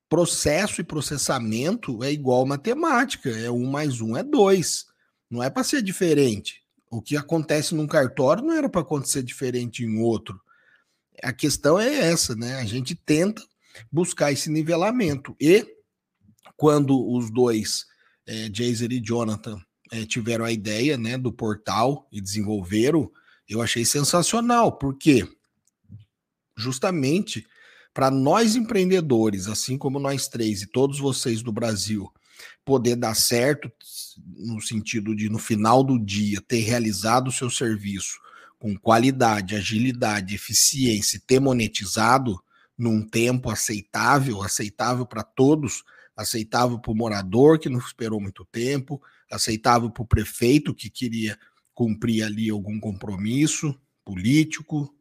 Processo 0.08 0.80
e 0.80 0.84
processamento 0.84 2.04
é 2.04 2.12
igual 2.12 2.46
matemática, 2.46 3.30
é 3.30 3.50
um 3.50 3.66
mais 3.66 4.00
um 4.00 4.16
é 4.16 4.22
dois. 4.22 4.86
Não 5.28 5.42
é 5.42 5.50
para 5.50 5.64
ser 5.64 5.82
diferente. 5.82 6.62
O 6.88 7.02
que 7.02 7.16
acontece 7.16 7.74
num 7.74 7.88
cartório 7.88 8.44
não 8.44 8.54
era 8.54 8.68
para 8.68 8.82
acontecer 8.82 9.24
diferente 9.24 9.84
em 9.84 9.98
outro. 9.98 10.40
A 11.20 11.32
questão 11.32 11.80
é 11.80 11.92
essa, 12.12 12.36
né? 12.36 12.60
A 12.60 12.64
gente 12.64 12.94
tenta 12.94 13.42
buscar 13.90 14.32
esse 14.32 14.50
nivelamento. 14.50 15.36
E 15.40 15.66
quando 16.56 17.08
os 17.12 17.30
dois, 17.30 17.86
é, 18.26 18.50
Jaser 18.52 18.92
e 18.92 19.00
Jonathan, 19.00 19.60
é, 19.90 20.04
tiveram 20.06 20.44
a 20.44 20.52
ideia 20.52 20.96
né, 20.96 21.18
do 21.18 21.32
portal 21.32 22.08
e 22.12 22.20
desenvolveram, 22.20 23.10
eu 23.48 23.60
achei 23.60 23.84
sensacional, 23.84 24.78
porque 24.78 25.26
justamente 26.56 27.46
para 27.92 28.10
nós 28.10 28.54
empreendedores, 28.54 29.48
assim 29.48 29.76
como 29.76 29.98
nós 29.98 30.28
três 30.28 30.62
e 30.62 30.66
todos 30.66 30.98
vocês 30.98 31.42
do 31.42 31.50
Brasil, 31.50 32.08
poder 32.64 32.94
dar 32.94 33.14
certo 33.14 33.70
no 34.36 34.60
sentido 34.60 35.14
de 35.14 35.28
no 35.28 35.38
final 35.38 35.82
do 35.82 35.98
dia 35.98 36.40
ter 36.40 36.60
realizado 36.60 37.28
o 37.28 37.32
seu 37.32 37.50
serviço 37.50 38.18
com 38.58 38.76
qualidade, 38.76 39.56
agilidade, 39.56 40.34
eficiência 40.34 41.20
ter 41.26 41.40
monetizado 41.40 42.38
num 42.80 43.06
tempo 43.06 43.50
aceitável, 43.50 44.42
aceitável 44.42 45.04
para 45.04 45.22
todos, 45.22 45.84
aceitável 46.16 46.78
para 46.78 46.90
o 46.90 46.96
morador 46.96 47.58
que 47.58 47.68
não 47.68 47.78
esperou 47.78 48.18
muito 48.18 48.42
tempo, 48.46 49.02
aceitável 49.30 49.90
para 49.90 50.02
o 50.02 50.06
prefeito 50.06 50.74
que 50.74 50.88
queria 50.88 51.38
cumprir 51.74 52.22
ali 52.22 52.48
algum 52.48 52.80
compromisso 52.80 53.78
político, 54.02 54.94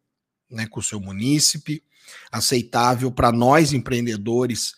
né, 0.51 0.67
com 0.67 0.81
o 0.81 0.83
seu 0.83 0.99
munícipe, 0.99 1.81
aceitável 2.29 3.09
para 3.13 3.31
nós 3.31 3.71
empreendedores 3.71 4.75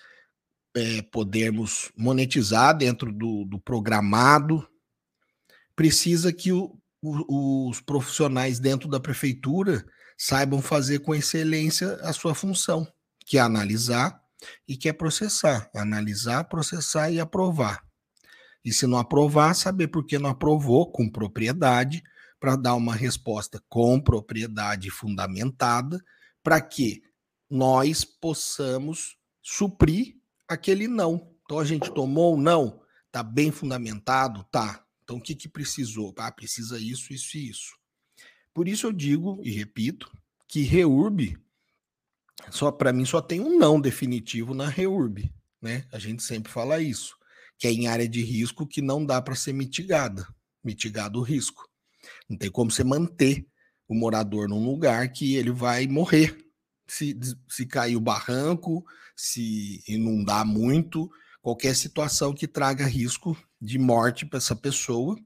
é, 0.75 1.01
podermos 1.01 1.91
monetizar 1.97 2.77
dentro 2.77 3.11
do, 3.11 3.45
do 3.45 3.59
programado. 3.59 4.67
Precisa 5.75 6.31
que 6.31 6.51
o, 6.51 6.77
o, 7.01 7.67
os 7.67 7.81
profissionais 7.81 8.59
dentro 8.59 8.87
da 8.87 8.99
prefeitura 8.99 9.83
saibam 10.23 10.61
fazer 10.61 10.99
com 10.99 11.15
excelência 11.15 11.95
a 12.03 12.13
sua 12.13 12.35
função, 12.35 12.87
que 13.25 13.39
é 13.39 13.41
analisar 13.41 14.21
e 14.67 14.77
que 14.77 14.87
é 14.87 14.93
processar. 14.93 15.67
Analisar, 15.73 16.43
processar 16.43 17.09
e 17.09 17.19
aprovar. 17.19 17.83
E 18.63 18.71
se 18.71 18.85
não 18.85 18.99
aprovar, 18.99 19.55
saber 19.55 19.87
por 19.87 20.05
que 20.05 20.19
não 20.19 20.29
aprovou 20.29 20.91
com 20.91 21.09
propriedade 21.09 22.03
para 22.39 22.55
dar 22.55 22.75
uma 22.75 22.93
resposta 22.93 23.59
com 23.67 23.99
propriedade 23.99 24.91
fundamentada, 24.91 25.99
para 26.43 26.61
que 26.61 27.01
nós 27.49 28.05
possamos 28.05 29.17
suprir 29.41 30.17
aquele 30.47 30.87
não. 30.87 31.35
Então 31.45 31.57
a 31.57 31.65
gente 31.65 31.91
tomou 31.91 32.35
o 32.35 32.39
não, 32.39 32.79
tá 33.11 33.23
bem 33.23 33.49
fundamentado, 33.49 34.43
tá. 34.51 34.85
Então 35.03 35.17
o 35.17 35.21
que 35.21 35.33
que 35.33 35.49
precisou? 35.49 36.13
Ah, 36.19 36.31
precisa 36.31 36.77
isso, 36.79 37.11
isso 37.11 37.35
e 37.37 37.49
isso. 37.49 37.80
Por 38.53 38.67
isso 38.67 38.87
eu 38.87 38.91
digo 38.91 39.39
e 39.43 39.51
repito 39.51 40.11
que 40.47 40.61
reurb 40.61 41.37
só 42.49 42.71
para 42.71 42.91
mim 42.91 43.05
só 43.05 43.21
tem 43.21 43.39
um 43.39 43.57
não 43.57 43.79
definitivo 43.79 44.53
na 44.53 44.67
reurb, 44.67 45.31
né? 45.61 45.85
A 45.91 45.99
gente 45.99 46.23
sempre 46.23 46.51
fala 46.51 46.81
isso, 46.81 47.15
que 47.57 47.67
é 47.67 47.71
em 47.71 47.87
área 47.87 48.07
de 48.07 48.23
risco 48.23 48.65
que 48.65 48.81
não 48.81 49.05
dá 49.05 49.21
para 49.21 49.35
ser 49.35 49.53
mitigada, 49.53 50.27
mitigado 50.63 51.19
o 51.19 51.23
risco. 51.23 51.69
Não 52.27 52.37
tem 52.37 52.49
como 52.49 52.71
você 52.71 52.83
manter 52.83 53.45
o 53.87 53.93
morador 53.93 54.47
num 54.47 54.65
lugar 54.65 55.11
que 55.11 55.35
ele 55.35 55.51
vai 55.51 55.85
morrer 55.87 56.35
se, 56.87 57.17
se 57.47 57.65
cair 57.65 57.95
o 57.95 58.01
barranco, 58.01 58.83
se 59.15 59.83
inundar 59.87 60.45
muito, 60.45 61.09
qualquer 61.41 61.75
situação 61.75 62.33
que 62.33 62.47
traga 62.47 62.85
risco 62.85 63.37
de 63.61 63.77
morte 63.77 64.25
para 64.25 64.37
essa 64.37 64.55
pessoa 64.55 65.17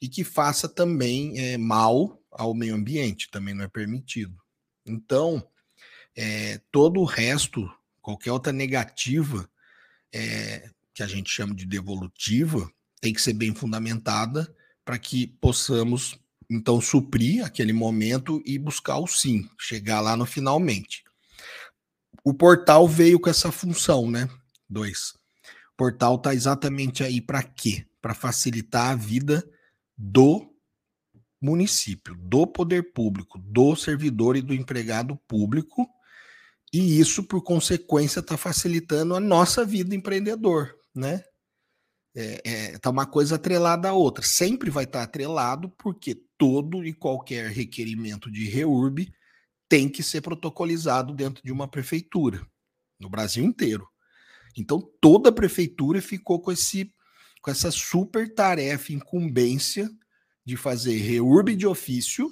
e 0.00 0.08
que 0.08 0.22
faça 0.22 0.68
também 0.68 1.38
é, 1.38 1.56
mal 1.56 2.19
ao 2.30 2.54
meio 2.54 2.74
ambiente, 2.74 3.30
também 3.30 3.54
não 3.54 3.64
é 3.64 3.68
permitido. 3.68 4.36
Então, 4.86 5.46
é, 6.16 6.60
todo 6.70 7.00
o 7.00 7.04
resto, 7.04 7.70
qualquer 8.00 8.32
outra 8.32 8.52
negativa 8.52 9.48
é, 10.12 10.70
que 10.94 11.02
a 11.02 11.06
gente 11.06 11.30
chama 11.30 11.54
de 11.54 11.64
devolutiva, 11.64 12.70
tem 13.00 13.12
que 13.12 13.22
ser 13.22 13.32
bem 13.32 13.54
fundamentada 13.54 14.54
para 14.84 14.98
que 14.98 15.26
possamos 15.40 16.18
então 16.50 16.80
suprir 16.80 17.44
aquele 17.44 17.72
momento 17.72 18.42
e 18.44 18.58
buscar 18.58 18.98
o 18.98 19.06
sim, 19.06 19.48
chegar 19.58 20.00
lá 20.00 20.16
no 20.16 20.26
finalmente. 20.26 21.04
O 22.24 22.34
portal 22.34 22.86
veio 22.88 23.20
com 23.20 23.30
essa 23.30 23.52
função, 23.52 24.10
né? 24.10 24.28
Dois. 24.68 25.14
O 25.72 25.76
portal 25.76 26.16
está 26.16 26.34
exatamente 26.34 27.02
aí 27.02 27.20
para 27.20 27.42
quê? 27.42 27.86
Para 28.02 28.14
facilitar 28.14 28.90
a 28.90 28.94
vida 28.94 29.48
do 29.96 30.49
município, 31.40 32.14
do 32.16 32.46
poder 32.46 32.92
público, 32.92 33.38
do 33.38 33.74
servidor 33.74 34.36
e 34.36 34.42
do 34.42 34.52
empregado 34.52 35.16
público, 35.26 35.88
e 36.72 37.00
isso, 37.00 37.24
por 37.24 37.42
consequência, 37.42 38.20
está 38.20 38.36
facilitando 38.36 39.14
a 39.16 39.20
nossa 39.20 39.64
vida 39.64 39.94
empreendedor, 39.94 40.76
né? 40.94 41.24
É, 42.14 42.40
é, 42.44 42.78
tá 42.78 42.90
uma 42.90 43.06
coisa 43.06 43.36
atrelada 43.36 43.88
à 43.88 43.92
outra. 43.92 44.24
Sempre 44.24 44.70
vai 44.70 44.84
estar 44.84 45.00
tá 45.00 45.04
atrelado, 45.04 45.70
porque 45.70 46.22
todo 46.38 46.84
e 46.84 46.92
qualquer 46.92 47.50
requerimento 47.50 48.30
de 48.30 48.48
REURB 48.48 49.12
tem 49.68 49.88
que 49.88 50.02
ser 50.02 50.20
protocolizado 50.20 51.14
dentro 51.14 51.42
de 51.42 51.52
uma 51.52 51.68
prefeitura, 51.68 52.44
no 52.98 53.08
Brasil 53.08 53.44
inteiro. 53.44 53.88
Então, 54.56 54.80
toda 55.00 55.30
a 55.30 55.32
prefeitura 55.32 56.02
ficou 56.02 56.40
com, 56.40 56.50
esse, 56.50 56.92
com 57.40 57.50
essa 57.50 57.70
super 57.70 58.32
tarefa, 58.34 58.92
incumbência 58.92 59.90
de 60.50 60.56
fazer 60.56 60.96
REURB 60.96 61.54
de 61.54 61.64
ofício, 61.64 62.28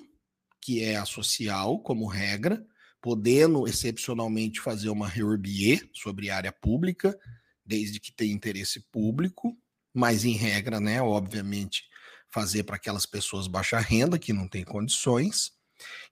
que 0.60 0.82
é 0.82 0.96
a 0.96 1.04
social, 1.04 1.78
como 1.78 2.08
regra, 2.08 2.66
podendo 3.00 3.64
excepcionalmente 3.68 4.60
fazer 4.60 4.88
uma 4.88 5.06
REURB-E 5.06 5.88
sobre 5.94 6.28
área 6.28 6.50
pública, 6.50 7.16
desde 7.64 8.00
que 8.00 8.10
tenha 8.10 8.34
interesse 8.34 8.80
público, 8.90 9.56
mas 9.94 10.24
em 10.24 10.32
regra, 10.32 10.80
né, 10.80 11.00
obviamente, 11.00 11.84
fazer 12.28 12.64
para 12.64 12.74
aquelas 12.74 13.06
pessoas 13.06 13.46
baixa 13.46 13.78
renda 13.78 14.18
que 14.18 14.32
não 14.32 14.48
têm 14.48 14.64
condições, 14.64 15.52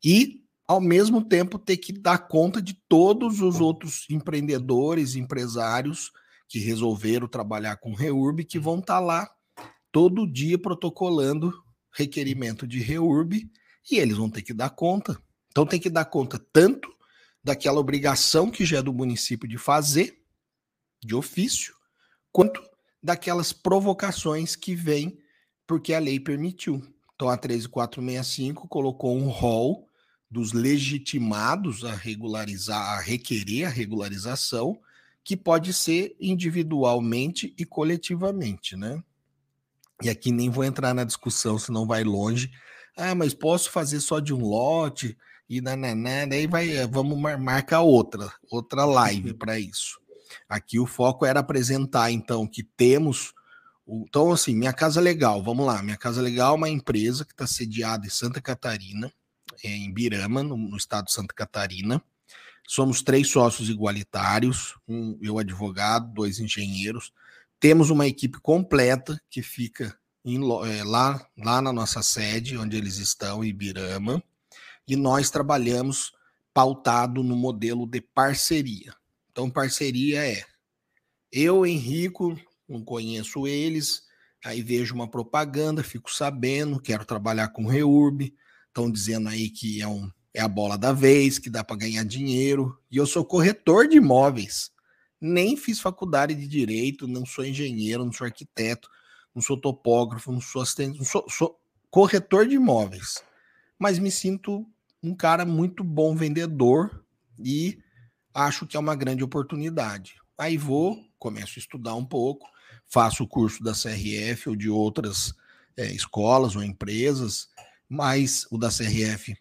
e 0.05 0.45
ao 0.65 0.81
mesmo 0.81 1.25
tempo 1.25 1.59
ter 1.59 1.79
que 1.79 1.93
dar 1.93 2.29
conta 2.29 2.63
de 2.63 2.75
todos 2.89 3.41
os 3.41 3.61
outros 3.61 4.07
empreendedores, 4.09 5.17
empresários 5.17 6.13
que 6.49 6.61
resolveram 6.61 7.27
trabalhar 7.27 7.79
com 7.79 7.95
REURB, 7.95 8.45
que 8.45 8.61
vão 8.61 8.79
estar 8.79 8.95
tá 8.95 9.01
lá 9.01 9.29
todo 9.91 10.31
dia 10.31 10.57
protocolando 10.57 11.66
requerimento 11.97 12.67
de 12.67 12.79
REURB 12.79 13.51
e 13.91 13.97
eles 13.97 14.19
vão 14.19 14.29
ter 14.29 14.43
que 14.43 14.53
dar 14.53 14.71
conta. 14.71 15.19
Então 15.51 15.65
tem 15.65 15.81
que 15.81 15.89
dar 15.89 16.05
conta 16.05 16.39
tanto 16.53 16.95
daquela 17.43 17.81
obrigação 17.81 18.51
que 18.51 18.65
já 18.65 18.79
é 18.79 18.83
do 18.83 18.93
município 18.93 19.49
de 19.49 19.57
fazer, 19.57 20.23
de 21.03 21.15
ofício, 21.15 21.75
quanto 22.31 22.63
daquelas 23.03 23.53
provocações 23.53 24.55
que 24.55 24.75
vêm 24.75 25.19
porque 25.67 25.95
a 25.95 25.99
lei 25.99 26.21
permitiu. 26.21 26.83
Então 27.15 27.29
a 27.29 27.37
13465 27.37 28.69
colocou 28.69 29.17
um 29.17 29.29
rol 29.29 29.89
dos 30.31 30.53
legitimados 30.53 31.85
a 31.85 31.95
regularizar, 31.95 32.99
a 32.99 33.01
requerer 33.01 33.67
a 33.67 33.71
regularização, 33.71 34.79
que 35.25 35.37
pode 35.37 35.73
ser 35.73 36.15
individualmente 36.21 37.55
e 37.59 37.65
coletivamente, 37.65 38.77
né? 38.77 39.03
E 40.03 40.11
aqui 40.11 40.31
nem 40.31 40.51
vou 40.51 40.65
entrar 40.65 40.95
na 40.95 41.05
discussão, 41.05 41.59
senão 41.59 41.87
vai 41.87 42.05
longe. 42.05 42.51
Ah, 42.97 43.15
mas 43.15 43.35
posso 43.35 43.71
fazer 43.71 44.01
só 44.01 44.21
de 44.21 44.33
um 44.33 44.41
lote 44.41 45.17
e 45.49 45.61
nananá, 45.61 46.27
daí 46.27 46.47
vai, 46.47 46.77
eh, 46.77 46.87
vamos 46.87 47.19
marcar 47.39 47.81
outra, 47.81 48.33
outra 48.51 48.85
live 48.85 49.31
uhum. 49.31 49.39
para 49.39 49.59
isso. 49.59 50.01
Aqui 50.49 50.79
o 50.79 50.87
foco 50.87 51.25
era 51.25 51.41
apresentar 51.41 52.11
então 52.11 52.47
que 52.47 52.63
temos 52.63 53.33
então 53.89 54.33
assim, 54.33 54.55
minha 54.55 54.73
casa 54.73 55.01
legal, 55.01 55.43
vamos 55.43 55.65
lá, 55.65 55.81
minha 55.81 55.97
casa 55.97 56.21
legal 56.21 56.55
é 56.55 56.57
uma 56.57 56.69
empresa 56.69 57.25
que 57.25 57.33
está 57.33 57.47
sediada 57.47 58.05
em 58.05 58.11
Santa 58.11 58.41
Catarina, 58.41 59.13
em 59.63 59.93
Birama, 59.93 60.43
no, 60.43 60.57
no 60.57 60.77
estado 60.77 61.07
de 61.07 61.13
Santa 61.13 61.33
Catarina. 61.33 62.03
Somos 62.67 63.01
três 63.01 63.31
sócios 63.31 63.71
igualitários, 63.71 64.75
um 64.89 65.17
eu 65.23 65.39
advogado, 65.39 66.13
dois 66.13 66.41
engenheiros. 66.41 67.13
Temos 67.59 67.91
uma 67.91 68.07
equipe 68.07 68.39
completa 68.41 69.21
que 69.31 69.43
fica 69.43 69.97
em, 70.25 70.39
é, 70.69 70.85
lá, 70.85 71.27
lá 71.39 71.63
na 71.63 71.73
nossa 71.73 72.03
sede, 72.03 72.59
onde 72.59 72.77
eles 72.77 72.99
estão, 72.99 73.43
em 73.43 73.49
Ibirama, 73.49 74.23
e 74.87 74.95
nós 74.97 75.31
trabalhamos 75.31 76.13
pautado 76.53 77.23
no 77.23 77.37
modelo 77.37 77.87
de 77.87 78.01
parceria. 78.01 78.95
Então, 79.31 79.51
parceria 79.51 80.27
é 80.27 80.45
eu, 81.33 81.67
Henrico, 81.67 82.39
não 82.69 82.85
conheço 82.85 83.47
eles, 83.47 84.03
aí 84.45 84.63
vejo 84.63 84.95
uma 84.95 85.09
propaganda, 85.09 85.83
fico 85.83 86.13
sabendo, 86.13 86.81
quero 86.81 87.05
trabalhar 87.05 87.49
com 87.49 87.67
Reurb, 87.67 88.33
estão 88.69 88.91
dizendo 88.91 89.29
aí 89.29 89.49
que 89.49 89.81
é, 89.81 89.89
um, 89.89 90.11
é 90.33 90.41
a 90.41 90.49
bola 90.49 90.77
da 90.77 90.93
vez, 90.93 91.39
que 91.39 91.51
dá 91.51 91.65
para 91.65 91.77
ganhar 91.77 92.05
dinheiro, 92.05 92.79
e 92.91 92.97
eu 92.97 93.07
sou 93.07 93.25
corretor 93.25 93.89
de 93.89 93.97
imóveis 93.97 94.71
nem 95.27 95.57
fiz 95.57 95.81
faculdade 95.81 96.35
de 96.35 96.47
direito, 96.47 97.09
não 97.09 97.27
sou 97.27 97.45
engenheiro, 97.45 98.05
não 98.05 98.13
sou 98.13 98.27
arquiteto, 98.27 98.89
não 99.35 99.43
sou 99.43 99.61
topógrafo, 99.61 100.33
não 100.33 100.41
sou 100.41 100.63
assistente, 100.63 100.99
não 100.99 101.05
sou, 101.05 101.27
sou 101.29 101.61
corretor 101.91 102.47
de 102.47 102.55
imóveis. 102.55 103.23
Mas 103.79 103.99
me 103.99 104.11
sinto 104.11 104.67
um 105.03 105.15
cara 105.15 105.45
muito 105.45 105.85
bom 105.85 106.15
vendedor 106.15 107.05
e 107.39 107.79
acho 108.33 108.67
que 108.67 108.77
é 108.77 108.81
uma 108.81 108.95
grande 108.95 109.23
oportunidade. 109.23 110.15
Aí 110.39 110.57
vou, 110.57 110.99
começo 111.19 111.55
a 111.57 111.61
estudar 111.61 111.95
um 111.95 112.05
pouco, 112.05 112.47
faço 112.87 113.25
o 113.25 113.29
curso 113.29 113.63
da 113.63 113.73
CRF 113.73 114.49
ou 114.49 114.57
de 114.57 114.69
outras 114.69 115.35
é, 115.77 115.87
escolas 115.93 116.57
ou 116.57 116.63
empresas, 116.63 117.49
mas 117.89 118.47
o 118.51 118.59
da 118.59 118.69
CRF, 118.69 119.37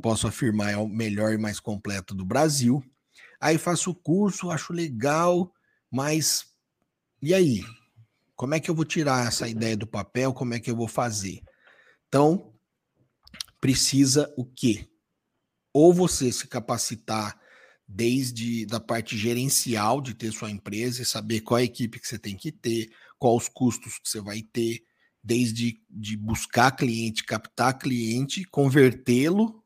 posso 0.00 0.26
afirmar, 0.26 0.72
é 0.72 0.76
o 0.76 0.88
melhor 0.88 1.32
e 1.32 1.38
mais 1.38 1.60
completo 1.60 2.14
do 2.14 2.24
Brasil. 2.24 2.82
Aí 3.42 3.58
faço 3.58 3.90
o 3.90 3.94
curso, 3.94 4.52
acho 4.52 4.72
legal, 4.72 5.52
mas 5.90 6.46
e 7.20 7.34
aí? 7.34 7.64
Como 8.36 8.54
é 8.54 8.60
que 8.60 8.70
eu 8.70 8.74
vou 8.74 8.84
tirar 8.84 9.26
essa 9.26 9.48
ideia 9.48 9.76
do 9.76 9.86
papel? 9.86 10.32
Como 10.32 10.54
é 10.54 10.60
que 10.60 10.70
eu 10.70 10.76
vou 10.76 10.86
fazer? 10.86 11.42
Então, 12.06 12.54
precisa 13.60 14.32
o 14.36 14.44
quê? 14.44 14.88
Ou 15.72 15.92
você 15.92 16.30
se 16.30 16.46
capacitar 16.46 17.36
desde 17.86 18.64
da 18.64 18.78
parte 18.78 19.18
gerencial 19.18 20.00
de 20.00 20.14
ter 20.14 20.32
sua 20.32 20.50
empresa 20.50 21.02
e 21.02 21.04
saber 21.04 21.40
qual 21.40 21.58
a 21.58 21.64
equipe 21.64 21.98
que 21.98 22.06
você 22.06 22.20
tem 22.20 22.36
que 22.36 22.52
ter, 22.52 22.92
quais 23.18 23.42
os 23.42 23.48
custos 23.48 23.98
que 23.98 24.08
você 24.08 24.20
vai 24.20 24.40
ter, 24.40 24.84
desde 25.20 25.82
de 25.90 26.16
buscar 26.16 26.70
cliente, 26.70 27.24
captar 27.24 27.76
cliente, 27.76 28.44
convertê-lo, 28.44 29.64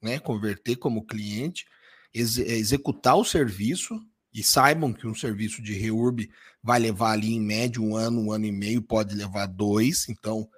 né, 0.00 0.20
converter 0.20 0.76
como 0.76 1.04
cliente, 1.04 1.66
ex 2.12 2.38
executar 2.38 3.16
o 3.16 3.24
serviço 3.24 4.00
e 4.32 4.42
saibam 4.42 4.92
que 4.92 5.06
um 5.06 5.14
serviço 5.14 5.62
de 5.62 5.72
reurb 5.72 6.28
vai 6.62 6.78
levar 6.78 7.12
ali 7.12 7.34
em 7.34 7.40
média 7.40 7.80
um 7.80 7.96
ano, 7.96 8.20
um 8.20 8.32
ano 8.32 8.46
e 8.46 8.52
meio, 8.52 8.82
pode 8.82 9.14
levar 9.14 9.46
dois, 9.46 10.08
então 10.08 10.48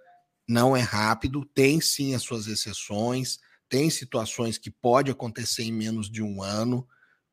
não 0.49 0.77
é 0.77 0.81
rápido, 0.81 1.45
tem 1.45 1.81
sim 1.81 2.15
as 2.15 2.23
suas 2.23 2.47
exceções, 2.49 3.39
tem 3.69 3.89
situações 3.89 4.59
que 4.59 4.71
pode 4.71 5.11
acontecer 5.11 5.63
em 5.63 5.73
menos 5.73 6.11
de 6.11 6.23
um 6.23 6.43
ano, 6.43 6.87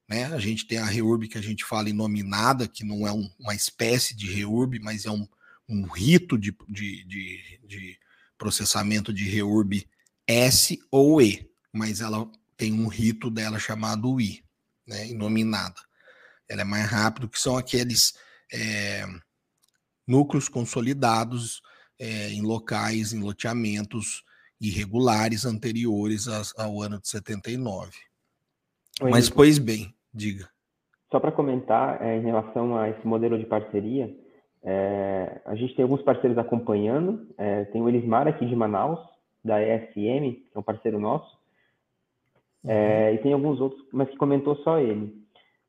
né? 0.07 0.25
A 0.25 0.39
gente 0.39 0.67
tem 0.67 0.77
a 0.77 0.85
reurb 0.85 1.27
que 1.27 1.37
a 1.37 1.41
gente 1.41 1.65
fala 1.65 1.89
inominada, 1.89 2.67
que 2.67 2.85
não 2.85 3.07
é 3.07 3.11
um, 3.11 3.29
uma 3.39 3.55
espécie 3.55 4.15
de 4.15 4.31
reurb, 4.31 4.79
mas 4.79 5.05
é 5.05 5.11
um, 5.11 5.27
um 5.67 5.85
rito 5.87 6.37
de, 6.37 6.55
de, 6.69 7.03
de, 7.05 7.59
de 7.65 7.99
processamento 8.37 9.11
de 9.11 9.23
reurb 9.23 9.85
S 10.27 10.79
ou 10.91 11.21
E, 11.21 11.49
mas 11.73 12.01
ela 12.01 12.29
tem 12.57 12.73
um 12.73 12.87
rito 12.87 13.29
dela 13.29 13.59
chamado 13.59 14.19
I, 14.19 14.43
né, 14.85 15.07
inominada. 15.07 15.79
Ela 16.49 16.61
é 16.61 16.65
mais 16.65 16.89
rápido, 16.89 17.29
que 17.29 17.39
são 17.39 17.57
aqueles 17.57 18.17
é, 18.51 19.05
núcleos 20.07 20.49
consolidados 20.49 21.61
é, 21.99 22.29
em 22.29 22.41
locais, 22.41 23.13
em 23.13 23.19
loteamentos 23.19 24.23
irregulares 24.59 25.45
anteriores 25.45 26.27
ao 26.57 26.81
ano 26.81 26.99
de 26.99 27.07
79. 27.07 27.91
Oi, 29.01 29.11
Mas, 29.11 29.29
pois 29.29 29.59
bem, 29.59 29.93
diga. 30.11 30.49
Só 31.11 31.19
para 31.19 31.31
comentar, 31.31 32.01
é, 32.01 32.17
em 32.17 32.23
relação 32.23 32.77
a 32.77 32.89
esse 32.89 33.05
modelo 33.05 33.37
de 33.37 33.45
parceria, 33.45 34.13
é, 34.63 35.41
a 35.45 35.55
gente 35.55 35.75
tem 35.75 35.83
alguns 35.83 36.01
parceiros 36.01 36.37
acompanhando. 36.37 37.27
É, 37.37 37.65
tem 37.65 37.81
o 37.81 37.87
Elismar 37.87 38.27
aqui 38.27 38.45
de 38.45 38.55
Manaus, 38.55 38.99
da 39.43 39.61
ESM, 39.61 40.33
que 40.33 40.51
é 40.53 40.59
um 40.59 40.63
parceiro 40.63 40.99
nosso, 40.99 41.36
É, 42.65 43.13
e 43.13 43.17
tem 43.19 43.33
alguns 43.33 43.59
outros, 43.61 43.81
mas 43.91 44.09
que 44.09 44.17
comentou 44.17 44.55
só 44.57 44.79
ele. 44.79 45.13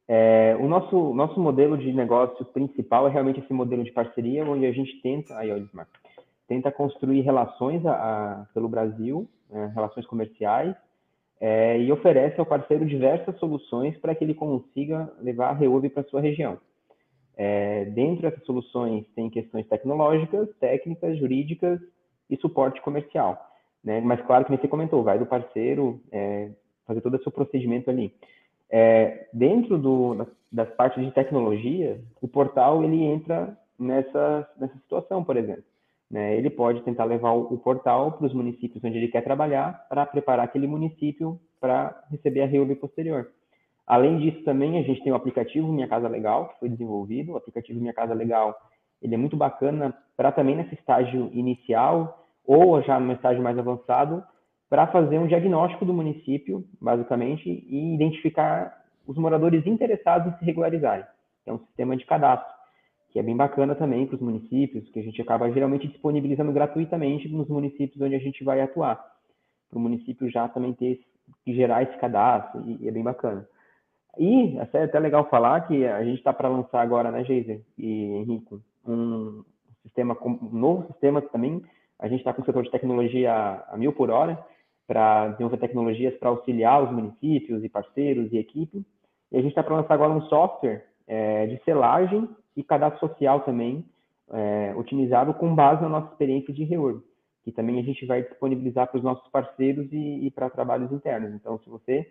É, 0.07 0.57
o 0.59 0.67
nosso, 0.67 1.13
nosso 1.13 1.39
modelo 1.39 1.77
de 1.77 1.93
negócio 1.93 2.45
principal 2.47 3.07
é 3.07 3.11
realmente 3.11 3.41
esse 3.41 3.53
modelo 3.53 3.85
de 3.85 3.93
parceria, 3.93 4.45
onde 4.45 4.65
a 4.65 4.73
gente 4.73 5.01
tenta, 5.03 5.37
aí, 5.37 5.53
ó, 5.53 5.85
tenta 6.49 6.73
construir 6.73 7.21
relações 7.21 7.85
a, 7.85 7.93
a, 7.93 8.47
pelo 8.55 8.69
Brasil, 8.69 9.29
né, 9.51 9.71
relações 9.75 10.07
comerciais, 10.07 10.75
é, 11.41 11.79
e 11.79 11.93
oferece 11.93 12.41
ao 12.41 12.47
parceiro 12.47 12.87
diversas 12.87 13.39
soluções 13.39 13.97
para 13.99 14.15
que 14.15 14.25
ele 14.25 14.35
consiga 14.35 15.13
levar 15.21 15.51
a 15.51 15.53
Reurb 15.53 15.89
para 15.91 16.03
sua 16.05 16.21
região. 16.21 16.59
É, 17.37 17.85
dentro 17.85 18.23
dessas 18.23 18.45
soluções 18.45 19.07
tem 19.15 19.31
questões 19.31 19.69
tecnológicas, 19.69 20.49
técnicas, 20.59 21.17
jurídicas 21.19 21.81
e 22.29 22.37
suporte 22.39 22.81
comercial. 22.81 23.39
Né? 23.85 24.01
Mas 24.01 24.21
claro 24.23 24.45
que 24.45 24.57
você 24.57 24.67
comentou, 24.67 25.05
vai 25.05 25.19
do 25.19 25.27
parceiro 25.27 26.01
é, 26.11 26.51
fazer 26.89 27.01
todo 27.03 27.15
o 27.15 27.23
seu 27.23 27.31
procedimento 27.31 27.89
ali. 27.89 28.13
É, 28.71 29.29
dentro 29.33 29.79
do, 29.79 30.15
das, 30.15 30.29
das, 30.51 30.71
partes 30.71 31.05
de 31.05 31.13
tecnologia, 31.13 32.01
o 32.21 32.27
portal 32.27 32.83
ele 32.83 33.03
entra 33.05 33.57
nessa, 33.79 34.49
nessa 34.59 34.75
situação, 34.79 35.23
por 35.23 35.37
exemplo. 35.37 35.63
Né? 36.11 36.37
Ele 36.37 36.51
pode 36.51 36.83
tentar 36.83 37.05
levar 37.05 37.33
o, 37.33 37.55
o 37.55 37.59
portal 37.59 38.13
para 38.13 38.27
os 38.27 38.35
municípios 38.35 38.83
onde 38.83 38.97
ele 38.97 39.09
quer 39.09 39.23
trabalhar 39.23 39.87
para 39.89 40.05
preparar 40.07 40.47
aquele 40.47 40.67
município 40.67 41.39
para 41.61 42.03
receber 42.11 42.43
a 42.43 42.47
reúbe 42.47 42.75
posterior. 42.75 43.31
Além 43.87 44.19
disso, 44.19 44.43
também 44.45 44.79
a 44.79 44.83
gente 44.83 45.03
tem 45.03 45.13
o 45.13 45.17
aplicativo 45.17 45.73
Minha 45.73 45.89
Casa 45.89 46.09
Legal, 46.09 46.49
que 46.49 46.61
foi 46.61 46.69
desenvolvido. 46.69 47.33
O 47.33 47.37
aplicativo 47.37 47.81
Minha 47.81 47.95
Casa 47.95 48.15
Legal 48.15 48.55
ele 49.01 49.15
é 49.15 49.19
muito 49.19 49.37
bacana 49.37 49.95
para 50.17 50.33
também 50.33 50.57
nesse 50.57 50.75
estágio 50.75 51.31
inicial 51.33 52.27
ou 52.45 52.83
já 52.83 52.99
no 52.99 53.13
estágio 53.13 53.43
mais 53.43 53.59
avançado, 53.59 54.25
para 54.69 54.87
fazer 54.89 55.19
um 55.19 55.27
diagnóstico 55.27 55.85
do 55.85 55.95
município, 55.95 56.65
basicamente, 56.81 57.49
e 57.49 57.95
identificar 57.95 58.85
os 59.07 59.17
moradores 59.17 59.67
interessados 59.67 60.33
em 60.35 60.39
se 60.39 60.45
regularizarem. 60.45 61.05
É 61.47 61.53
um 61.53 61.59
sistema 61.59 61.97
de 61.97 62.05
cadastro, 62.05 62.53
que 63.11 63.19
é 63.19 63.23
bem 63.23 63.37
bacana 63.37 63.75
também 63.75 64.07
para 64.07 64.17
os 64.17 64.21
municípios, 64.21 64.89
que 64.91 65.01
a 65.01 65.03
gente 65.03 65.21
acaba 65.23 65.51
geralmente 65.51 65.89
disponibilizando 65.89 66.53
gratuitamente 66.53 67.29
nos 67.29 67.49
municípios 67.49 68.01
onde 68.03 68.15
a 68.15 68.19
gente 68.19 68.45
vai 68.45 68.61
atuar. 68.61 69.03
Para 69.71 69.79
o 69.79 69.81
município 69.81 70.31
já 70.31 70.47
também 70.49 70.75
ter 70.75 71.01
que 71.45 71.55
gerar 71.55 71.83
esse 71.83 71.97
cadastro, 71.99 72.63
e, 72.67 72.87
é 72.87 72.91
bem 72.91 73.03
bacana. 73.03 73.49
E 74.19 74.59
é 74.59 74.83
até 74.83 74.99
legal 74.99 75.29
falar 75.31 75.67
que 75.67 75.87
a 75.87 76.05
gente 76.05 76.19
está 76.19 76.33
para 76.33 76.49
lançar 76.49 76.83
agora, 76.83 77.11
né, 77.11 77.25
Geiser 77.25 77.63
e 77.79 78.13
Henrico, 78.17 78.61
um 78.87 79.43
sistema, 79.83 80.17
um 80.23 80.51
novo 80.53 80.87
sistema 80.89 81.23
também. 81.23 81.63
A 81.99 82.09
gente 82.09 82.19
está 82.19 82.35
com 82.35 82.43
o 82.43 82.45
setor 82.45 82.63
de 82.63 82.71
tecnologia 82.71 83.33
a 83.69 83.77
mil 83.77 83.93
por 83.93 84.11
hora 84.11 84.39
para 84.89 85.29
desenvolver 85.29 85.59
tecnologias 85.59 86.15
para 86.15 86.31
auxiliar 86.31 86.83
os 86.83 86.91
municípios 86.91 87.63
e 87.63 87.69
parceiros 87.69 88.33
e 88.33 88.39
equipe. 88.39 88.83
E 89.31 89.37
a 89.37 89.43
gente 89.43 89.51
está 89.51 89.63
para 89.63 89.77
lançar 89.77 89.93
agora 89.93 90.15
um 90.15 90.23
software 90.23 90.87
é, 91.07 91.47
de 91.47 91.63
selagem 91.63 92.27
e 92.57 92.65
cadastro 92.65 93.07
social 93.07 93.41
também, 93.41 93.85
é, 94.33 94.75
otimizado 94.75 95.35
com 95.35 95.55
base 95.55 95.83
na 95.83 95.91
nossa 95.91 96.11
experiência 96.13 96.55
de 96.55 96.65
reorg, 96.65 97.03
que 97.45 97.53
também 97.53 97.79
a 97.79 97.83
gente 97.83 98.07
vai 98.07 98.23
disponibilizar 98.23 98.89
para 98.89 98.97
os 98.97 99.05
nossos 99.05 99.29
parceiros 99.31 99.87
e, 99.93 100.27
e 100.27 100.31
para 100.31 100.49
trabalhos 100.49 100.91
internos. 100.91 101.35
Então, 101.35 101.59
se 101.59 101.69
você 101.69 102.11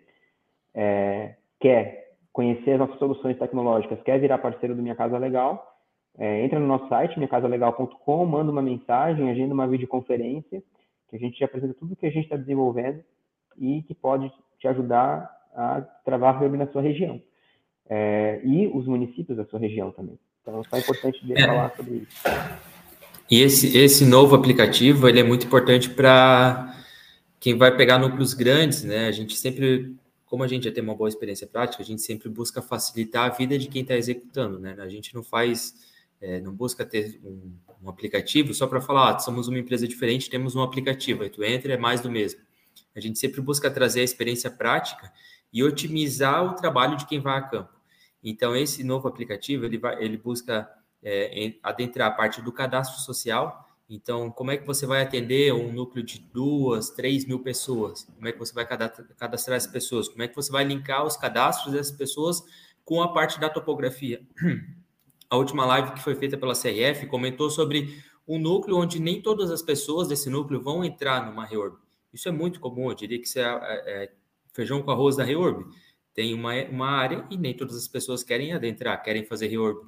é, 0.72 1.34
quer 1.58 2.12
conhecer 2.32 2.72
as 2.72 2.78
nossas 2.78 2.98
soluções 3.00 3.36
tecnológicas, 3.38 4.00
quer 4.02 4.20
virar 4.20 4.38
parceiro 4.38 4.76
do 4.76 4.82
Minha 4.82 4.94
Casa 4.94 5.18
Legal, 5.18 5.76
é, 6.16 6.44
entra 6.44 6.60
no 6.60 6.66
nosso 6.68 6.88
site, 6.88 7.18
minhacasalegal.com, 7.18 8.24
manda 8.24 8.52
uma 8.52 8.62
mensagem, 8.62 9.30
agenda 9.30 9.52
uma 9.52 9.66
videoconferência, 9.66 10.62
que 11.08 11.16
a 11.16 11.18
gente 11.18 11.42
apresenta 11.42 11.74
tudo 11.74 11.96
que 11.96 12.06
a 12.06 12.10
gente 12.10 12.24
está 12.24 12.36
desenvolvendo 12.36 13.02
e 13.56 13.82
que 13.82 13.94
pode 13.94 14.32
te 14.58 14.68
ajudar 14.68 15.30
a 15.54 15.80
travar 16.04 16.42
a 16.42 16.48
na 16.48 16.66
sua 16.68 16.82
região. 16.82 17.20
É, 17.88 18.40
e 18.44 18.66
os 18.68 18.86
municípios 18.86 19.36
da 19.36 19.46
sua 19.46 19.58
região 19.58 19.90
também. 19.90 20.18
Então, 20.42 20.62
é 20.72 20.78
importante 20.78 21.32
é. 21.32 21.46
falar 21.46 21.74
sobre 21.76 21.94
isso. 21.96 22.22
E 23.30 23.42
esse, 23.42 23.76
esse 23.76 24.04
novo 24.04 24.34
aplicativo, 24.34 25.08
ele 25.08 25.20
é 25.20 25.22
muito 25.22 25.46
importante 25.46 25.90
para 25.90 26.74
quem 27.40 27.56
vai 27.56 27.76
pegar 27.76 27.98
núcleos 27.98 28.34
grandes, 28.34 28.84
né? 28.84 29.06
A 29.06 29.12
gente 29.12 29.36
sempre 29.36 29.96
como 30.28 30.44
a 30.44 30.48
gente 30.48 30.64
já 30.64 30.72
tem 30.72 30.82
uma 30.82 30.94
boa 30.94 31.08
experiência 31.08 31.46
prática, 31.46 31.82
a 31.82 31.86
gente 31.86 32.02
sempre 32.02 32.28
busca 32.28 32.60
facilitar 32.60 33.24
a 33.24 33.34
vida 33.34 33.58
de 33.58 33.66
quem 33.66 33.82
está 33.82 33.96
executando, 33.96 34.58
né? 34.58 34.76
A 34.78 34.88
gente 34.88 35.14
não 35.14 35.22
faz, 35.22 35.74
é, 36.20 36.38
não 36.40 36.52
busca 36.52 36.84
ter 36.84 37.18
um, 37.24 37.52
um 37.82 37.88
aplicativo 37.88 38.52
só 38.52 38.66
para 38.66 38.80
falar, 38.80 39.14
ah, 39.14 39.18
somos 39.18 39.48
uma 39.48 39.58
empresa 39.58 39.86
diferente, 39.86 40.30
temos 40.30 40.56
um 40.56 40.62
aplicativo, 40.62 41.22
aí 41.22 41.30
tu 41.30 41.44
entra, 41.44 41.72
é 41.72 41.76
mais 41.76 42.00
do 42.00 42.10
mesmo. 42.10 42.40
A 42.94 43.00
gente 43.00 43.18
sempre 43.18 43.40
busca 43.40 43.70
trazer 43.70 44.00
a 44.00 44.04
experiência 44.04 44.50
prática 44.50 45.12
e 45.52 45.62
otimizar 45.62 46.44
o 46.44 46.54
trabalho 46.54 46.96
de 46.96 47.06
quem 47.06 47.20
vai 47.20 47.38
a 47.38 47.42
campo. 47.42 47.72
Então, 48.22 48.56
esse 48.56 48.82
novo 48.82 49.06
aplicativo, 49.06 49.64
ele, 49.64 49.78
vai, 49.78 50.02
ele 50.02 50.16
busca 50.16 50.68
é, 51.02 51.54
adentrar 51.62 52.08
a 52.08 52.14
parte 52.14 52.42
do 52.42 52.52
cadastro 52.52 53.00
social, 53.00 53.68
então, 53.90 54.30
como 54.30 54.50
é 54.50 54.56
que 54.58 54.66
você 54.66 54.84
vai 54.84 55.00
atender 55.00 55.52
um 55.54 55.72
núcleo 55.72 56.04
de 56.04 56.18
duas, 56.18 56.90
três 56.90 57.24
mil 57.24 57.38
pessoas? 57.38 58.04
Como 58.04 58.28
é 58.28 58.32
que 58.32 58.38
você 58.38 58.52
vai 58.52 58.66
cadastrar 58.66 59.56
essas 59.56 59.70
pessoas? 59.70 60.08
Como 60.08 60.22
é 60.22 60.28
que 60.28 60.36
você 60.36 60.52
vai 60.52 60.62
linkar 60.62 61.06
os 61.06 61.16
cadastros 61.16 61.72
dessas 61.72 61.96
pessoas 61.96 62.42
com 62.84 63.00
a 63.00 63.14
parte 63.14 63.40
da 63.40 63.48
topografia? 63.48 64.20
A 65.30 65.36
última 65.36 65.66
live 65.66 65.92
que 65.92 66.02
foi 66.02 66.14
feita 66.14 66.38
pela 66.38 66.54
CRF 66.54 67.06
comentou 67.06 67.50
sobre 67.50 68.02
um 68.26 68.38
núcleo 68.38 68.76
onde 68.76 69.00
nem 69.00 69.20
todas 69.20 69.50
as 69.50 69.62
pessoas 69.62 70.08
desse 70.08 70.30
núcleo 70.30 70.60
vão 70.60 70.84
entrar 70.84 71.26
numa 71.26 71.44
reorb. 71.44 71.76
Isso 72.12 72.28
é 72.28 72.32
muito 72.32 72.60
comum, 72.60 72.88
eu 72.88 72.94
diria 72.94 73.18
que 73.18 73.26
isso 73.26 73.38
é, 73.38 73.42
é, 73.42 74.04
é 74.04 74.12
feijão 74.52 74.82
com 74.82 74.90
arroz 74.90 75.16
da 75.16 75.24
reorb. 75.24 75.66
Tem 76.14 76.32
uma, 76.32 76.54
uma 76.64 76.88
área 76.88 77.26
e 77.30 77.36
nem 77.36 77.54
todas 77.54 77.76
as 77.76 77.86
pessoas 77.86 78.22
querem 78.22 78.52
adentrar, 78.52 79.02
querem 79.02 79.24
fazer 79.24 79.48
reorb. 79.48 79.80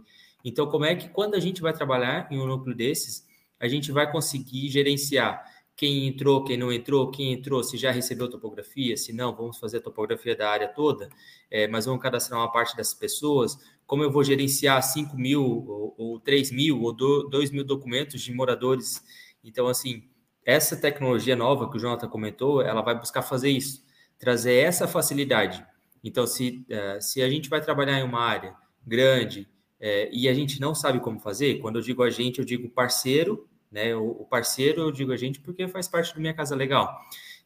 Então, 0.45 0.67
como 0.67 0.85
é 0.85 0.95
que 0.95 1.09
quando 1.09 1.35
a 1.35 1.41
gente 1.41 1.61
vai 1.61 1.73
trabalhar 1.73 2.29
em 2.31 2.39
um 2.39 2.47
núcleo 2.47 2.75
desses, 2.75 3.27
a 3.59 3.67
gente 3.67 3.91
vai 3.93 4.11
conseguir 4.11 4.69
gerenciar 4.69 5.43
quem 5.81 6.07
entrou, 6.07 6.45
quem 6.45 6.59
não 6.59 6.71
entrou, 6.71 7.11
quem 7.11 7.33
entrou, 7.33 7.65
se 7.65 7.79
já 7.79 7.91
recebeu 7.91 8.29
topografia, 8.29 8.99
se 8.99 9.15
não, 9.15 9.35
vamos 9.35 9.57
fazer 9.57 9.79
a 9.79 9.81
topografia 9.81 10.37
da 10.37 10.51
área 10.51 10.69
toda, 10.69 11.09
é, 11.51 11.67
mas 11.67 11.87
vamos 11.87 12.03
cadastrar 12.03 12.39
uma 12.39 12.53
parte 12.53 12.77
dessas 12.77 12.93
pessoas, 12.93 13.57
como 13.87 14.03
eu 14.03 14.13
vou 14.13 14.23
gerenciar 14.23 14.83
5 14.83 15.17
mil, 15.17 15.43
ou, 15.43 15.95
ou 15.97 16.21
3 16.21 16.51
mil, 16.51 16.83
ou 16.83 16.93
2 16.93 17.51
mil 17.51 17.65
documentos 17.65 18.21
de 18.21 18.31
moradores. 18.31 19.03
Então, 19.43 19.69
assim, 19.69 20.05
essa 20.45 20.77
tecnologia 20.77 21.35
nova 21.35 21.71
que 21.71 21.79
o 21.79 21.81
Jonathan 21.81 22.09
comentou, 22.09 22.61
ela 22.61 22.83
vai 22.83 22.95
buscar 22.95 23.23
fazer 23.23 23.49
isso, 23.49 23.83
trazer 24.19 24.57
essa 24.57 24.87
facilidade. 24.87 25.65
Então, 26.05 26.27
se, 26.27 26.63
uh, 26.69 27.01
se 27.01 27.23
a 27.23 27.31
gente 27.31 27.49
vai 27.49 27.63
trabalhar 27.63 27.99
em 27.99 28.05
uma 28.05 28.21
área 28.21 28.55
grande 28.87 29.49
é, 29.81 30.11
e 30.13 30.29
a 30.29 30.35
gente 30.35 30.61
não 30.61 30.75
sabe 30.75 31.01
como 31.01 31.19
fazer, 31.19 31.59
quando 31.61 31.77
eu 31.77 31.83
digo 31.83 32.03
a 32.03 32.11
gente, 32.11 32.39
eu 32.39 32.45
digo 32.45 32.69
parceiro 32.69 33.49
né? 33.71 33.95
O, 33.95 34.27
parceiro, 34.29 34.83
eu 34.83 34.93
digo 34.93 35.13
a 35.13 35.17
gente, 35.17 35.41
porque 35.41 35.69
faz 35.69 35.87
parte 35.87 36.15
da 36.15 36.21
minha 36.21 36.35
casa 36.35 36.57
legal. 36.57 37.01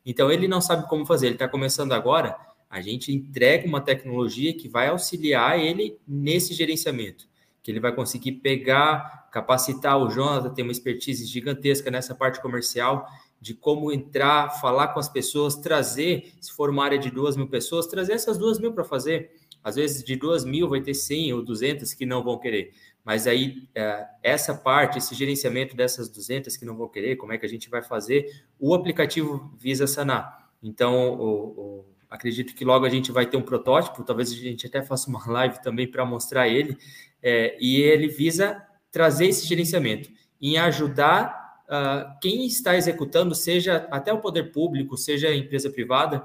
Então, 0.05 0.31
ele 0.31 0.49
não 0.49 0.61
sabe 0.61 0.89
como 0.89 1.07
fazer, 1.07 1.27
ele 1.27 1.35
está 1.35 1.49
começando 1.49 1.93
agora, 1.93 2.37
a 2.69 2.81
gente 2.81 3.13
entrega 3.13 3.67
uma 3.67 3.81
tecnologia 3.81 4.53
que 4.53 4.69
vai 4.69 4.89
auxiliar 4.89 5.59
ele 5.59 5.99
nesse 6.07 6.53
gerenciamento, 6.53 7.29
que 7.63 7.71
ele 7.71 7.81
vai 7.81 7.95
conseguir 7.95 8.33
pegar, 8.33 9.29
capacitar 9.31 9.99
o 9.99 10.09
Jonathan, 10.09 10.53
tem 10.53 10.65
uma 10.65 10.73
expertise 10.73 11.25
gigantesca 11.27 11.91
nessa 11.91 12.15
parte 12.15 12.41
comercial, 12.41 13.07
de 13.41 13.53
como 13.55 13.93
entrar, 13.93 14.61
falar 14.61 14.89
com 14.89 15.01
as 15.01 15.09
pessoas, 15.09 15.57
trazer, 15.57 16.33
se 16.41 16.51
for 16.53 16.71
uma 16.71 16.85
área 16.85 16.99
de 16.99 17.11
duas 17.11 17.37
mil 17.37 17.47
pessoas, 17.47 17.87
trazer 17.87 18.15
essas 18.15 18.39
duas 18.39 18.59
mil 18.59 18.73
para 18.73 18.85
fazer. 18.85 19.33
Às 19.63 19.77
vezes, 19.77 20.03
de 20.03 20.17
duas 20.17 20.45
mil 20.45 20.69
vai 20.69 20.81
ter 20.81 20.95
100 20.95 21.33
ou 21.35 21.43
200 21.43 21.95
que 21.95 22.07
não 22.07 22.23
vão 22.23 22.39
querer. 22.39 22.73
Mas 23.05 23.27
aí, 23.27 23.69
é, 23.75 24.07
essa 24.23 24.55
parte, 24.55 24.97
esse 24.97 25.15
gerenciamento 25.15 25.77
dessas 25.77 26.09
200 26.09 26.57
que 26.57 26.65
não 26.65 26.75
vão 26.75 26.89
querer, 26.89 27.17
como 27.17 27.35
é 27.35 27.39
que 27.39 27.45
a 27.45 27.49
gente 27.49 27.69
vai 27.69 27.83
fazer? 27.83 28.27
O 28.59 28.75
aplicativo 28.75 29.53
visa 29.59 29.87
sanar. 29.87 30.49
Então, 30.63 31.11
o, 31.11 31.35
o, 31.61 31.85
acredito 32.09 32.55
que 32.55 32.65
logo 32.65 32.87
a 32.87 32.89
gente 32.89 33.13
vai 33.13 33.27
ter 33.27 33.37
um 33.37 33.43
protótipo, 33.43 34.03
talvez 34.03 34.33
a 34.33 34.35
gente 34.35 34.67
até 34.67 34.83
faça 34.83 35.11
uma 35.11 35.23
live 35.31 35.63
também 35.63 35.87
para 35.87 36.07
mostrar 36.07 36.49
ele, 36.49 36.79
é, 37.23 37.57
e 37.61 37.83
ele 37.83 38.09
visa 38.09 38.63
trazer 38.91 39.27
esse 39.27 39.47
gerenciamento, 39.47 40.11
em 40.41 40.57
ajudar 40.57 41.63
uh, 41.65 42.19
quem 42.21 42.47
está 42.47 42.77
executando, 42.77 43.35
seja 43.35 43.87
até 43.91 44.13
o 44.13 44.21
poder 44.21 44.53
público, 44.53 44.97
seja 44.97 45.29
a 45.29 45.37
empresa 45.37 45.69
privada, 45.69 46.25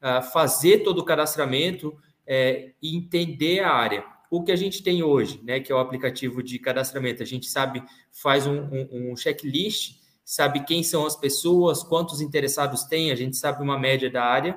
uh, 0.00 0.22
fazer 0.32 0.78
todo 0.78 0.98
o 0.98 1.04
cadastramento 1.04 1.96
é, 2.26 2.72
e 2.80 2.96
entender 2.96 3.60
a 3.60 3.72
área 3.72 4.04
o 4.30 4.44
que 4.44 4.52
a 4.52 4.56
gente 4.56 4.82
tem 4.82 5.02
hoje, 5.02 5.40
né, 5.42 5.58
que 5.58 5.72
é 5.72 5.74
o 5.74 5.78
aplicativo 5.78 6.40
de 6.40 6.58
cadastramento. 6.60 7.20
A 7.20 7.26
gente 7.26 7.48
sabe, 7.48 7.82
faz 8.12 8.46
um, 8.46 8.60
um, 8.62 9.10
um 9.10 9.16
checklist, 9.16 9.98
sabe 10.24 10.64
quem 10.64 10.84
são 10.84 11.04
as 11.04 11.16
pessoas, 11.16 11.82
quantos 11.82 12.20
interessados 12.20 12.84
tem, 12.84 13.10
a 13.10 13.16
gente 13.16 13.36
sabe 13.36 13.60
uma 13.60 13.76
média 13.76 14.08
da 14.08 14.24
área. 14.24 14.56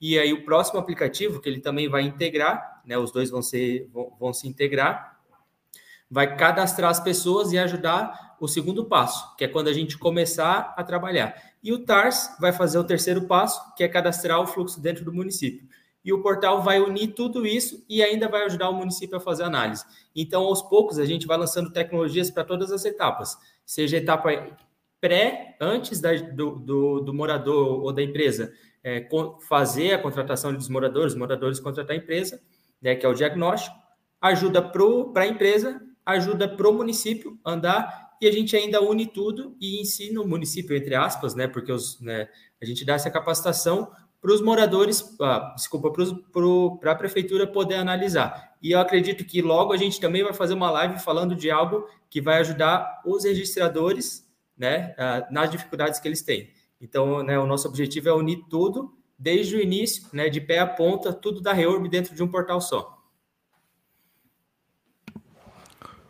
E 0.00 0.18
aí 0.18 0.32
o 0.32 0.44
próximo 0.44 0.80
aplicativo, 0.80 1.40
que 1.40 1.48
ele 1.48 1.60
também 1.60 1.88
vai 1.88 2.02
integrar, 2.02 2.82
né, 2.84 2.98
os 2.98 3.12
dois 3.12 3.30
vão, 3.30 3.40
ser, 3.40 3.88
vão, 3.92 4.12
vão 4.18 4.32
se 4.32 4.48
integrar, 4.48 5.20
vai 6.10 6.36
cadastrar 6.36 6.90
as 6.90 6.98
pessoas 6.98 7.52
e 7.52 7.58
ajudar 7.58 8.36
o 8.40 8.48
segundo 8.48 8.86
passo, 8.86 9.36
que 9.36 9.44
é 9.44 9.48
quando 9.48 9.68
a 9.68 9.72
gente 9.72 9.96
começar 9.96 10.74
a 10.76 10.82
trabalhar. 10.82 11.32
E 11.62 11.72
o 11.72 11.84
TARS 11.84 12.36
vai 12.40 12.52
fazer 12.52 12.76
o 12.76 12.84
terceiro 12.84 13.28
passo, 13.28 13.72
que 13.76 13.84
é 13.84 13.88
cadastrar 13.88 14.40
o 14.40 14.46
fluxo 14.48 14.80
dentro 14.80 15.04
do 15.04 15.12
município. 15.12 15.68
E 16.04 16.12
o 16.12 16.22
portal 16.22 16.62
vai 16.62 16.80
unir 16.80 17.08
tudo 17.14 17.46
isso 17.46 17.84
e 17.88 18.02
ainda 18.02 18.28
vai 18.28 18.44
ajudar 18.44 18.70
o 18.70 18.74
município 18.74 19.16
a 19.16 19.20
fazer 19.20 19.44
análise. 19.44 19.84
Então, 20.14 20.42
aos 20.42 20.62
poucos, 20.62 20.98
a 20.98 21.04
gente 21.04 21.26
vai 21.26 21.38
lançando 21.38 21.72
tecnologias 21.72 22.30
para 22.30 22.44
todas 22.44 22.72
as 22.72 22.84
etapas, 22.84 23.36
seja 23.64 23.96
etapa 23.96 24.30
pré, 25.00 25.56
antes 25.60 26.00
da, 26.00 26.14
do, 26.14 26.56
do, 26.56 27.00
do, 27.00 27.12
morador 27.12 27.82
ou 27.82 27.92
da 27.92 28.02
empresa 28.02 28.52
é, 28.84 29.08
fazer 29.48 29.94
a 29.94 29.98
contratação 29.98 30.54
dos 30.54 30.68
moradores, 30.68 31.14
moradores 31.14 31.58
contratar 31.58 31.96
a 31.96 31.98
empresa, 31.98 32.40
né, 32.80 32.94
que 32.94 33.04
é 33.04 33.08
o 33.08 33.14
diagnóstico, 33.14 33.76
ajuda 34.20 34.62
para 34.62 35.24
a 35.24 35.26
empresa, 35.26 35.80
ajuda 36.06 36.48
para 36.48 36.68
o 36.68 36.72
município 36.72 37.38
andar 37.44 38.12
e 38.20 38.28
a 38.28 38.30
gente 38.30 38.56
ainda 38.56 38.80
une 38.80 39.06
tudo 39.06 39.56
e 39.60 39.80
ensina 39.80 40.20
o 40.20 40.28
município, 40.28 40.76
entre 40.76 40.94
aspas, 40.94 41.34
né, 41.34 41.48
porque 41.48 41.72
os, 41.72 42.00
né, 42.00 42.28
a 42.60 42.64
gente 42.64 42.84
dá 42.84 42.94
essa 42.94 43.10
capacitação 43.10 43.90
para 44.22 44.32
os 44.32 44.40
moradores, 44.40 45.16
ah, 45.20 45.52
desculpa, 45.56 45.92
para 46.80 46.92
a 46.92 46.94
prefeitura 46.94 47.44
poder 47.44 47.74
analisar. 47.74 48.54
E 48.62 48.70
eu 48.70 48.78
acredito 48.78 49.24
que 49.24 49.42
logo 49.42 49.72
a 49.72 49.76
gente 49.76 50.00
também 50.00 50.22
vai 50.22 50.32
fazer 50.32 50.54
uma 50.54 50.70
live 50.70 51.00
falando 51.00 51.34
de 51.34 51.50
algo 51.50 51.88
que 52.08 52.20
vai 52.20 52.38
ajudar 52.38 53.02
os 53.04 53.24
registradores 53.24 54.24
né, 54.56 54.94
ah, 54.96 55.26
nas 55.28 55.50
dificuldades 55.50 55.98
que 55.98 56.06
eles 56.06 56.22
têm. 56.22 56.50
Então, 56.80 57.24
né, 57.24 57.36
o 57.36 57.46
nosso 57.46 57.66
objetivo 57.66 58.08
é 58.08 58.12
unir 58.12 58.44
tudo, 58.48 58.96
desde 59.18 59.56
o 59.56 59.60
início, 59.60 60.04
né, 60.12 60.28
de 60.28 60.40
pé 60.40 60.60
a 60.60 60.66
ponta, 60.68 61.12
tudo 61.12 61.40
da 61.40 61.52
Reurb 61.52 61.88
dentro 61.88 62.14
de 62.14 62.22
um 62.22 62.28
portal 62.28 62.60
só. 62.60 62.96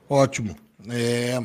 Ótimo. 0.07 0.55
É, 0.91 1.43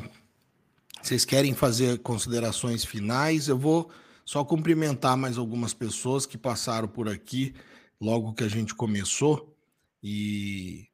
vocês 1.02 1.24
querem 1.24 1.54
fazer 1.54 2.00
considerações 2.00 2.84
finais? 2.84 3.48
Eu 3.48 3.58
vou 3.58 3.90
só 4.28 4.44
cumprimentar 4.44 5.16
mais 5.16 5.38
algumas 5.38 5.74
pessoas 5.74 6.26
que 6.26 6.38
passaram 6.38 6.86
por 6.86 7.08
aqui 7.08 7.56
logo 8.00 8.34
que 8.34 8.44
a 8.44 8.50
gente 8.50 8.76
começou 8.76 9.58
e 10.04 10.86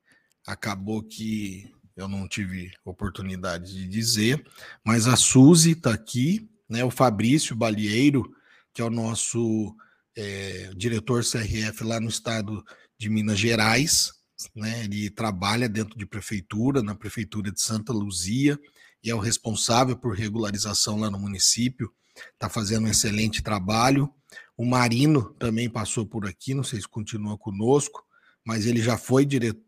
acabou 0.45 1.01
que 1.01 1.67
eu 1.95 2.07
não 2.07 2.27
tive 2.27 2.71
oportunidade 2.85 3.73
de 3.73 3.87
dizer, 3.87 4.45
mas 4.85 5.07
a 5.07 5.15
Suzy 5.15 5.71
está 5.71 5.91
aqui, 5.91 6.47
né? 6.69 6.83
O 6.83 6.91
Fabrício 6.91 7.55
Balieiro, 7.55 8.31
que 8.71 8.83
é 8.83 8.85
o 8.85 8.91
nosso 8.91 9.75
é, 10.15 10.71
diretor 10.77 11.23
CRF 11.23 11.83
lá 11.83 11.99
no 11.99 12.09
estado 12.09 12.63
de 12.99 13.09
Minas 13.09 13.39
Gerais, 13.39 14.13
né? 14.55 14.83
Ele 14.83 15.09
trabalha 15.09 15.67
dentro 15.67 15.97
de 15.97 16.05
prefeitura, 16.05 16.83
na 16.83 16.93
prefeitura 16.93 17.51
de 17.51 17.59
Santa 17.59 17.91
Luzia, 17.91 18.59
e 19.03 19.09
é 19.09 19.15
o 19.15 19.19
responsável 19.19 19.97
por 19.97 20.15
regularização 20.15 20.99
lá 20.99 21.09
no 21.09 21.17
município 21.17 21.91
está 22.33 22.49
fazendo 22.49 22.85
um 22.85 22.89
excelente 22.89 23.41
trabalho. 23.41 24.13
O 24.55 24.65
Marino 24.65 25.33
também 25.39 25.69
passou 25.69 26.05
por 26.05 26.27
aqui, 26.27 26.53
não 26.53 26.63
sei 26.63 26.79
se 26.79 26.87
continua 26.87 27.37
conosco, 27.37 28.05
mas 28.45 28.65
ele 28.65 28.81
já 28.81 28.97
foi 28.97 29.27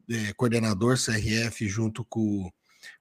é, 0.09 0.33
coordenador 0.33 0.97
CRF 0.97 1.67
junto 1.67 2.03
com, 2.05 2.51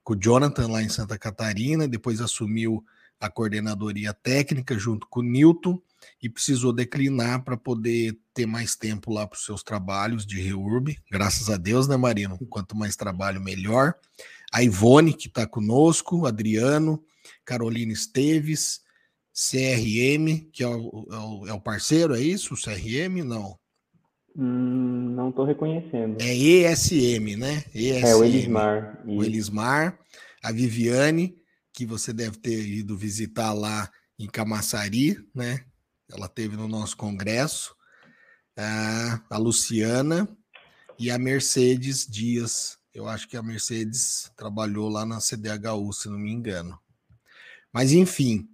com 0.03 0.13
o 0.13 0.19
Jonathan 0.19 0.67
lá 0.67 0.81
em 0.81 0.89
Santa 0.89 1.17
Catarina, 1.17 1.87
depois 1.87 2.21
assumiu 2.21 2.83
a 3.19 3.29
coordenadoria 3.29 4.13
técnica 4.13 4.77
junto 4.77 5.07
com 5.07 5.21
o 5.21 5.23
Newton 5.23 5.81
e 6.21 6.29
precisou 6.29 6.73
declinar 6.73 7.43
para 7.43 7.57
poder 7.57 8.17
ter 8.33 8.45
mais 8.45 8.75
tempo 8.75 9.11
lá 9.11 9.25
para 9.25 9.37
os 9.37 9.45
seus 9.45 9.63
trabalhos 9.63 10.25
de 10.25 10.39
reurb. 10.41 10.97
Graças 11.09 11.49
a 11.49 11.57
Deus, 11.57 11.87
né, 11.87 11.97
Marino? 11.97 12.37
Quanto 12.49 12.75
mais 12.75 12.95
trabalho, 12.95 13.41
melhor. 13.41 13.95
A 14.51 14.63
Ivone, 14.63 15.13
que 15.13 15.27
está 15.27 15.47
conosco, 15.47 16.25
Adriano, 16.25 17.03
Carolina 17.43 17.93
Esteves, 17.93 18.81
CRM, 19.35 20.49
que 20.53 20.63
é 20.63 20.67
o, 20.67 21.07
é 21.11 21.17
o, 21.17 21.47
é 21.47 21.53
o 21.53 21.59
parceiro, 21.59 22.15
é 22.15 22.21
isso? 22.21 22.53
O 22.53 22.57
CRM? 22.57 23.21
Não. 23.21 23.59
Hum, 24.33 25.13
não 25.13 25.29
estou 25.29 25.43
reconhecendo. 25.43 26.21
É 26.21 26.33
ESM, 26.33 27.35
né? 27.37 27.65
ESM. 27.73 28.05
É 28.05 28.15
o 28.15 28.23
Elismar. 28.23 29.03
O 29.05 29.23
Elismar, 29.23 29.99
a 30.41 30.51
Viviane, 30.53 31.35
que 31.73 31.85
você 31.85 32.13
deve 32.13 32.37
ter 32.37 32.65
ido 32.65 32.97
visitar 32.97 33.51
lá 33.51 33.91
em 34.17 34.27
Camaçari, 34.27 35.17
né? 35.35 35.65
Ela 36.09 36.29
teve 36.29 36.55
no 36.55 36.67
nosso 36.67 36.95
congresso. 36.95 37.75
A, 38.57 39.21
a 39.29 39.37
Luciana 39.37 40.29
e 40.97 41.11
a 41.11 41.17
Mercedes 41.19 42.07
Dias. 42.07 42.77
Eu 42.93 43.09
acho 43.09 43.27
que 43.27 43.35
a 43.35 43.43
Mercedes 43.43 44.31
trabalhou 44.37 44.87
lá 44.87 45.05
na 45.05 45.19
CDHU, 45.19 45.91
se 45.91 46.07
não 46.07 46.17
me 46.17 46.31
engano. 46.31 46.79
Mas 47.73 47.91
enfim, 47.91 48.47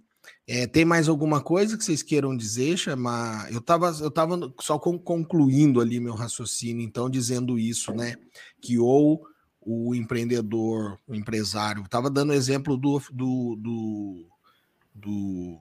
é, 0.54 0.66
tem 0.66 0.84
mais 0.84 1.08
alguma 1.08 1.40
coisa 1.40 1.78
que 1.78 1.82
vocês 1.82 2.02
queiram 2.02 2.36
dizer, 2.36 2.76
chamar? 2.76 3.50
Eu 3.50 3.60
estava 3.60 3.88
eu 4.02 4.10
tava 4.10 4.52
só 4.60 4.78
concluindo 4.78 5.80
ali 5.80 5.98
meu 5.98 6.12
raciocínio, 6.12 6.84
então, 6.84 7.08
dizendo 7.08 7.58
isso, 7.58 7.90
né? 7.94 8.16
Que 8.60 8.78
ou 8.78 9.26
o 9.62 9.94
empreendedor, 9.94 10.98
o 11.08 11.14
empresário, 11.14 11.82
estava 11.84 12.10
dando 12.10 12.34
exemplo 12.34 12.76
do, 12.76 13.00
do, 13.10 13.56
do, 13.56 14.26
do, 14.94 15.58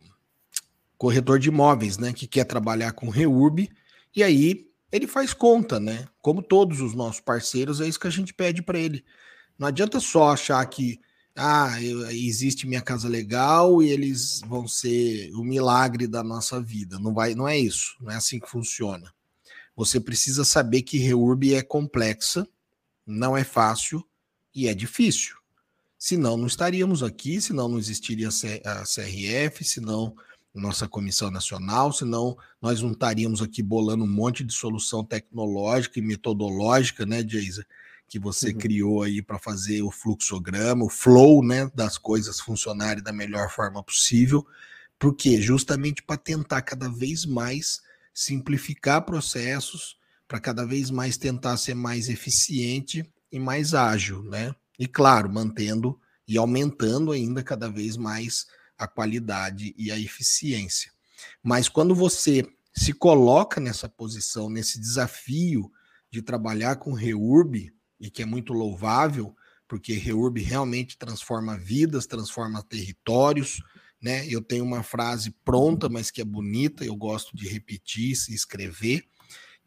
corretor 0.98 1.40
de 1.40 1.48
imóveis, 1.48 1.98
né? 1.98 2.12
Que 2.12 2.28
quer 2.28 2.44
trabalhar 2.44 2.92
com 2.92 3.08
reurb, 3.08 3.70
e 4.14 4.22
aí 4.22 4.68
ele 4.92 5.08
faz 5.08 5.34
conta, 5.34 5.80
né? 5.80 6.06
Como 6.22 6.42
todos 6.42 6.82
os 6.82 6.94
nossos 6.94 7.22
parceiros, 7.22 7.80
é 7.80 7.88
isso 7.88 8.00
que 8.00 8.08
a 8.08 8.12
gente 8.12 8.34
pede 8.34 8.62
para 8.62 8.78
ele. 8.78 9.06
Não 9.58 9.70
adianta 9.70 10.02
só 10.02 10.34
achar 10.34 10.66
que 10.66 11.00
ah, 11.36 11.82
eu, 11.82 12.10
existe 12.12 12.68
minha 12.68 12.82
casa 12.82 13.08
legal 13.08 13.82
e 13.82 13.90
eles 13.90 14.42
vão 14.46 14.68
ser 14.68 15.32
o 15.34 15.44
milagre 15.44 16.08
da 16.08 16.24
nossa 16.24 16.62
vida. 16.62 17.00
Não 17.00 17.14
vai, 17.14 17.34
não 17.36 17.48
é 17.48 17.58
isso, 17.58 17.96
não 18.02 18.12
é 18.12 18.16
assim 18.16 18.40
que 18.40 18.50
funciona. 18.50 19.14
Você 19.76 20.00
precisa 20.00 20.44
saber 20.44 20.82
que 20.82 20.98
reurb 20.98 21.54
é 21.54 21.62
complexa, 21.62 22.48
não 23.06 23.36
é 23.36 23.44
fácil 23.44 24.06
e 24.54 24.68
é 24.68 24.74
difícil. 24.74 25.36
Senão 25.98 26.36
não 26.36 26.48
estaríamos 26.48 27.04
aqui, 27.04 27.40
senão 27.40 27.70
não 27.70 27.80
existiria 27.80 28.30
a 28.30 28.84
CRF, 28.84 29.64
senão 29.64 30.16
nossa 30.54 30.88
comissão 30.88 31.32
nacional, 31.32 31.94
senão 31.94 32.38
nós 32.62 32.82
não 32.82 32.92
estaríamos 32.92 33.42
aqui 33.42 33.64
bolando 33.64 34.04
um 34.04 34.08
monte 34.08 34.44
de 34.44 34.54
solução 34.54 35.04
tecnológica 35.04 36.00
e 36.00 36.02
metodológica, 36.02 37.06
né, 37.06 37.24
Jason? 37.24 37.62
Que 38.12 38.20
você 38.20 38.50
uhum. 38.50 38.58
criou 38.58 39.04
aí 39.04 39.22
para 39.22 39.40
fazer 39.40 39.82
o 39.82 39.90
fluxograma, 39.90 40.84
o 40.84 40.90
flow, 40.90 41.42
né, 41.42 41.72
das 41.74 41.98
coisas 41.98 42.42
funcionarem 42.42 43.02
da 43.02 43.14
melhor 43.14 43.50
forma 43.50 43.82
possível. 43.82 44.46
porque 45.00 45.42
Justamente 45.42 46.04
para 46.04 46.18
tentar 46.18 46.62
cada 46.62 46.90
vez 46.90 47.26
mais 47.26 47.82
simplificar 48.14 49.06
processos, 49.06 49.98
para 50.28 50.42
cada 50.42 50.66
vez 50.66 50.92
mais 50.92 51.16
tentar 51.16 51.56
ser 51.56 51.74
mais 51.74 52.10
eficiente 52.10 53.10
e 53.32 53.40
mais 53.40 53.74
ágil, 53.74 54.24
né? 54.24 54.54
E 54.78 54.88
claro, 54.88 55.32
mantendo 55.32 55.98
e 56.28 56.38
aumentando 56.38 57.14
ainda 57.14 57.42
cada 57.42 57.70
vez 57.70 57.96
mais 57.96 58.46
a 58.78 58.88
qualidade 58.88 59.74
e 59.78 59.90
a 59.90 59.98
eficiência. 59.98 60.92
Mas 61.42 61.70
quando 61.70 61.96
você 61.96 62.46
se 62.76 62.92
coloca 62.92 63.62
nessa 63.62 63.88
posição, 63.88 64.50
nesse 64.50 64.78
desafio 64.78 65.72
de 66.12 66.22
trabalhar 66.22 66.76
com 66.76 66.92
reurb, 66.92 67.74
e 68.02 68.10
que 68.10 68.24
é 68.24 68.26
muito 68.26 68.52
louvável, 68.52 69.36
porque 69.68 69.94
Reurb 69.94 70.42
realmente 70.42 70.98
transforma 70.98 71.58
vidas, 71.58 72.06
transforma 72.06 72.62
territórios, 72.64 73.62
né? 74.02 74.28
Eu 74.28 74.42
tenho 74.42 74.66
uma 74.66 74.84
frase 74.84 75.34
pronta, 75.46 75.88
mas 75.88 76.10
que 76.12 76.20
é 76.20 76.26
bonita, 76.26 76.84
eu 76.84 76.96
gosto 76.96 77.38
de 77.38 77.48
repetir 77.48 78.18
e 78.30 78.34
escrever, 78.34 79.06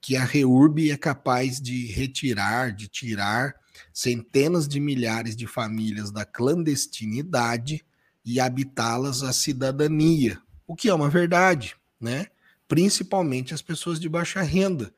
que 0.01 0.17
a 0.17 0.25
Reurb 0.25 0.91
é 0.91 0.97
capaz 0.97 1.61
de 1.61 1.87
retirar, 1.87 2.73
de 2.75 2.89
tirar 2.89 3.55
centenas 3.93 4.69
de 4.69 4.79
milhares 4.81 5.37
de 5.37 5.47
famílias 5.47 6.11
da 6.11 6.25
clandestinidade 6.25 7.85
e 8.25 8.41
habitá-las 8.41 9.23
à 9.23 9.33
cidadania, 9.33 10.41
o 10.67 10.75
que 10.75 10.89
é 10.89 10.95
uma 10.95 11.09
verdade, 11.09 11.77
né? 12.01 12.27
Principalmente 12.67 13.55
as 13.55 13.63
pessoas 13.63 14.01
de 14.01 14.09
baixa 14.09 14.43
renda, 14.43 14.93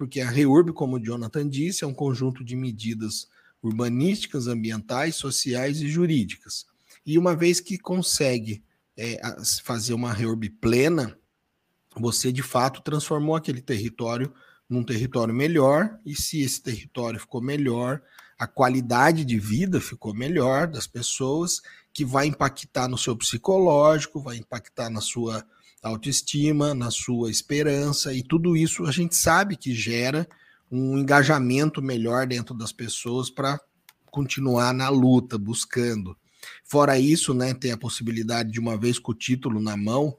porque 0.00 0.22
a 0.22 0.30
REURB, 0.30 0.72
como 0.72 0.96
o 0.96 0.98
Jonathan 0.98 1.46
disse, 1.46 1.84
é 1.84 1.86
um 1.86 1.92
conjunto 1.92 2.42
de 2.42 2.56
medidas 2.56 3.28
urbanísticas, 3.62 4.46
ambientais, 4.46 5.16
sociais 5.16 5.82
e 5.82 5.90
jurídicas. 5.90 6.64
E 7.04 7.18
uma 7.18 7.36
vez 7.36 7.60
que 7.60 7.76
consegue 7.76 8.64
é, 8.96 9.20
fazer 9.62 9.92
uma 9.92 10.10
REURB 10.10 10.48
plena, 10.58 11.18
você 11.94 12.32
de 12.32 12.42
fato 12.42 12.80
transformou 12.80 13.36
aquele 13.36 13.60
território 13.60 14.32
num 14.66 14.82
território 14.82 15.34
melhor, 15.34 15.98
e 16.06 16.14
se 16.14 16.40
esse 16.40 16.62
território 16.62 17.20
ficou 17.20 17.42
melhor, 17.42 18.00
a 18.38 18.46
qualidade 18.46 19.22
de 19.22 19.38
vida 19.38 19.82
ficou 19.82 20.14
melhor 20.14 20.66
das 20.66 20.86
pessoas, 20.86 21.60
que 21.92 22.06
vai 22.06 22.24
impactar 22.24 22.88
no 22.88 22.96
seu 22.96 23.14
psicológico, 23.14 24.18
vai 24.18 24.38
impactar 24.38 24.88
na 24.88 25.02
sua 25.02 25.44
autoestima, 25.82 26.74
na 26.74 26.90
sua 26.90 27.30
esperança, 27.30 28.12
e 28.12 28.22
tudo 28.22 28.56
isso 28.56 28.84
a 28.84 28.92
gente 28.92 29.16
sabe 29.16 29.56
que 29.56 29.74
gera 29.74 30.28
um 30.70 30.98
engajamento 30.98 31.82
melhor 31.82 32.26
dentro 32.26 32.54
das 32.54 32.72
pessoas 32.72 33.30
para 33.30 33.58
continuar 34.06 34.72
na 34.74 34.88
luta, 34.88 35.38
buscando. 35.38 36.16
Fora 36.64 36.98
isso, 36.98 37.34
né, 37.34 37.54
tem 37.54 37.72
a 37.72 37.78
possibilidade 37.78 38.50
de 38.50 38.60
uma 38.60 38.76
vez 38.76 38.98
com 38.98 39.12
o 39.12 39.14
título 39.14 39.60
na 39.60 39.76
mão, 39.76 40.16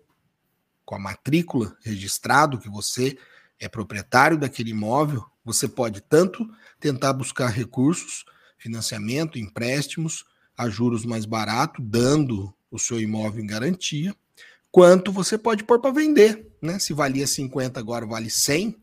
com 0.85 0.95
a 0.95 0.99
matrícula 0.99 1.75
registrado 1.83 2.59
que 2.59 2.69
você 2.69 3.17
é 3.59 3.69
proprietário 3.69 4.37
daquele 4.37 4.71
imóvel, 4.71 5.23
você 5.43 5.67
pode 5.67 6.01
tanto 6.01 6.47
tentar 6.79 7.13
buscar 7.13 7.47
recursos, 7.47 8.25
financiamento, 8.57 9.39
empréstimos 9.39 10.25
a 10.57 10.69
juros 10.69 11.05
mais 11.05 11.25
barato, 11.25 11.81
dando 11.81 12.53
o 12.69 12.77
seu 12.77 12.99
imóvel 12.99 13.43
em 13.43 13.47
garantia, 13.47 14.15
quanto 14.71 15.11
você 15.11 15.37
pode 15.37 15.63
pôr 15.63 15.79
para 15.79 15.91
vender, 15.91 16.49
né? 16.61 16.79
Se 16.79 16.93
valia 16.93 17.27
50, 17.27 17.79
agora 17.79 18.05
vale 18.05 18.29
100, 18.29 18.75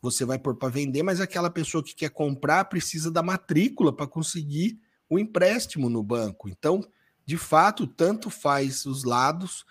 você 0.00 0.24
vai 0.24 0.38
pôr 0.38 0.56
para 0.56 0.68
vender, 0.68 1.02
mas 1.02 1.20
aquela 1.20 1.50
pessoa 1.50 1.82
que 1.82 1.94
quer 1.94 2.10
comprar 2.10 2.66
precisa 2.66 3.10
da 3.10 3.22
matrícula 3.22 3.94
para 3.94 4.06
conseguir 4.06 4.78
o 5.08 5.18
empréstimo 5.18 5.88
no 5.88 6.02
banco. 6.02 6.48
Então, 6.48 6.82
de 7.26 7.36
fato, 7.36 7.86
tanto 7.86 8.28
faz 8.30 8.84
os 8.84 9.04
lados, 9.04 9.64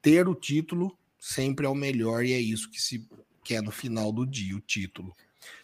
ter 0.00 0.28
o 0.28 0.34
título 0.34 0.96
sempre 1.22 1.66
é 1.66 1.68
o 1.68 1.74
melhor 1.74 2.24
e 2.24 2.32
é 2.32 2.40
isso 2.40 2.68
que 2.68 2.82
se 2.82 3.08
quer 3.44 3.62
no 3.62 3.70
final 3.70 4.12
do 4.12 4.26
dia, 4.26 4.56
o 4.56 4.60
título. 4.60 5.14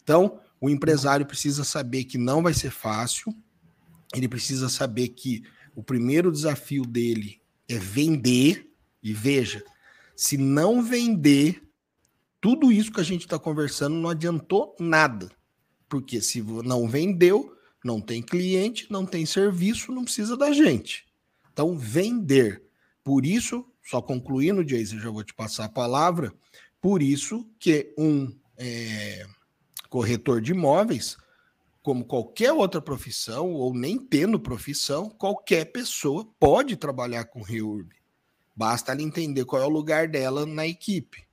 Então, 0.03 0.41
o 0.61 0.71
empresário 0.71 1.27
precisa 1.27 1.65
saber 1.65 2.05
que 2.05 2.17
não 2.17 2.43
vai 2.43 2.55
ser 2.55 2.71
fácil, 2.71 3.35
ele 4.15 4.29
precisa 4.29 4.69
saber 4.69 5.09
que 5.09 5.43
o 5.75 5.83
primeiro 5.83 6.31
desafio 6.31 6.85
dele 6.85 7.41
é 7.69 7.77
vender, 7.77 8.68
e 9.03 9.13
veja, 9.13 9.65
se 10.17 10.37
não 10.37 10.83
vender, 10.83 11.63
tudo 12.41 12.73
isso 12.73 12.93
que 12.93 13.01
a 13.01 13.05
gente 13.05 13.23
está 13.23 13.39
conversando 13.39 13.97
não 13.97 14.11
adiantou 14.11 14.75
nada. 14.79 15.31
Porque 15.89 16.21
se 16.21 16.43
não 16.43 16.89
vendeu, 16.89 17.57
não 17.85 18.01
tem 18.01 18.23
cliente, 18.23 18.87
não 18.91 19.07
tem 19.07 19.25
serviço, 19.25 19.93
não 19.93 20.05
precisa 20.05 20.37
da 20.37 20.53
gente. 20.53 21.07
Então, 21.53 21.77
vender. 21.77 22.63
Por 23.03 23.25
isso, 23.25 23.65
só 23.83 24.03
concluindo, 24.03 24.65
Jason, 24.65 24.99
já 24.99 25.11
vou 25.11 25.25
te 25.25 25.35
passar 25.35 25.65
a 25.65 25.71
palavra, 25.71 26.33
por 26.81 27.03
isso 27.03 27.49
que 27.59 27.95
um 27.97 28.33
é, 28.57 29.27
corretor 29.89 30.41
de 30.41 30.53
imóveis, 30.53 31.17
como 31.83 32.05
qualquer 32.05 32.53
outra 32.53 32.81
profissão, 32.81 33.53
ou 33.53 33.73
nem 33.73 33.99
tendo 33.99 34.39
profissão, 34.39 35.09
qualquer 35.09 35.65
pessoa 35.67 36.29
pode 36.39 36.77
trabalhar 36.77 37.25
com 37.25 37.43
REURB. 37.43 37.98
Basta 38.59 38.91
ela 38.91 39.03
entender 39.03 39.45
qual 39.45 39.63
é 39.63 39.65
o 39.65 39.69
lugar 39.69 40.09
dela 40.09 40.45
na 40.45 40.67
equipe. 40.67 41.29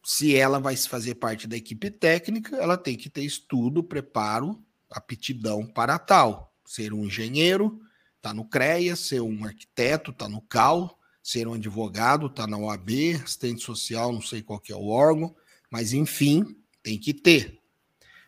Se 0.00 0.36
ela 0.36 0.60
vai 0.60 0.76
fazer 0.76 1.16
parte 1.16 1.48
da 1.48 1.56
equipe 1.56 1.90
técnica, 1.90 2.54
ela 2.54 2.78
tem 2.78 2.96
que 2.96 3.10
ter 3.10 3.24
estudo, 3.24 3.82
preparo, 3.82 4.62
aptidão 4.88 5.66
para 5.66 5.98
tal. 5.98 6.54
Ser 6.64 6.92
um 6.92 7.04
engenheiro, 7.04 7.80
tá 8.22 8.32
no 8.32 8.44
CREA, 8.44 8.94
ser 8.94 9.22
um 9.22 9.44
arquiteto, 9.44 10.12
tá 10.12 10.28
no 10.28 10.40
CAL, 10.40 10.96
ser 11.20 11.48
um 11.48 11.54
advogado, 11.54 12.28
tá 12.28 12.46
na 12.46 12.58
OAB, 12.58 13.16
assistente 13.20 13.64
social, 13.64 14.12
não 14.12 14.22
sei 14.22 14.40
qual 14.40 14.62
é 14.70 14.74
o 14.76 14.86
órgão, 14.86 15.34
mas 15.68 15.92
enfim, 15.92 16.56
tem 16.80 16.96
que 16.96 17.12
ter. 17.12 17.60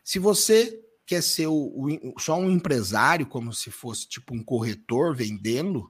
Se 0.03 0.19
você 0.19 0.83
quer 1.07 1.23
ser 1.23 1.47
o, 1.47 1.55
o, 1.55 2.19
só 2.19 2.37
um 2.37 2.51
empresário, 2.51 3.29
como 3.29 3.53
se 3.53 3.71
fosse 3.71 4.09
tipo 4.09 4.35
um 4.35 4.43
corretor 4.43 5.15
vendendo, 5.15 5.89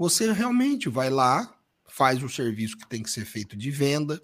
você 0.00 0.32
realmente 0.32 0.88
vai 0.88 1.10
lá, 1.10 1.54
faz 1.86 2.22
o 2.22 2.28
serviço 2.30 2.78
que 2.78 2.88
tem 2.88 3.02
que 3.02 3.10
ser 3.10 3.26
feito 3.26 3.54
de 3.54 3.70
venda, 3.70 4.18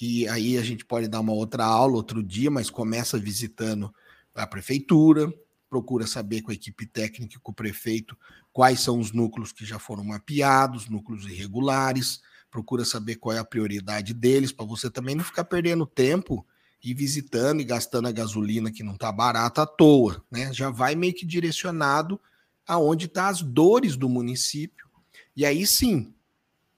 e 0.00 0.28
aí 0.28 0.56
a 0.56 0.62
gente 0.62 0.84
pode 0.84 1.08
dar 1.08 1.18
uma 1.18 1.32
outra 1.32 1.64
aula 1.64 1.96
outro 1.96 2.22
dia, 2.22 2.52
mas 2.52 2.70
começa 2.70 3.18
visitando 3.18 3.92
a 4.32 4.46
prefeitura, 4.46 5.34
procura 5.68 6.06
saber 6.06 6.42
com 6.42 6.52
a 6.52 6.54
equipe 6.54 6.86
técnica 6.86 7.34
e 7.34 7.40
com 7.40 7.50
o 7.50 7.54
prefeito 7.54 8.16
quais 8.52 8.78
são 8.78 9.00
os 9.00 9.10
núcleos 9.10 9.50
que 9.50 9.64
já 9.64 9.76
foram 9.76 10.04
mapeados, 10.04 10.88
núcleos 10.88 11.24
irregulares, 11.24 12.20
procura 12.48 12.84
saber 12.84 13.16
qual 13.16 13.34
é 13.34 13.40
a 13.40 13.44
prioridade 13.44 14.14
deles, 14.14 14.52
para 14.52 14.64
você 14.64 14.88
também 14.88 15.16
não 15.16 15.24
ficar 15.24 15.42
perdendo 15.42 15.84
tempo 15.84 16.46
e 16.80 16.94
visitando 16.94 17.60
e 17.60 17.64
gastando 17.64 18.06
a 18.06 18.12
gasolina 18.12 18.70
que 18.70 18.84
não 18.84 18.94
está 18.94 19.10
barata 19.10 19.62
à 19.62 19.66
toa, 19.66 20.24
né? 20.30 20.52
Já 20.52 20.70
vai 20.70 20.94
meio 20.94 21.12
que 21.12 21.26
direcionado 21.26 22.20
aonde 22.64 23.08
tá 23.08 23.26
as 23.26 23.42
dores 23.42 23.96
do 23.96 24.08
município. 24.08 24.91
E 25.36 25.46
aí 25.46 25.66
sim, 25.66 26.14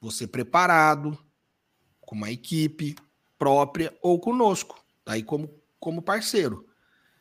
você 0.01 0.27
preparado, 0.27 1.19
com 2.01 2.15
uma 2.15 2.31
equipe 2.31 2.95
própria 3.39 3.97
ou 4.03 4.21
conosco, 4.21 4.83
aí 5.07 5.23
como, 5.23 5.51
como 5.81 6.03
parceiro. 6.03 6.67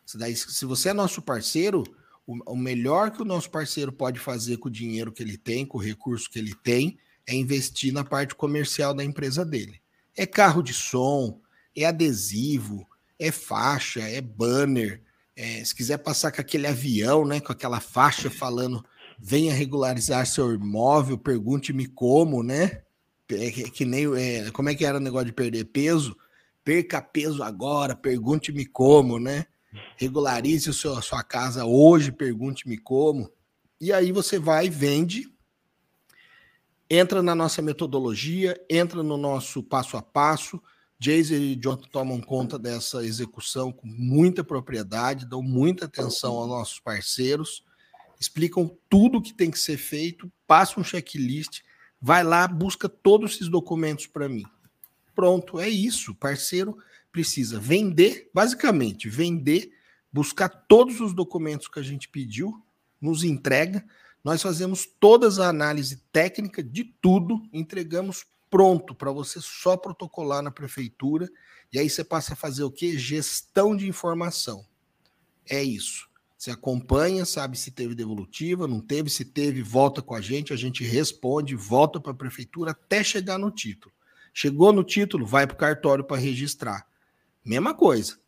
Se, 0.05 0.17
daí, 0.17 0.35
se 0.35 0.65
você 0.65 0.89
é 0.89 0.93
nosso 0.93 1.21
parceiro, 1.21 1.83
o, 2.27 2.53
o 2.53 2.57
melhor 2.57 3.11
que 3.11 3.21
o 3.21 3.25
nosso 3.25 3.49
parceiro 3.49 3.91
pode 3.91 4.19
fazer 4.19 4.57
com 4.57 4.67
o 4.67 4.71
dinheiro 4.71 5.11
que 5.11 5.23
ele 5.23 5.37
tem, 5.37 5.65
com 5.65 5.77
o 5.77 5.81
recurso 5.81 6.29
que 6.29 6.39
ele 6.39 6.53
tem, 6.55 6.97
é 7.25 7.33
investir 7.33 7.93
na 7.93 8.03
parte 8.03 8.35
comercial 8.35 8.93
da 8.93 9.03
empresa 9.03 9.45
dele. 9.45 9.81
É 10.15 10.25
carro 10.25 10.61
de 10.61 10.73
som, 10.73 11.41
é 11.75 11.85
adesivo, 11.85 12.87
é 13.17 13.31
faixa, 13.31 14.01
é 14.01 14.21
banner. 14.21 15.01
É, 15.35 15.63
se 15.63 15.73
quiser 15.73 15.97
passar 15.97 16.31
com 16.31 16.41
aquele 16.41 16.67
avião, 16.67 17.25
né, 17.25 17.39
com 17.39 17.51
aquela 17.51 17.79
faixa 17.79 18.29
falando 18.29 18.85
venha 19.19 19.53
regularizar 19.53 20.25
seu 20.25 20.53
imóvel, 20.53 21.17
pergunte-me 21.17 21.87
como, 21.87 22.43
né? 22.43 22.83
É, 23.29 23.51
que, 23.51 23.69
que 23.71 23.85
nem 23.85 24.05
é, 24.15 24.51
como 24.51 24.69
é 24.69 24.75
que 24.75 24.85
era 24.85 24.97
o 24.97 25.01
negócio 25.01 25.27
de 25.27 25.33
perder 25.33 25.65
peso? 25.65 26.15
Perca 26.63 27.01
peso 27.01 27.43
agora, 27.43 27.95
pergunte-me 27.95 28.65
como, 28.65 29.19
né? 29.19 29.45
Regularize 29.97 30.69
o 30.69 30.73
seu, 30.73 30.95
a 30.95 31.01
sua 31.01 31.23
casa 31.23 31.65
hoje, 31.65 32.11
pergunte-me 32.11 32.77
como. 32.77 33.31
E 33.81 33.91
aí 33.91 34.11
você 34.11 34.39
vai, 34.39 34.69
vende, 34.69 35.29
entra 36.89 37.23
na 37.23 37.33
nossa 37.33 37.61
metodologia, 37.61 38.59
entra 38.69 39.01
no 39.01 39.17
nosso 39.17 39.63
passo 39.63 39.97
a 39.97 40.01
passo, 40.01 40.61
Jason 40.99 41.33
e 41.33 41.55
John 41.55 41.75
tomam 41.75 42.21
conta 42.21 42.57
dessa 42.57 43.03
execução 43.03 43.71
com 43.71 43.87
muita 43.87 44.43
propriedade, 44.43 45.25
dão 45.25 45.41
muita 45.41 45.85
atenção 45.85 46.35
aos 46.35 46.47
nossos 46.47 46.79
parceiros, 46.79 47.65
explicam 48.23 48.71
tudo 48.89 49.17
o 49.17 49.21
que 49.21 49.33
tem 49.33 49.51
que 49.51 49.59
ser 49.59 49.77
feito, 49.77 50.31
passa 50.47 50.79
um 50.79 50.83
checklist, 50.83 51.61
vai 52.01 52.23
lá, 52.23 52.47
busca 52.47 52.87
todos 52.87 53.33
esses 53.33 53.49
documentos 53.49 54.07
para 54.07 54.29
mim. 54.29 54.45
Pronto, 55.13 55.59
é 55.59 55.69
isso. 55.69 56.15
Parceiro 56.15 56.77
precisa 57.11 57.59
vender, 57.59 58.29
basicamente, 58.33 59.09
vender, 59.09 59.71
buscar 60.11 60.47
todos 60.47 61.01
os 61.01 61.13
documentos 61.13 61.67
que 61.67 61.79
a 61.79 61.83
gente 61.83 62.07
pediu, 62.07 62.63
nos 62.99 63.23
entrega. 63.23 63.85
Nós 64.23 64.41
fazemos 64.41 64.87
todas 64.99 65.37
a 65.37 65.49
análise 65.49 65.97
técnica 66.11 66.63
de 66.63 66.85
tudo, 67.01 67.43
entregamos 67.51 68.25
pronto 68.49 68.95
para 68.95 69.11
você 69.11 69.39
só 69.41 69.75
protocolar 69.75 70.41
na 70.41 70.51
prefeitura 70.51 71.29
e 71.73 71.79
aí 71.79 71.89
você 71.89 72.03
passa 72.03 72.33
a 72.33 72.37
fazer 72.37 72.63
o 72.63 72.71
que? 72.71 72.97
Gestão 72.97 73.75
de 73.75 73.87
informação. 73.87 74.65
É 75.49 75.61
isso. 75.61 76.07
Você 76.43 76.51
acompanha, 76.51 77.23
sabe 77.23 77.57
se 77.57 77.71
teve 77.71 77.95
devolutiva, 77.95 78.67
não 78.67 78.81
teve, 78.81 79.09
se 79.09 79.23
teve, 79.23 79.61
volta 79.61 80.01
com 80.01 80.13
a 80.13 80.19
gente, 80.19 80.51
a 80.51 80.57
gente 80.57 80.83
responde, 80.83 81.55
volta 81.55 82.01
para 82.01 82.11
a 82.11 82.15
prefeitura 82.15 82.71
até 82.71 83.01
chegar 83.01 83.39
no 83.39 83.49
título. 83.49 83.95
Chegou 84.33 84.73
no 84.73 84.83
título, 84.83 85.25
vai 85.25 85.47
para 85.47 85.53
o 85.53 85.57
cartório 85.57 86.03
para 86.03 86.17
registrar. 86.17 86.85
Mesma 87.45 87.73
coisa. 87.73 88.19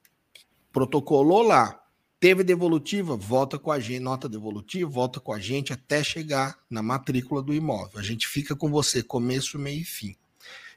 Protocolou 0.71 1.41
lá, 1.41 1.83
teve 2.17 2.41
devolutiva, 2.41 3.17
volta 3.17 3.59
com 3.59 3.69
a 3.69 3.81
gente, 3.81 3.99
nota 3.99 4.29
devolutiva, 4.29 4.89
volta 4.89 5.19
com 5.19 5.33
a 5.33 5.39
gente 5.39 5.73
até 5.73 6.01
chegar 6.01 6.57
na 6.69 6.81
matrícula 6.81 7.41
do 7.41 7.53
imóvel. 7.53 7.99
A 7.99 8.03
gente 8.03 8.29
fica 8.29 8.55
com 8.55 8.71
você 8.71 9.03
começo, 9.03 9.59
meio 9.59 9.81
e 9.81 9.83
fim. 9.83 10.15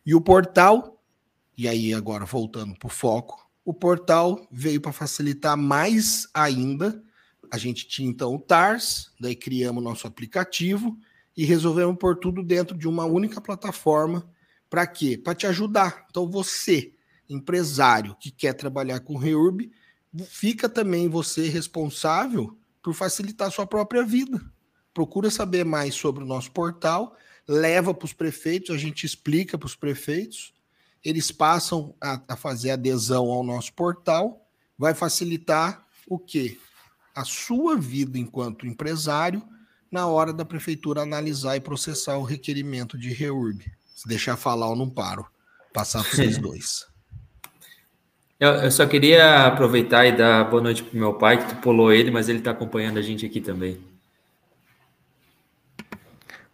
E 0.04 0.12
o 0.12 0.20
portal, 0.20 1.00
e 1.56 1.68
aí 1.68 1.94
agora 1.94 2.24
voltando 2.24 2.76
para 2.76 2.88
o 2.88 2.90
foco, 2.90 3.48
o 3.64 3.72
portal 3.72 4.44
veio 4.50 4.80
para 4.80 4.90
facilitar 4.90 5.56
mais 5.56 6.26
ainda. 6.34 7.00
A 7.50 7.58
gente 7.58 7.86
tinha 7.86 8.08
então 8.08 8.34
o 8.34 8.38
TARS, 8.38 9.12
daí 9.20 9.34
criamos 9.34 9.82
nosso 9.82 10.06
aplicativo 10.06 10.98
e 11.36 11.44
resolvemos 11.44 11.96
pôr 11.98 12.16
tudo 12.16 12.42
dentro 12.42 12.76
de 12.76 12.88
uma 12.88 13.04
única 13.04 13.40
plataforma. 13.40 14.28
Para 14.68 14.86
quê? 14.86 15.16
Para 15.16 15.34
te 15.34 15.46
ajudar. 15.46 16.06
Então 16.10 16.28
você, 16.28 16.92
empresário 17.28 18.16
que 18.20 18.30
quer 18.30 18.54
trabalhar 18.54 19.00
com 19.00 19.16
Reurb, 19.16 19.70
fica 20.26 20.68
também 20.68 21.08
você 21.08 21.48
responsável 21.48 22.58
por 22.82 22.94
facilitar 22.94 23.48
a 23.48 23.50
sua 23.50 23.66
própria 23.66 24.02
vida. 24.02 24.40
Procura 24.92 25.30
saber 25.30 25.64
mais 25.64 25.94
sobre 25.94 26.24
o 26.24 26.26
nosso 26.26 26.50
portal, 26.50 27.16
leva 27.46 27.94
para 27.94 28.06
os 28.06 28.12
prefeitos, 28.12 28.74
a 28.74 28.78
gente 28.78 29.06
explica 29.06 29.56
para 29.56 29.66
os 29.66 29.76
prefeitos, 29.76 30.52
eles 31.04 31.30
passam 31.30 31.94
a, 32.00 32.20
a, 32.28 32.36
fazer 32.36 32.70
adesão 32.70 33.30
ao 33.30 33.44
nosso 33.44 33.72
portal, 33.74 34.46
vai 34.76 34.94
facilitar 34.94 35.86
o 36.08 36.18
quê? 36.18 36.58
A 37.18 37.24
sua 37.24 37.76
vida 37.76 38.16
enquanto 38.16 38.64
empresário 38.64 39.42
na 39.90 40.06
hora 40.06 40.32
da 40.32 40.44
prefeitura 40.44 41.02
analisar 41.02 41.56
e 41.56 41.60
processar 41.60 42.16
o 42.16 42.22
requerimento 42.22 42.96
de 42.96 43.12
REURB. 43.12 43.64
Se 43.96 44.06
deixar 44.06 44.36
falar, 44.36 44.68
eu 44.68 44.76
não 44.76 44.88
paro. 44.88 45.26
Passar 45.72 46.04
para 46.04 46.12
vocês 46.12 46.38
dois. 46.38 46.86
Eu, 48.38 48.50
eu, 48.50 48.70
só 48.70 48.86
queria 48.86 49.46
aproveitar 49.46 50.06
e 50.06 50.16
dar 50.16 50.48
boa 50.48 50.62
noite 50.62 50.84
pro 50.84 50.96
meu 50.96 51.14
pai, 51.14 51.38
que 51.38 51.52
tu 51.52 51.60
pulou 51.60 51.92
ele, 51.92 52.08
mas 52.08 52.28
ele 52.28 52.38
está 52.38 52.52
acompanhando 52.52 52.98
a 52.98 53.02
gente 53.02 53.26
aqui 53.26 53.40
também. 53.40 53.80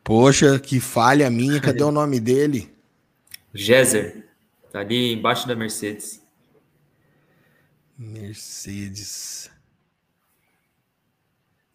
Poxa, 0.02 0.58
que 0.58 0.80
falha 0.80 1.28
minha, 1.28 1.60
cadê 1.60 1.82
o 1.82 1.92
nome 1.92 2.18
dele? 2.18 2.74
Gezer. 3.52 4.26
Tá 4.72 4.80
ali 4.80 5.12
embaixo 5.12 5.46
da 5.46 5.54
Mercedes. 5.54 6.22
Mercedes. 7.98 9.50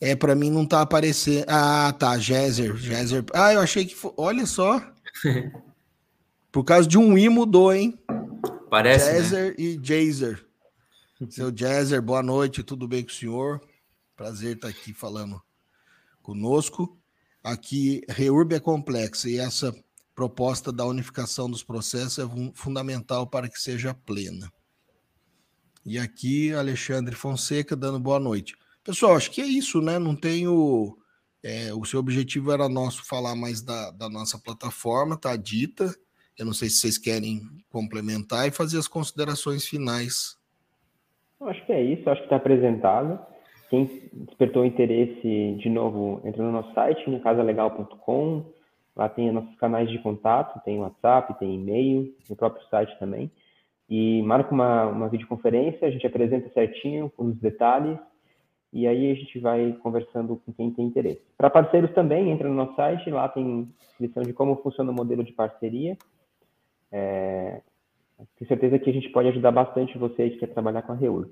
É, 0.01 0.15
para 0.15 0.35
mim 0.35 0.49
não 0.49 0.65
tá 0.65 0.81
aparecendo. 0.81 1.45
Ah, 1.47 1.93
tá, 1.97 2.17
Gezer, 2.17 2.75
Gezer. 2.77 3.25
Ah, 3.33 3.53
eu 3.53 3.59
achei 3.59 3.85
que 3.85 3.95
foi... 3.95 4.13
Olha 4.15 4.45
só. 4.45 4.81
Por 6.51 6.63
causa 6.63 6.87
de 6.87 6.97
um 6.97 7.17
i 7.17 7.27
mudou, 7.27 7.73
hein? 7.73 7.99
Parece, 8.69 9.11
Jezer 9.11 9.49
né? 9.49 9.55
e 9.57 9.79
Jazer. 9.81 10.45
Seu 11.29 11.55
Jezer, 11.55 12.01
boa 12.01 12.23
noite, 12.23 12.63
tudo 12.63 12.87
bem 12.87 13.03
com 13.03 13.09
o 13.09 13.13
senhor? 13.13 13.61
Prazer 14.15 14.55
estar 14.55 14.69
aqui 14.69 14.93
falando 14.93 15.41
conosco. 16.21 16.97
Aqui, 17.43 18.01
Reurb 18.07 18.53
é 18.53 18.59
complexa 18.59 19.29
e 19.29 19.37
essa 19.37 19.75
proposta 20.15 20.71
da 20.71 20.85
unificação 20.85 21.49
dos 21.49 21.63
processos 21.63 22.19
é 22.19 22.51
fundamental 22.53 23.27
para 23.27 23.49
que 23.49 23.59
seja 23.59 23.93
plena. 23.93 24.51
E 25.85 25.97
aqui, 25.97 26.53
Alexandre 26.53 27.15
Fonseca 27.15 27.75
dando 27.75 27.99
boa 27.99 28.19
noite. 28.19 28.55
Pessoal, 28.83 29.15
acho 29.15 29.31
que 29.31 29.41
é 29.41 29.45
isso, 29.45 29.81
né? 29.81 29.99
Não 29.99 30.15
tenho. 30.15 30.97
É, 31.43 31.73
o 31.73 31.85
seu 31.85 31.99
objetivo 31.99 32.51
era 32.51 32.67
nosso 32.67 33.07
falar 33.07 33.35
mais 33.35 33.61
da, 33.61 33.91
da 33.91 34.09
nossa 34.09 34.37
plataforma, 34.37 35.19
tá 35.19 35.35
dita. 35.35 35.85
Eu 36.37 36.45
não 36.45 36.53
sei 36.53 36.69
se 36.69 36.77
vocês 36.77 36.97
querem 36.97 37.41
complementar 37.69 38.47
e 38.47 38.51
fazer 38.51 38.77
as 38.77 38.87
considerações 38.87 39.65
finais. 39.65 40.37
Acho 41.41 41.65
que 41.65 41.71
é 41.71 41.81
isso, 41.81 42.09
acho 42.09 42.21
que 42.21 42.25
está 42.25 42.35
apresentado. 42.35 43.19
Quem 43.69 43.85
despertou 44.13 44.65
interesse, 44.65 45.57
de 45.59 45.69
novo, 45.69 46.21
entra 46.25 46.43
no 46.43 46.51
nosso 46.51 46.73
site, 46.73 47.07
minhacasalegal.com. 47.07 48.45
Lá 48.95 49.07
tem 49.07 49.31
nossos 49.31 49.55
canais 49.55 49.89
de 49.89 49.99
contato, 49.99 50.61
tem 50.65 50.79
WhatsApp, 50.79 51.37
tem 51.39 51.55
e-mail, 51.55 52.13
no 52.29 52.35
próprio 52.35 52.67
site 52.67 52.97
também. 52.99 53.31
E 53.89 54.21
marca 54.23 54.53
uma, 54.53 54.87
uma 54.87 55.09
videoconferência, 55.09 55.87
a 55.87 55.91
gente 55.91 56.05
apresenta 56.05 56.49
certinho 56.53 57.11
os 57.17 57.35
detalhes 57.37 57.97
e 58.71 58.87
aí 58.87 59.11
a 59.11 59.15
gente 59.15 59.39
vai 59.39 59.73
conversando 59.81 60.35
com 60.45 60.53
quem 60.53 60.71
tem 60.71 60.85
interesse. 60.85 61.21
Para 61.37 61.49
parceiros 61.49 61.91
também, 61.93 62.29
entra 62.29 62.47
no 62.47 62.55
nosso 62.55 62.75
site, 62.75 63.09
lá 63.09 63.27
tem 63.27 63.67
descrição 63.87 64.23
de 64.23 64.33
como 64.33 64.61
funciona 64.61 64.91
o 64.91 64.93
modelo 64.93 65.23
de 65.23 65.33
parceria. 65.33 65.97
É, 66.91 67.61
tenho 68.37 68.47
certeza 68.47 68.77
que 68.77 68.89
a 68.89 68.93
gente 68.93 69.09
pode 69.09 69.29
ajudar 69.29 69.51
bastante 69.51 69.97
você 69.97 70.29
que 70.29 70.37
quer 70.37 70.47
trabalhar 70.47 70.83
com 70.83 70.91
a 70.91 70.95
Reurb. 70.95 71.31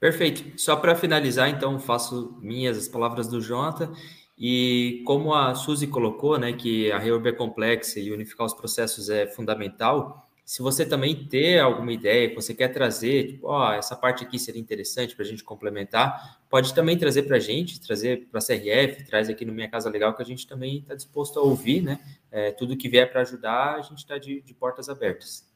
Perfeito. 0.00 0.58
Só 0.58 0.76
para 0.76 0.94
finalizar, 0.94 1.48
então, 1.48 1.78
faço 1.78 2.38
minhas 2.40 2.76
as 2.76 2.88
palavras 2.88 3.28
do 3.28 3.40
Jonathan. 3.40 3.92
E 4.38 5.02
como 5.06 5.32
a 5.32 5.54
Suzy 5.54 5.86
colocou, 5.86 6.38
né, 6.38 6.52
que 6.52 6.90
a 6.90 6.98
Reurb 6.98 7.28
é 7.28 7.32
complexa 7.32 8.00
e 8.00 8.12
unificar 8.12 8.46
os 8.46 8.54
processos 8.54 9.08
é 9.08 9.26
fundamental, 9.26 10.23
se 10.44 10.60
você 10.60 10.84
também 10.84 11.26
ter 11.26 11.58
alguma 11.58 11.90
ideia 11.90 12.28
que 12.28 12.34
você 12.34 12.52
quer 12.52 12.68
trazer, 12.68 13.28
tipo, 13.28 13.48
ó, 13.48 13.72
essa 13.72 13.96
parte 13.96 14.22
aqui 14.22 14.38
seria 14.38 14.60
interessante 14.60 15.16
para 15.16 15.24
a 15.24 15.28
gente 15.28 15.42
complementar, 15.42 16.38
pode 16.50 16.74
também 16.74 16.98
trazer 16.98 17.22
para 17.22 17.36
a 17.36 17.40
gente, 17.40 17.80
trazer 17.80 18.28
para 18.30 18.40
a 18.40 18.42
CRF, 18.42 19.04
traz 19.04 19.30
aqui 19.30 19.46
no 19.46 19.54
Minha 19.54 19.70
Casa 19.70 19.88
Legal, 19.88 20.14
que 20.14 20.20
a 20.20 20.26
gente 20.26 20.46
também 20.46 20.80
está 20.80 20.94
disposto 20.94 21.38
a 21.38 21.42
ouvir, 21.42 21.80
né? 21.80 21.98
É, 22.30 22.52
tudo 22.52 22.76
que 22.76 22.90
vier 22.90 23.10
para 23.10 23.22
ajudar, 23.22 23.76
a 23.76 23.80
gente 23.80 23.96
está 23.98 24.18
de, 24.18 24.42
de 24.42 24.52
portas 24.52 24.90
abertas. 24.90 25.48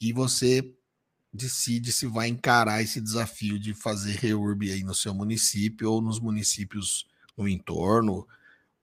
e 0.00 0.12
você 0.12 0.68
decide 1.32 1.92
se 1.92 2.06
vai 2.06 2.26
encarar 2.26 2.82
esse 2.82 3.00
desafio 3.00 3.56
de 3.56 3.72
fazer 3.72 4.16
reurb 4.16 4.68
aí 4.68 4.82
no 4.82 4.96
seu 4.96 5.14
município 5.14 5.92
ou 5.92 6.02
nos 6.02 6.18
municípios 6.18 7.06
no 7.36 7.46
entorno. 7.46 8.26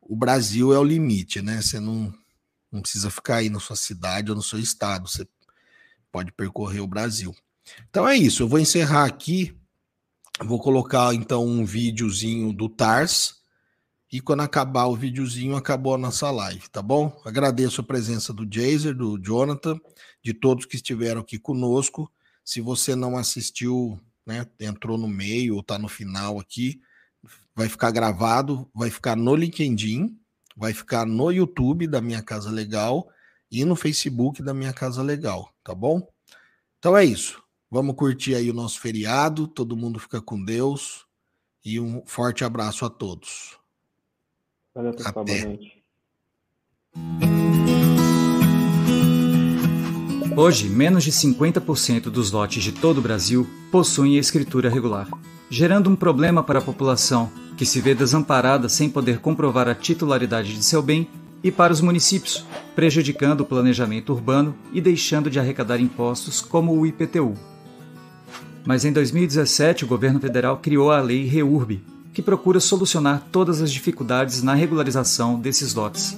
O 0.02 0.16
Brasil 0.16 0.74
é 0.74 0.80
o 0.80 0.84
limite, 0.84 1.42
né? 1.42 1.62
Você 1.62 1.80
não, 1.80 2.14
não 2.72 2.82
precisa 2.82 3.10
ficar 3.10 3.38
aí 3.38 3.50
na 3.50 3.60
sua 3.60 3.76
cidade 3.76 4.30
ou 4.30 4.36
no 4.36 4.42
seu 4.44 4.60
estado. 4.60 5.08
Você 5.08 5.28
pode 6.12 6.32
percorrer 6.32 6.80
o 6.80 6.88
Brasil. 6.88 7.36
Então 7.90 8.08
é 8.08 8.16
isso. 8.16 8.44
Eu 8.44 8.48
vou 8.48 8.60
encerrar 8.60 9.06
aqui. 9.06 9.56
Vou 10.44 10.60
colocar 10.60 11.14
então 11.14 11.46
um 11.46 11.66
videozinho 11.66 12.54
do 12.54 12.70
Tars. 12.70 13.42
E 14.12 14.20
quando 14.20 14.42
acabar 14.42 14.88
o 14.88 14.96
videozinho, 14.96 15.56
acabou 15.56 15.96
a 15.96 15.98
nossa 15.98 16.30
live, 16.30 16.68
tá 16.70 16.82
bom? 16.82 17.18
Agradeço 17.24 17.80
a 17.80 17.84
presença 17.84 18.34
do 18.34 18.46
Jaser, 18.50 18.94
do 18.94 19.18
Jonathan, 19.18 19.80
de 20.22 20.34
todos 20.34 20.66
que 20.66 20.76
estiveram 20.76 21.22
aqui 21.22 21.40
conosco. 21.40 22.12
Se 22.44 22.60
você 22.60 22.94
não 22.94 23.18
assistiu, 23.18 23.98
né, 24.26 24.46
entrou 24.60 24.98
no 24.98 25.08
meio 25.08 25.54
ou 25.54 25.62
está 25.62 25.80
no 25.80 25.88
final 25.88 26.40
aqui, 26.40 26.82
vai 27.56 27.70
ficar 27.70 27.92
gravado, 27.92 28.70
vai 28.74 28.90
ficar 28.90 29.16
no 29.16 29.34
LinkedIn, 29.34 30.20
vai 30.56 30.74
ficar 30.74 31.06
no 31.06 31.32
YouTube 31.32 31.88
da 31.88 32.02
Minha 32.02 32.22
Casa 32.22 32.50
Legal 32.50 33.08
e 33.52 33.66
no 33.66 33.76
Facebook 33.76 34.42
da 34.42 34.54
Minha 34.54 34.74
Casa 34.74 35.02
Legal, 35.02 35.54
tá 35.64 35.76
bom? 35.76 36.08
Então 36.80 36.96
é 36.96 37.04
isso. 37.06 37.42
Vamos 37.70 37.96
curtir 37.96 38.36
aí 38.36 38.50
o 38.50 38.54
nosso 38.54 38.80
feriado, 38.80 39.48
todo 39.48 39.78
mundo 39.78 40.00
fica 40.00 40.22
com 40.22 40.44
Deus 40.44 41.06
e 41.64 41.80
um 41.80 42.04
forte 42.06 42.44
abraço 42.44 42.86
a 42.86 42.90
todos. 42.90 43.58
Valeu, 44.74 44.94
pessoal. 44.94 45.24
Até. 45.24 45.42
Boa 45.42 45.48
noite. 45.48 45.82
Hoje, 50.36 50.70
menos 50.70 51.04
de 51.04 51.12
50% 51.12 52.04
dos 52.04 52.32
lotes 52.32 52.64
de 52.64 52.72
todo 52.72 53.00
o 53.00 53.02
Brasil 53.02 53.48
possuem 53.70 54.18
escritura 54.18 54.70
regular, 54.70 55.08
gerando 55.50 55.90
um 55.90 55.96
problema 55.96 56.42
para 56.42 56.60
a 56.60 56.62
população 56.62 57.32
que 57.58 57.66
se 57.66 57.82
vê 57.82 57.94
desamparada 57.94 58.68
sem 58.70 58.90
poder 58.90 59.20
comprovar 59.20 59.68
a 59.68 59.76
titularidade 59.76 60.54
de 60.54 60.64
seu 60.64 60.82
bem, 60.82 61.08
e 61.44 61.52
para 61.52 61.74
os 61.74 61.82
municípios, 61.82 62.46
prejudicando 62.76 63.42
o 63.42 63.46
planejamento 63.46 64.14
urbano 64.14 64.56
e 64.72 64.80
deixando 64.80 65.30
de 65.30 65.40
arrecadar 65.40 65.80
impostos 65.80 66.40
como 66.40 66.78
o 66.78 66.86
IPTU. 66.86 67.34
Mas 68.66 68.86
em 68.86 68.92
2017, 68.92 69.86
o 69.86 69.88
governo 69.88 70.20
federal 70.20 70.58
criou 70.58 70.92
a 70.92 71.02
Lei 71.02 71.26
REURB, 71.26 71.82
que 72.14 72.22
procura 72.22 72.60
solucionar 72.60 73.26
todas 73.32 73.62
as 73.62 73.72
dificuldades 73.72 74.44
na 74.44 74.54
regularização 74.54 75.40
desses 75.40 75.74
lotes. 75.74 76.18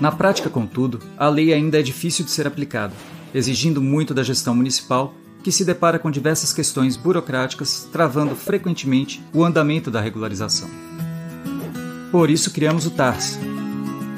Na 0.00 0.12
prática, 0.12 0.50
contudo, 0.50 1.00
a 1.16 1.28
lei 1.28 1.52
ainda 1.52 1.80
é 1.80 1.82
difícil 1.82 2.24
de 2.24 2.30
ser 2.30 2.46
aplicada, 2.46 2.92
exigindo 3.34 3.80
muito 3.80 4.12
da 4.12 4.22
gestão 4.22 4.54
municipal 4.54 5.14
que 5.46 5.52
se 5.52 5.64
depara 5.64 5.96
com 5.96 6.10
diversas 6.10 6.52
questões 6.52 6.96
burocráticas, 6.96 7.88
travando 7.92 8.34
frequentemente 8.34 9.22
o 9.32 9.44
andamento 9.44 9.92
da 9.92 10.00
regularização. 10.00 10.68
Por 12.10 12.30
isso 12.30 12.50
criamos 12.50 12.84
o 12.84 12.90
TARS, 12.90 13.38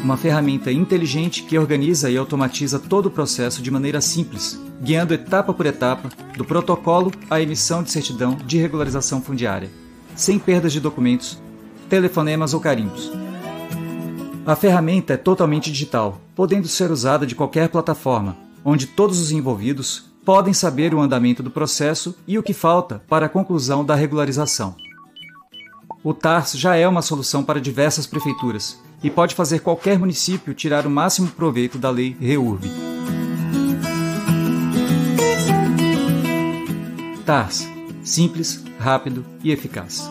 uma 0.03 0.17
ferramenta 0.17 0.73
inteligente 0.73 1.43
que 1.43 1.59
organiza 1.59 2.11
e 2.11 2.17
automatiza 2.17 2.79
todo 2.79 3.07
o 3.07 3.11
processo 3.11 3.61
de 3.61 3.71
maneira 3.71 4.01
simples, 4.01 4.59
guiando 4.81 5.13
etapa 5.13 5.53
por 5.53 5.67
etapa, 5.67 6.09
do 6.35 6.47
protocolo 6.47 7.13
à 7.29 7.39
emissão 7.43 7.83
de 7.83 7.91
certidão 7.91 8.35
de 8.47 8.57
regularização 8.57 9.21
fundiária, 9.21 9.69
sem 10.17 10.39
perdas 10.39 10.73
de 10.73 10.81
documentos, 10.81 11.39
telefonemas 11.91 12.55
ou 12.55 12.61
carimbos. 12.61 13.13
A 14.47 14.57
ferramenta 14.57 15.13
é 15.13 15.19
totalmente 15.19 15.71
digital, 15.71 16.23
podendo 16.35 16.67
ser 16.67 16.91
usada 16.91 17.27
de 17.27 17.35
qualquer 17.35 17.69
plataforma, 17.69 18.35
onde 18.65 18.87
todos 18.87 19.21
os 19.21 19.31
envolvidos 19.31 20.09
podem 20.25 20.53
saber 20.53 20.95
o 20.95 21.01
andamento 21.01 21.43
do 21.43 21.51
processo 21.51 22.15
e 22.27 22.39
o 22.39 22.43
que 22.43 22.53
falta 22.53 23.03
para 23.09 23.27
a 23.27 23.29
conclusão 23.29 23.85
da 23.85 23.95
regularização. 23.95 24.75
O 26.03 26.15
TARS 26.15 26.53
já 26.53 26.77
é 26.77 26.87
uma 26.87 27.03
solução 27.03 27.43
para 27.43 27.61
diversas 27.61 28.07
prefeituras 28.07 28.79
e 29.03 29.11
pode 29.11 29.35
fazer 29.35 29.61
qualquer 29.61 29.99
município 29.99 30.55
tirar 30.55 30.87
o 30.87 30.91
máximo 30.91 31.29
proveito 31.29 31.79
da 31.79 31.91
lei 31.91 32.17
REURB. 32.21 32.67
TARS 37.25 37.69
simples, 38.09 38.65
rápido 38.79 39.25
e 39.45 39.53
eficaz. 39.53 40.11